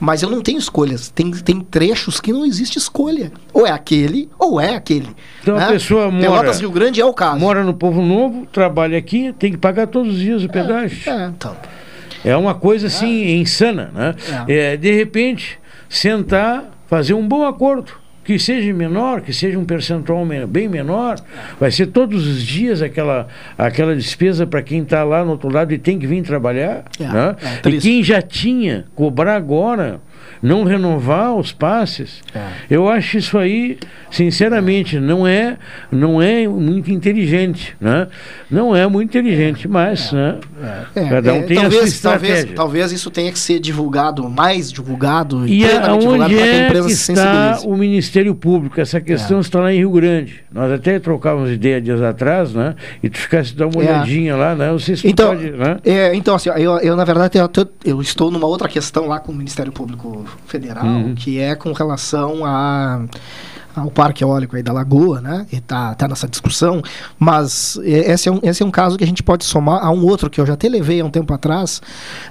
Mas 0.00 0.22
eu 0.22 0.30
não 0.30 0.40
tenho 0.40 0.58
escolhas. 0.58 1.10
Tem, 1.10 1.30
tem 1.30 1.60
trechos 1.60 2.20
que 2.20 2.32
não 2.32 2.44
existe 2.44 2.78
escolha. 2.78 3.32
Ou 3.52 3.66
é 3.66 3.70
aquele, 3.70 4.28
ou 4.38 4.60
é 4.60 4.74
aquele. 4.74 5.08
Então 5.42 5.56
a 5.56 5.60
né? 5.60 5.68
pessoa 5.68 6.10
mora. 6.10 6.22
Pelotas 6.22 6.60
Rio 6.60 6.70
Grande 6.70 7.00
é 7.00 7.04
o 7.04 7.12
caso. 7.12 7.40
Mora 7.40 7.64
no 7.64 7.74
Povo 7.74 8.00
Novo, 8.02 8.46
trabalha 8.46 8.96
aqui, 8.96 9.34
tem 9.38 9.50
que 9.50 9.58
pagar 9.58 9.86
todos 9.86 10.14
os 10.14 10.20
dias 10.20 10.44
o 10.44 10.48
pedágio. 10.48 11.10
É, 11.10 11.26
então. 11.26 11.56
É 12.24 12.36
uma 12.36 12.54
coisa 12.54 12.88
assim 12.88 13.38
insana, 13.40 13.90
né? 13.94 14.14
É, 14.46 14.76
de 14.76 14.92
repente, 14.92 15.58
sentar, 15.88 16.64
fazer 16.86 17.14
um 17.14 17.26
bom 17.26 17.46
acordo. 17.46 17.92
Que 18.28 18.38
seja 18.38 18.74
menor, 18.74 19.22
que 19.22 19.32
seja 19.32 19.58
um 19.58 19.64
percentual 19.64 20.22
bem 20.46 20.68
menor, 20.68 21.18
vai 21.58 21.70
ser 21.70 21.86
todos 21.86 22.26
os 22.26 22.42
dias 22.42 22.82
aquela, 22.82 23.26
aquela 23.56 23.96
despesa 23.96 24.46
para 24.46 24.60
quem 24.60 24.82
está 24.82 25.02
lá 25.02 25.24
no 25.24 25.30
outro 25.30 25.50
lado 25.50 25.72
e 25.72 25.78
tem 25.78 25.98
que 25.98 26.06
vir 26.06 26.22
trabalhar. 26.22 26.84
É, 27.00 27.04
né? 27.04 27.36
é 27.64 27.68
e 27.70 27.78
quem 27.78 28.02
já 28.02 28.20
tinha, 28.20 28.84
cobrar 28.94 29.34
agora, 29.34 29.98
não 30.42 30.64
renovar 30.64 31.34
os 31.34 31.52
passes, 31.52 32.22
É. 32.34 32.40
eu 32.70 32.88
acho 32.88 33.18
isso 33.18 33.36
aí, 33.38 33.78
sinceramente, 34.10 34.98
não 34.98 35.26
é, 35.26 35.56
não 35.90 36.20
é 36.20 36.46
muito 36.48 36.90
inteligente. 36.90 37.76
Né? 37.80 38.08
Não 38.50 38.74
é 38.74 38.86
muito 38.86 39.08
inteligente, 39.16 39.68
mas 39.68 40.12
né? 40.12 40.36
É, 40.94 41.08
cada 41.08 41.32
um 41.34 41.36
é, 41.38 41.42
tem 41.42 41.58
a 41.58 41.60
sua 41.62 41.70
talvez, 41.70 41.92
estratégia. 41.94 42.34
talvez, 42.36 42.54
talvez 42.56 42.92
isso 42.92 43.10
tenha 43.10 43.30
que 43.32 43.38
ser 43.38 43.58
divulgado, 43.60 44.28
mais 44.28 44.72
divulgado 44.72 45.46
E 45.46 45.60
plenamente 45.60 45.98
divulgado 46.00 46.32
aonde 46.32 46.38
é 46.38 46.70
que 46.82 46.90
está. 46.92 47.60
É. 47.62 47.66
o 47.66 47.76
Ministério 47.76 48.34
Público? 48.34 48.80
Essa 48.80 49.00
questão 49.00 49.40
está 49.40 49.60
lá 49.60 49.72
em 49.72 49.78
Rio 49.78 49.90
Grande. 49.90 50.42
Nós 50.52 50.72
até 50.72 50.98
trocávamos 50.98 51.50
ideia 51.50 51.80
dias 51.80 52.02
atrás, 52.02 52.52
né? 52.52 52.74
E 53.02 53.08
tu 53.08 53.18
ficasse 53.18 53.54
dar 53.54 53.66
uma 53.66 53.82
É. 53.82 53.86
olhadinha 53.88 54.36
lá, 54.36 54.54
né? 54.54 54.68
Não 54.70 54.78
sei 54.78 54.96
se 54.96 55.08
Então, 55.08 55.28
pode, 55.36 55.50
né? 55.50 55.78
é, 55.84 56.14
então 56.14 56.34
assim, 56.34 56.50
eu, 56.50 56.78
eu 56.78 56.96
na 56.96 57.04
verdade 57.04 57.38
eu, 57.38 57.48
eu 57.84 58.00
estou 58.00 58.30
numa 58.30 58.46
outra 58.46 58.68
questão 58.68 59.06
lá 59.06 59.18
com 59.20 59.32
o 59.32 59.34
Ministério 59.34 59.72
Público 59.72 60.24
Federal, 60.46 60.84
Uhum. 60.86 61.14
que 61.14 61.38
é 61.38 61.54
com 61.54 61.72
relação 61.72 62.44
a 62.44 63.02
ao 63.76 63.90
parque 63.90 64.24
eólico 64.24 64.56
aí 64.56 64.62
da 64.62 64.72
Lagoa, 64.72 65.20
né? 65.20 65.46
Que 65.48 65.60
tá, 65.60 65.94
tá 65.94 66.08
nessa 66.08 66.26
discussão, 66.26 66.82
mas 67.18 67.78
é, 67.84 68.12
esse 68.12 68.28
é, 68.28 68.32
um, 68.32 68.40
esse 68.42 68.62
é 68.62 68.66
um 68.66 68.70
caso 68.70 68.96
que 68.98 69.04
a 69.04 69.06
gente 69.06 69.22
pode 69.22 69.44
somar 69.44 69.84
a 69.84 69.90
um 69.90 70.04
outro 70.04 70.28
que 70.28 70.40
eu 70.40 70.46
já 70.46 70.54
até 70.54 70.68
levei 70.68 71.00
há 71.00 71.04
um 71.04 71.10
tempo 71.10 71.32
atrás, 71.32 71.80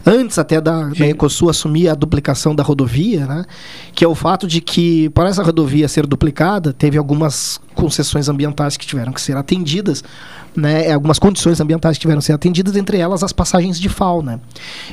antes 0.06 0.38
até 0.38 0.60
da, 0.60 0.90
da 0.90 1.08
Ecosul 1.08 1.50
assumir 1.50 1.88
a 1.90 1.96
duplicação 1.96 2.54
da 2.54 2.64
rodovia, 2.64 3.26
né? 3.26 3.46
Que 3.94 4.04
é 4.04 4.08
o 4.08 4.16
fato 4.16 4.48
de 4.48 4.62
que, 4.62 5.10
para 5.12 5.30
essa 5.30 5.44
rodovia 5.44 5.88
ser 5.88 6.06
duplicada, 6.06 6.74
teve 6.74 6.98
algumas 6.98 7.60
concessões 7.74 8.28
ambientais 8.28 8.76
que 8.76 8.86
tiveram 8.86 9.14
que 9.14 9.22
ser 9.22 9.38
atendidas, 9.38 10.04
né? 10.58 10.92
Algumas 10.92 11.20
condições 11.20 11.62
ambientais 11.62 11.98
que 11.98 12.02
tiveram 12.02 12.20
que 12.20 12.26
ser 12.26 12.34
atendidas, 12.34 12.76
entre 12.76 12.98
elas 12.98 13.22
as 13.22 13.32
passagens 13.32 13.80
de 13.80 13.88
fauna. 13.88 14.42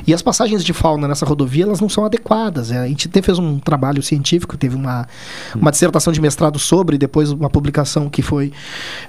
E 0.05 0.13
as 0.13 0.21
passagens 0.21 0.63
de 0.63 0.71
fauna 0.71 1.07
nessa 1.07 1.25
rodovia, 1.25 1.63
elas 1.63 1.81
não 1.81 1.89
são 1.89 2.05
adequadas. 2.05 2.71
É, 2.71 2.77
A 2.77 2.87
gente 2.87 3.09
fez 3.21 3.39
um 3.39 3.57
trabalho 3.57 4.03
científico, 4.03 4.55
teve 4.55 4.75
uma, 4.75 5.07
uma 5.55 5.71
dissertação 5.71 6.13
de 6.13 6.21
mestrado 6.21 6.59
sobre, 6.59 6.99
depois 6.99 7.31
uma 7.31 7.49
publicação 7.49 8.07
que 8.09 8.21
foi 8.21 8.53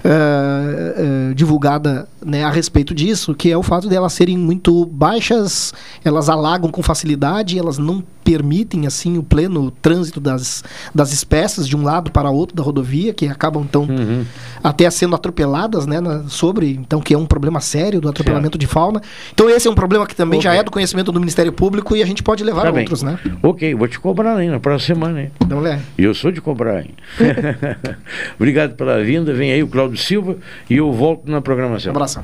eh, 0.03 0.95
eh, 0.97 1.33
divulgada 1.35 2.07
né, 2.25 2.43
a 2.43 2.49
respeito 2.49 2.95
disso, 2.95 3.35
que 3.35 3.51
é 3.51 3.57
o 3.57 3.61
fato 3.61 3.87
de 3.87 3.95
elas 3.95 4.13
serem 4.13 4.37
muito 4.37 4.85
baixas, 4.85 5.73
elas 6.03 6.29
alagam 6.29 6.71
com 6.71 6.81
facilidade, 6.81 7.59
elas 7.59 7.77
não 7.77 8.03
permitem 8.27 8.85
assim 8.85 9.17
o 9.17 9.23
pleno 9.23 9.71
trânsito 9.71 10.19
das, 10.19 10.61
das 10.93 11.13
espécies 11.13 11.65
de 11.65 11.77
um 11.77 11.83
lado 11.83 12.11
para 12.11 12.29
outro 12.29 12.53
da 12.53 12.61
rodovia, 12.61 13.13
que 13.13 13.25
acabam 13.25 13.63
então 13.63 13.87
até 14.61 14.89
sendo 14.89 15.15
atropeladas, 15.15 15.85
né, 15.87 16.01
na- 16.01 16.23
sobre, 16.27 16.71
então 16.71 16.99
que 16.99 17.13
é 17.13 17.17
um 17.17 17.25
problema 17.25 17.61
sério 17.61 18.01
do 18.01 18.09
atropelamento 18.09 18.57
de 18.57 18.67
fauna. 18.67 19.01
Então 19.33 19.49
esse 19.49 19.65
é 19.65 19.71
um 19.71 19.75
problema 19.75 20.05
que 20.05 20.13
também 20.13 20.41
já 20.41 20.49
Ok. 20.49 20.59
é 20.59 20.63
do 20.63 20.71
conhecimento 20.71 21.09
do 21.09 21.21
Ministério 21.21 21.53
Público 21.53 21.95
e 21.95 22.03
a 22.03 22.05
gente 22.05 22.21
pode 22.21 22.43
levar 22.43 22.63
Tá 22.63 22.71
outros, 22.77 23.01
né? 23.01 23.17
Ok, 23.41 23.73
vou 23.75 23.87
te 23.87 23.97
cobrar 23.97 24.35
aí 24.35 24.49
na 24.49 24.59
próxima 24.59 24.95
semana, 24.95 25.21
hein? 25.21 25.31
Não 25.47 25.65
é? 25.65 25.79
E 25.97 26.03
eu 26.03 26.13
sou 26.13 26.29
de 26.29 26.41
cobrar, 26.41 26.81
hein? 26.81 26.91
Obrigado 28.35 28.75
pela 28.75 29.01
vinda. 29.01 29.33
Vem 29.33 29.53
aí 29.53 29.63
o 29.63 29.67
Cláudio 29.69 29.97
Silva 29.97 30.35
e 30.69 30.75
eu 30.75 30.91
volto 30.91 31.31
na 31.31 31.39
programação. 31.39 31.93
Um 31.93 31.95
abração. 31.95 32.23